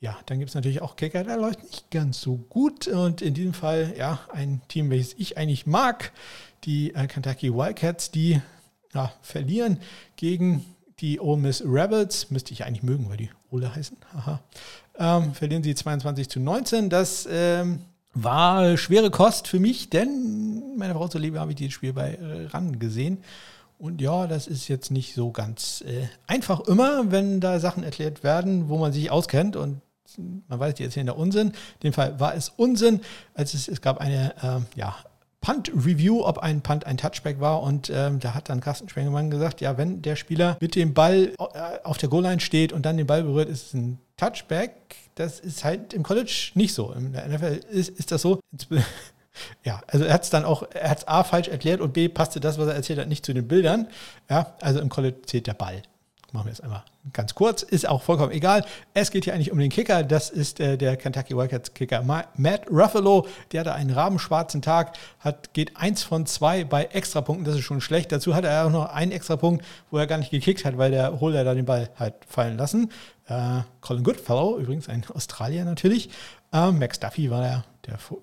Ja, 0.00 0.18
dann 0.26 0.40
gibt 0.40 0.48
es 0.48 0.56
natürlich 0.56 0.82
auch 0.82 0.96
Kicker, 0.96 1.22
der 1.22 1.36
läuft 1.36 1.62
nicht 1.62 1.88
ganz 1.92 2.20
so 2.20 2.36
gut. 2.36 2.88
Und 2.88 3.22
in 3.22 3.34
diesem 3.34 3.54
Fall, 3.54 3.94
ja, 3.96 4.18
ein 4.32 4.60
Team, 4.66 4.90
welches 4.90 5.14
ich 5.16 5.38
eigentlich 5.38 5.64
mag, 5.64 6.10
die 6.64 6.92
äh, 6.94 7.06
Kentucky 7.06 7.54
Wildcats, 7.54 8.10
die 8.10 8.42
ja, 8.94 9.12
verlieren 9.22 9.78
gegen 10.16 10.64
die 11.00 11.20
Ole 11.20 11.40
Miss 11.40 11.62
Rebels. 11.64 12.30
Müsste 12.30 12.52
ich 12.52 12.64
eigentlich 12.64 12.82
mögen, 12.82 13.08
weil 13.08 13.16
die 13.16 13.30
Ole 13.50 13.74
heißen. 13.74 13.96
Haha. 14.14 14.40
Ähm, 14.98 15.34
verlieren 15.34 15.62
sie 15.62 15.74
22 15.74 16.28
zu 16.28 16.40
19. 16.40 16.90
Das 16.90 17.26
ähm, 17.30 17.80
war 18.14 18.76
schwere 18.76 19.10
Kost 19.10 19.48
für 19.48 19.58
mich, 19.58 19.90
denn 19.90 20.76
meine 20.76 20.94
Frau 20.94 21.08
zuliebe 21.08 21.40
habe 21.40 21.52
ich 21.52 21.56
dieses 21.56 21.72
Spiel 21.72 21.92
bei 21.92 22.14
äh, 22.14 22.46
RAN 22.46 22.78
gesehen. 22.78 23.18
Und 23.78 24.00
ja, 24.00 24.26
das 24.26 24.46
ist 24.46 24.68
jetzt 24.68 24.90
nicht 24.90 25.14
so 25.14 25.32
ganz 25.32 25.82
äh, 25.86 26.06
einfach 26.26 26.60
immer, 26.60 27.10
wenn 27.10 27.40
da 27.40 27.58
Sachen 27.58 27.82
erklärt 27.82 28.22
werden, 28.22 28.68
wo 28.68 28.78
man 28.78 28.92
sich 28.92 29.10
auskennt 29.10 29.56
und 29.56 29.80
man 30.46 30.60
weiß, 30.60 30.74
die 30.74 30.84
erzählen 30.84 31.06
da 31.06 31.14
Unsinn. 31.14 31.48
In 31.48 31.80
dem 31.84 31.92
Fall 31.92 32.20
war 32.20 32.34
es 32.34 32.50
Unsinn, 32.50 33.00
als 33.34 33.54
es, 33.54 33.66
es 33.66 33.80
gab 33.80 33.98
eine 33.98 34.34
äh, 34.42 34.78
ja, 34.78 34.94
Punt-Review, 35.42 36.24
ob 36.24 36.38
ein 36.38 36.62
Punt 36.62 36.86
ein 36.86 36.96
Touchback 36.96 37.40
war. 37.40 37.62
Und 37.62 37.90
ähm, 37.94 38.18
da 38.20 38.32
hat 38.32 38.48
dann 38.48 38.60
Carsten 38.60 38.88
Schwengemann 38.88 39.30
gesagt, 39.30 39.60
ja, 39.60 39.76
wenn 39.76 40.00
der 40.00 40.16
Spieler 40.16 40.56
mit 40.60 40.74
dem 40.74 40.94
Ball 40.94 41.34
äh, 41.38 41.84
auf 41.84 41.98
der 41.98 42.08
Goal-Line 42.08 42.40
steht 42.40 42.72
und 42.72 42.86
dann 42.86 42.96
den 42.96 43.06
Ball 43.06 43.22
berührt, 43.22 43.50
ist 43.50 43.66
es 43.66 43.74
ein 43.74 43.98
Touchback. 44.16 44.72
Das 45.16 45.40
ist 45.40 45.64
halt 45.64 45.92
im 45.92 46.02
College 46.02 46.52
nicht 46.54 46.72
so. 46.72 46.92
In 46.92 47.12
der 47.12 47.28
NFL 47.28 47.60
ist, 47.70 47.90
ist 47.90 48.10
das 48.10 48.22
so. 48.22 48.40
Ja, 49.64 49.80
also 49.86 50.04
er 50.04 50.12
hat 50.12 50.24
es 50.24 50.28
dann 50.28 50.44
auch, 50.44 50.62
er 50.74 50.90
hat 50.90 50.98
es 50.98 51.08
A 51.08 51.24
falsch 51.24 51.48
erklärt 51.48 51.80
und 51.80 51.94
B 51.94 52.10
passte 52.10 52.38
das, 52.38 52.58
was 52.58 52.68
er 52.68 52.74
erzählt 52.74 52.98
hat, 52.98 53.08
nicht 53.08 53.24
zu 53.24 53.32
den 53.32 53.48
Bildern. 53.48 53.88
Ja, 54.28 54.54
also 54.60 54.78
im 54.78 54.90
College 54.90 55.22
zählt 55.22 55.46
der 55.46 55.54
Ball 55.54 55.82
machen 56.32 56.46
wir 56.46 56.50
jetzt 56.50 56.62
einmal 56.62 56.82
ganz 57.12 57.34
kurz, 57.34 57.62
ist 57.62 57.88
auch 57.88 58.02
vollkommen 58.02 58.32
egal. 58.32 58.64
Es 58.94 59.10
geht 59.10 59.24
hier 59.24 59.34
eigentlich 59.34 59.52
um 59.52 59.58
den 59.58 59.70
Kicker, 59.70 60.02
das 60.02 60.30
ist 60.30 60.60
äh, 60.60 60.78
der 60.78 60.96
Kentucky 60.96 61.36
Wildcats 61.36 61.74
Kicker 61.74 62.02
Matt 62.02 62.70
Ruffalo, 62.70 63.26
der 63.52 63.60
hatte 63.60 63.74
einen 63.74 63.90
rabenschwarzen 63.90 64.62
Tag, 64.62 64.96
hat, 65.20 65.52
geht 65.52 65.76
eins 65.76 66.02
von 66.02 66.26
zwei 66.26 66.64
bei 66.64 66.84
Extrapunkten, 66.84 67.44
das 67.44 67.56
ist 67.56 67.64
schon 67.64 67.80
schlecht. 67.80 68.12
Dazu 68.12 68.34
hat 68.34 68.44
er 68.44 68.66
auch 68.66 68.70
noch 68.70 68.86
einen 68.92 69.12
Extrapunkt, 69.12 69.64
wo 69.90 69.98
er 69.98 70.06
gar 70.06 70.18
nicht 70.18 70.30
gekickt 70.30 70.64
hat, 70.64 70.78
weil 70.78 70.90
der 70.90 71.20
Holder 71.20 71.44
da 71.44 71.54
den 71.54 71.66
Ball 71.66 71.90
hat 71.96 72.14
fallen 72.26 72.56
lassen. 72.56 72.90
Äh, 73.26 73.60
Colin 73.80 74.02
Goodfellow, 74.02 74.58
übrigens 74.58 74.88
ein 74.88 75.04
Australier 75.14 75.64
natürlich. 75.64 76.10
Äh, 76.52 76.70
Max 76.70 77.00
Duffy 77.00 77.30
war 77.30 77.40
der, 77.40 77.64
der 77.86 77.98
vor, 77.98 78.18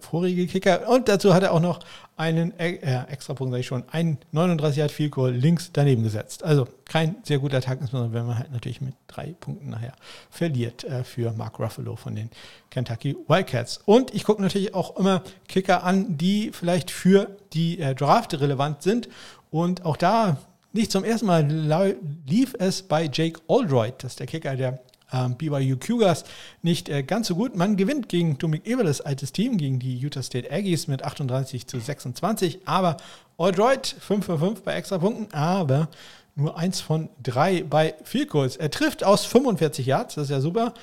vorige 0.00 0.46
Kicker. 0.46 0.88
Und 0.88 1.08
dazu 1.08 1.34
hat 1.34 1.42
er 1.42 1.52
auch 1.52 1.60
noch 1.60 1.80
einen 2.16 2.58
äh, 2.58 3.04
Extrapunkt, 3.08 3.52
sage 3.52 3.60
ich 3.60 3.66
schon, 3.66 3.84
einen 3.90 4.18
39 4.32 4.78
Yard 4.78 4.90
Field 4.90 5.12
Goal 5.12 5.32
links 5.32 5.70
daneben 5.72 6.02
gesetzt. 6.02 6.42
Also 6.42 6.66
kein 6.84 7.16
sehr 7.24 7.38
guter 7.38 7.60
Tag, 7.60 7.80
insbesondere 7.80 8.14
wenn 8.14 8.26
man 8.26 8.38
halt 8.38 8.52
natürlich 8.52 8.80
mit 8.80 8.94
drei 9.06 9.34
Punkten 9.38 9.70
nachher 9.70 9.92
verliert 10.30 10.84
äh, 10.84 11.04
für 11.04 11.32
Mark 11.32 11.58
Ruffalo 11.58 11.96
von 11.96 12.14
den 12.14 12.30
Kentucky 12.70 13.16
Wildcats. 13.28 13.80
Und 13.84 14.14
ich 14.14 14.24
gucke 14.24 14.40
natürlich 14.40 14.74
auch 14.74 14.96
immer 14.96 15.22
Kicker 15.48 15.84
an, 15.84 16.16
die 16.16 16.50
vielleicht 16.52 16.90
für 16.90 17.36
die 17.52 17.78
äh, 17.80 17.94
Draft 17.94 18.34
relevant 18.40 18.82
sind. 18.82 19.08
Und 19.50 19.84
auch 19.84 19.96
da 19.96 20.38
nicht 20.72 20.90
zum 20.90 21.04
ersten 21.04 21.26
Mal 21.26 21.96
lief 22.26 22.54
es 22.58 22.82
bei 22.82 23.08
Jake 23.12 23.40
Aldroyd, 23.48 23.94
das 23.98 24.12
ist 24.12 24.20
der 24.20 24.26
Kicker 24.26 24.56
der 24.56 24.80
ähm, 25.12 25.36
BYU 25.36 25.76
Cougars, 25.76 26.24
nicht 26.62 26.88
äh, 26.88 27.02
ganz 27.02 27.28
so 27.28 27.36
gut. 27.36 27.56
Man 27.56 27.76
gewinnt 27.76 28.08
gegen 28.08 28.38
Dominic 28.38 28.66
Eberles 28.66 29.00
altes 29.00 29.32
Team, 29.32 29.56
gegen 29.56 29.78
die 29.78 29.96
Utah 29.96 30.22
State 30.22 30.50
Aggies 30.50 30.86
mit 30.86 31.02
38 31.02 31.66
zu 31.66 31.78
26, 31.78 32.60
aber 32.66 32.96
Aldroyd 33.38 33.86
5 33.86 34.24
für 34.24 34.38
5 34.38 34.62
bei 34.62 34.74
Extrapunkten, 34.74 35.32
aber 35.32 35.88
nur 36.36 36.56
eins 36.58 36.80
von 36.80 37.08
drei 37.22 37.62
bei 37.62 37.94
Field 38.04 38.30
Goals. 38.30 38.56
Er 38.56 38.70
trifft 38.70 39.04
aus 39.04 39.24
45 39.24 39.86
Yards, 39.86 40.16
das 40.16 40.24
ist 40.24 40.30
ja 40.30 40.40
super. 40.40 40.74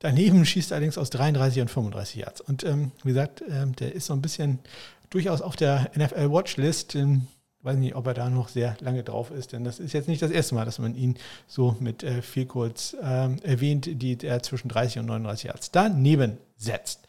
Daneben 0.00 0.46
schießt 0.46 0.70
er 0.70 0.76
allerdings 0.76 0.96
aus 0.96 1.10
33 1.10 1.62
und 1.62 1.70
35 1.70 2.16
Yards. 2.16 2.40
Und 2.40 2.62
ähm, 2.62 2.92
wie 3.02 3.08
gesagt, 3.08 3.42
ähm, 3.48 3.74
der 3.74 3.94
ist 3.94 4.06
so 4.06 4.12
ein 4.12 4.22
bisschen 4.22 4.60
durchaus 5.10 5.40
auf 5.40 5.56
der 5.56 5.90
NFL 5.96 6.30
Watchlist. 6.30 6.94
Ähm, 6.94 7.26
weiß 7.62 7.76
nicht, 7.76 7.94
ob 7.96 8.06
er 8.06 8.14
da 8.14 8.30
noch 8.30 8.48
sehr 8.48 8.76
lange 8.80 9.02
drauf 9.02 9.30
ist, 9.30 9.52
denn 9.52 9.64
das 9.64 9.80
ist 9.80 9.92
jetzt 9.92 10.08
nicht 10.08 10.22
das 10.22 10.30
erste 10.30 10.54
Mal, 10.54 10.64
dass 10.64 10.78
man 10.78 10.94
ihn 10.94 11.16
so 11.46 11.76
mit 11.80 12.02
äh, 12.02 12.22
viel 12.22 12.46
kurz 12.46 12.96
ähm, 13.02 13.38
erwähnt, 13.42 13.88
die 13.90 14.16
er 14.22 14.42
zwischen 14.42 14.68
30 14.68 15.00
und 15.00 15.06
39 15.06 15.44
Yards 15.44 15.70
daneben 15.70 16.38
setzt. 16.56 17.00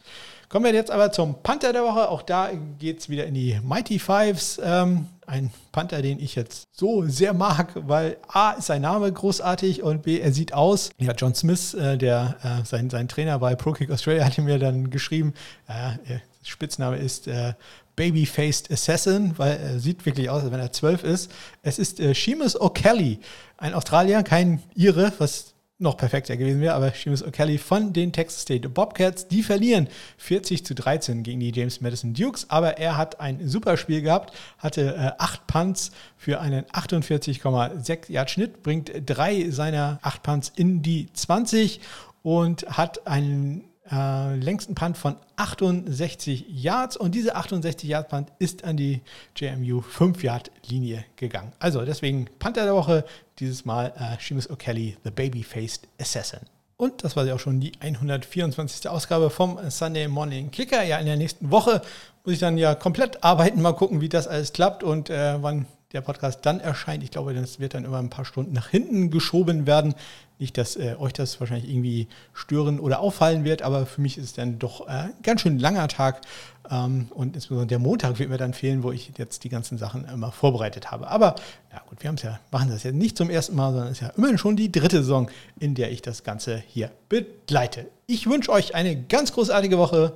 Kommen 0.50 0.66
wir 0.66 0.74
jetzt 0.74 0.90
aber 0.90 1.12
zum 1.12 1.44
Panther 1.44 1.74
der 1.74 1.84
Woche. 1.84 2.10
Auch 2.10 2.24
da 2.24 2.50
geht 2.80 3.02
es 3.02 3.10
wieder 3.10 3.28
in 3.28 3.36
die 3.36 3.60
Mighty 3.64 4.00
Fives. 4.00 4.60
Ähm, 4.64 5.06
ein 5.28 5.52
Panther, 5.72 6.02
den 6.02 6.20
ich 6.20 6.34
jetzt 6.34 6.68
so 6.72 7.06
sehr 7.06 7.36
mag, 7.36 7.74
weil 7.76 8.18
A 8.28 8.54
ist 8.54 8.66
sein 8.66 8.82
Name 8.82 9.14
großartig 9.14 9.84
und 9.84 10.02
B, 10.02 10.20
er 10.20 10.34
sieht 10.34 10.54
aus. 10.54 10.90
Ja, 10.98 11.14
John 11.14 11.36
Smith, 11.36 11.76
äh, 11.76 12.00
der 12.00 12.38
äh, 12.42 12.66
sein, 12.66 12.90
sein 12.90 13.08
Trainer 13.08 13.38
bei 13.38 13.54
Pro 13.54 13.74
Kick 13.74 13.92
Australia, 13.92 14.26
hat 14.26 14.40
mir 14.40 14.58
dann 14.58 14.90
geschrieben, 14.90 15.36
äh, 15.68 16.18
Spitzname 16.42 16.98
ist 16.98 17.28
äh, 17.28 17.54
Baby-Faced 18.00 18.72
Assassin, 18.72 19.34
weil 19.36 19.58
er 19.58 19.78
sieht 19.78 20.06
wirklich 20.06 20.30
aus, 20.30 20.44
als 20.44 20.54
wenn 20.54 20.62
er 20.62 20.72
zwölf 20.72 21.04
ist. 21.04 21.30
Es 21.64 21.78
ist 21.78 22.00
äh, 22.00 22.14
Seamus 22.14 22.58
O'Kelly, 22.58 23.18
ein 23.58 23.74
Australier, 23.74 24.24
kein 24.24 24.64
Ire, 24.74 25.12
was 25.18 25.54
noch 25.80 25.98
perfekter 25.98 26.38
gewesen 26.38 26.62
wäre, 26.62 26.76
aber 26.76 26.92
Seamus 26.92 27.26
O'Kelly 27.26 27.58
von 27.58 27.92
den 27.92 28.14
Texas 28.14 28.44
State 28.44 28.70
Bobcats, 28.70 29.28
die 29.28 29.44
verlieren 29.44 29.90
40 30.16 30.66
zu 30.66 30.76
13 30.76 31.24
gegen 31.24 31.42
die 31.42 31.52
James 31.52 31.82
Madison 31.82 32.14
Dukes, 32.14 32.50
aber 32.50 32.78
er 32.78 32.96
hat 32.96 33.20
ein 33.20 33.46
super 33.50 33.76
Spiel 33.76 34.02
gehabt, 34.02 34.34
hatte 34.60 34.96
äh, 34.96 35.12
acht 35.22 35.46
Punts 35.48 35.92
für 36.16 36.40
einen 36.40 36.64
48,6 36.68 38.10
Yard 38.10 38.32
Schnitt, 38.32 38.64
bringt 38.64 38.94
drei 39.06 39.50
seiner 39.50 40.00
acht 40.04 40.24
Punts 40.24 40.54
in 40.56 40.82
die 40.82 41.12
20 41.12 41.82
und 42.24 42.66
hat 42.66 43.08
einen 43.08 43.69
äh, 43.92 44.36
längsten 44.36 44.76
Punt 44.76 44.98
von 44.98 45.16
68 45.36 46.46
Yards 46.50 46.98
und 46.98 47.16
diese 47.16 47.36
68 47.36 47.90
Yard 47.90 48.10
Punt 48.10 48.32
ist 48.40 48.64
an 48.64 48.78
die 48.78 49.02
JMU 49.36 49.82
5 49.82 50.24
Yard 50.24 50.52
Linie 50.68 51.06
gegangen. 51.16 51.52
Also 51.60 51.84
deswegen 51.86 52.28
Panther 52.40 52.66
der 52.66 52.76
Woche, 52.76 53.06
dieses 53.40 53.66
Mal 53.66 53.94
äh, 53.98 54.22
Seamus 54.22 54.50
O'Kelly, 54.50 54.98
The 55.04 55.12
Baby-Faced 55.12 55.88
Assassin. 56.00 56.40
Und 56.78 57.04
das 57.04 57.18
war 57.18 57.26
ja 57.26 57.36
auch 57.36 57.40
schon 57.40 57.60
die 57.60 57.74
124. 57.82 58.88
Ausgabe 58.88 59.30
vom 59.30 59.60
Sunday 59.70 60.08
Morning 60.08 60.50
Kicker. 60.50 60.82
Ja, 60.84 60.98
in 60.98 61.08
der 61.08 61.18
nächsten 61.18 61.52
Woche 61.52 61.82
muss 62.24 62.36
ich 62.36 62.40
dann 62.40 62.58
ja 62.58 62.74
komplett 62.74 63.22
arbeiten, 63.22 63.62
mal 63.62 63.74
gucken, 63.74 64.00
wie 64.00 64.08
das 64.08 64.28
alles 64.28 64.54
klappt 64.54 64.84
und 64.84 65.10
äh, 65.10 65.42
wann 65.42 65.66
der 65.94 66.02
Podcast 66.02 66.46
dann 66.46 66.60
erscheint. 66.60 67.04
Ich 67.04 67.10
glaube, 67.10 67.34
das 67.34 67.60
wird 67.60 67.74
dann 67.74 67.84
immer 67.84 67.98
ein 67.98 68.12
paar 68.12 68.26
Stunden 68.26 68.54
nach 68.54 68.70
hinten 68.70 69.10
geschoben 69.10 69.66
werden. 69.66 69.96
Nicht, 70.38 70.58
dass 70.58 70.76
äh, 70.76 70.96
euch 71.00 71.14
das 71.14 71.40
wahrscheinlich 71.40 71.70
irgendwie 71.70 72.08
stören 72.34 72.80
oder 72.80 73.00
auffallen 73.00 73.44
wird, 73.44 73.64
aber 73.64 73.86
für 73.86 74.00
mich 74.00 74.18
ist 74.18 74.26
es 74.26 74.34
dann 74.34 74.60
doch 74.60 74.88
äh, 74.88 74.92
ein 74.92 75.14
ganz 75.24 75.42
schön 75.42 75.58
langer 75.58 75.88
Tag. 75.88 76.22
Ähm, 76.70 77.08
und 77.10 77.36
insbesondere 77.36 77.68
der 77.68 77.80
Montag 77.80 78.20
wird 78.20 78.30
mir 78.30 78.38
dann 78.38 78.54
fehlen, 78.54 78.84
wo 78.84 78.92
ich 78.92 79.12
jetzt 79.18 79.44
die 79.44 79.50
ganzen 79.50 79.80
Sachen 79.80 80.08
immer 80.08 80.32
vorbereitet 80.32 80.92
habe. 80.92 81.08
Aber 81.08 81.36
ja 81.74 81.82
gut, 81.90 82.04
wir 82.04 82.14
ja, 82.24 82.40
machen 82.52 82.70
das 82.70 82.84
ja 82.84 82.92
nicht 82.92 83.18
zum 83.18 83.32
ersten 83.32 83.56
Mal, 83.56 83.72
sondern 83.72 83.88
es 83.88 83.94
ist 83.94 84.02
ja 84.02 84.14
immerhin 84.16 84.38
schon 84.38 84.56
die 84.56 84.72
dritte 84.72 84.98
Saison, 84.98 85.30
in 85.60 85.74
der 85.74 85.92
ich 85.92 86.04
das 86.04 86.24
Ganze 86.24 86.64
hier 86.68 86.92
begleite. 87.10 87.88
Ich 88.06 88.30
wünsche 88.30 88.52
euch 88.52 88.76
eine 88.76 88.96
ganz 88.96 89.34
großartige 89.34 89.80
Woche. 89.80 90.14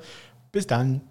Bis 0.52 0.68
dann. 0.68 1.02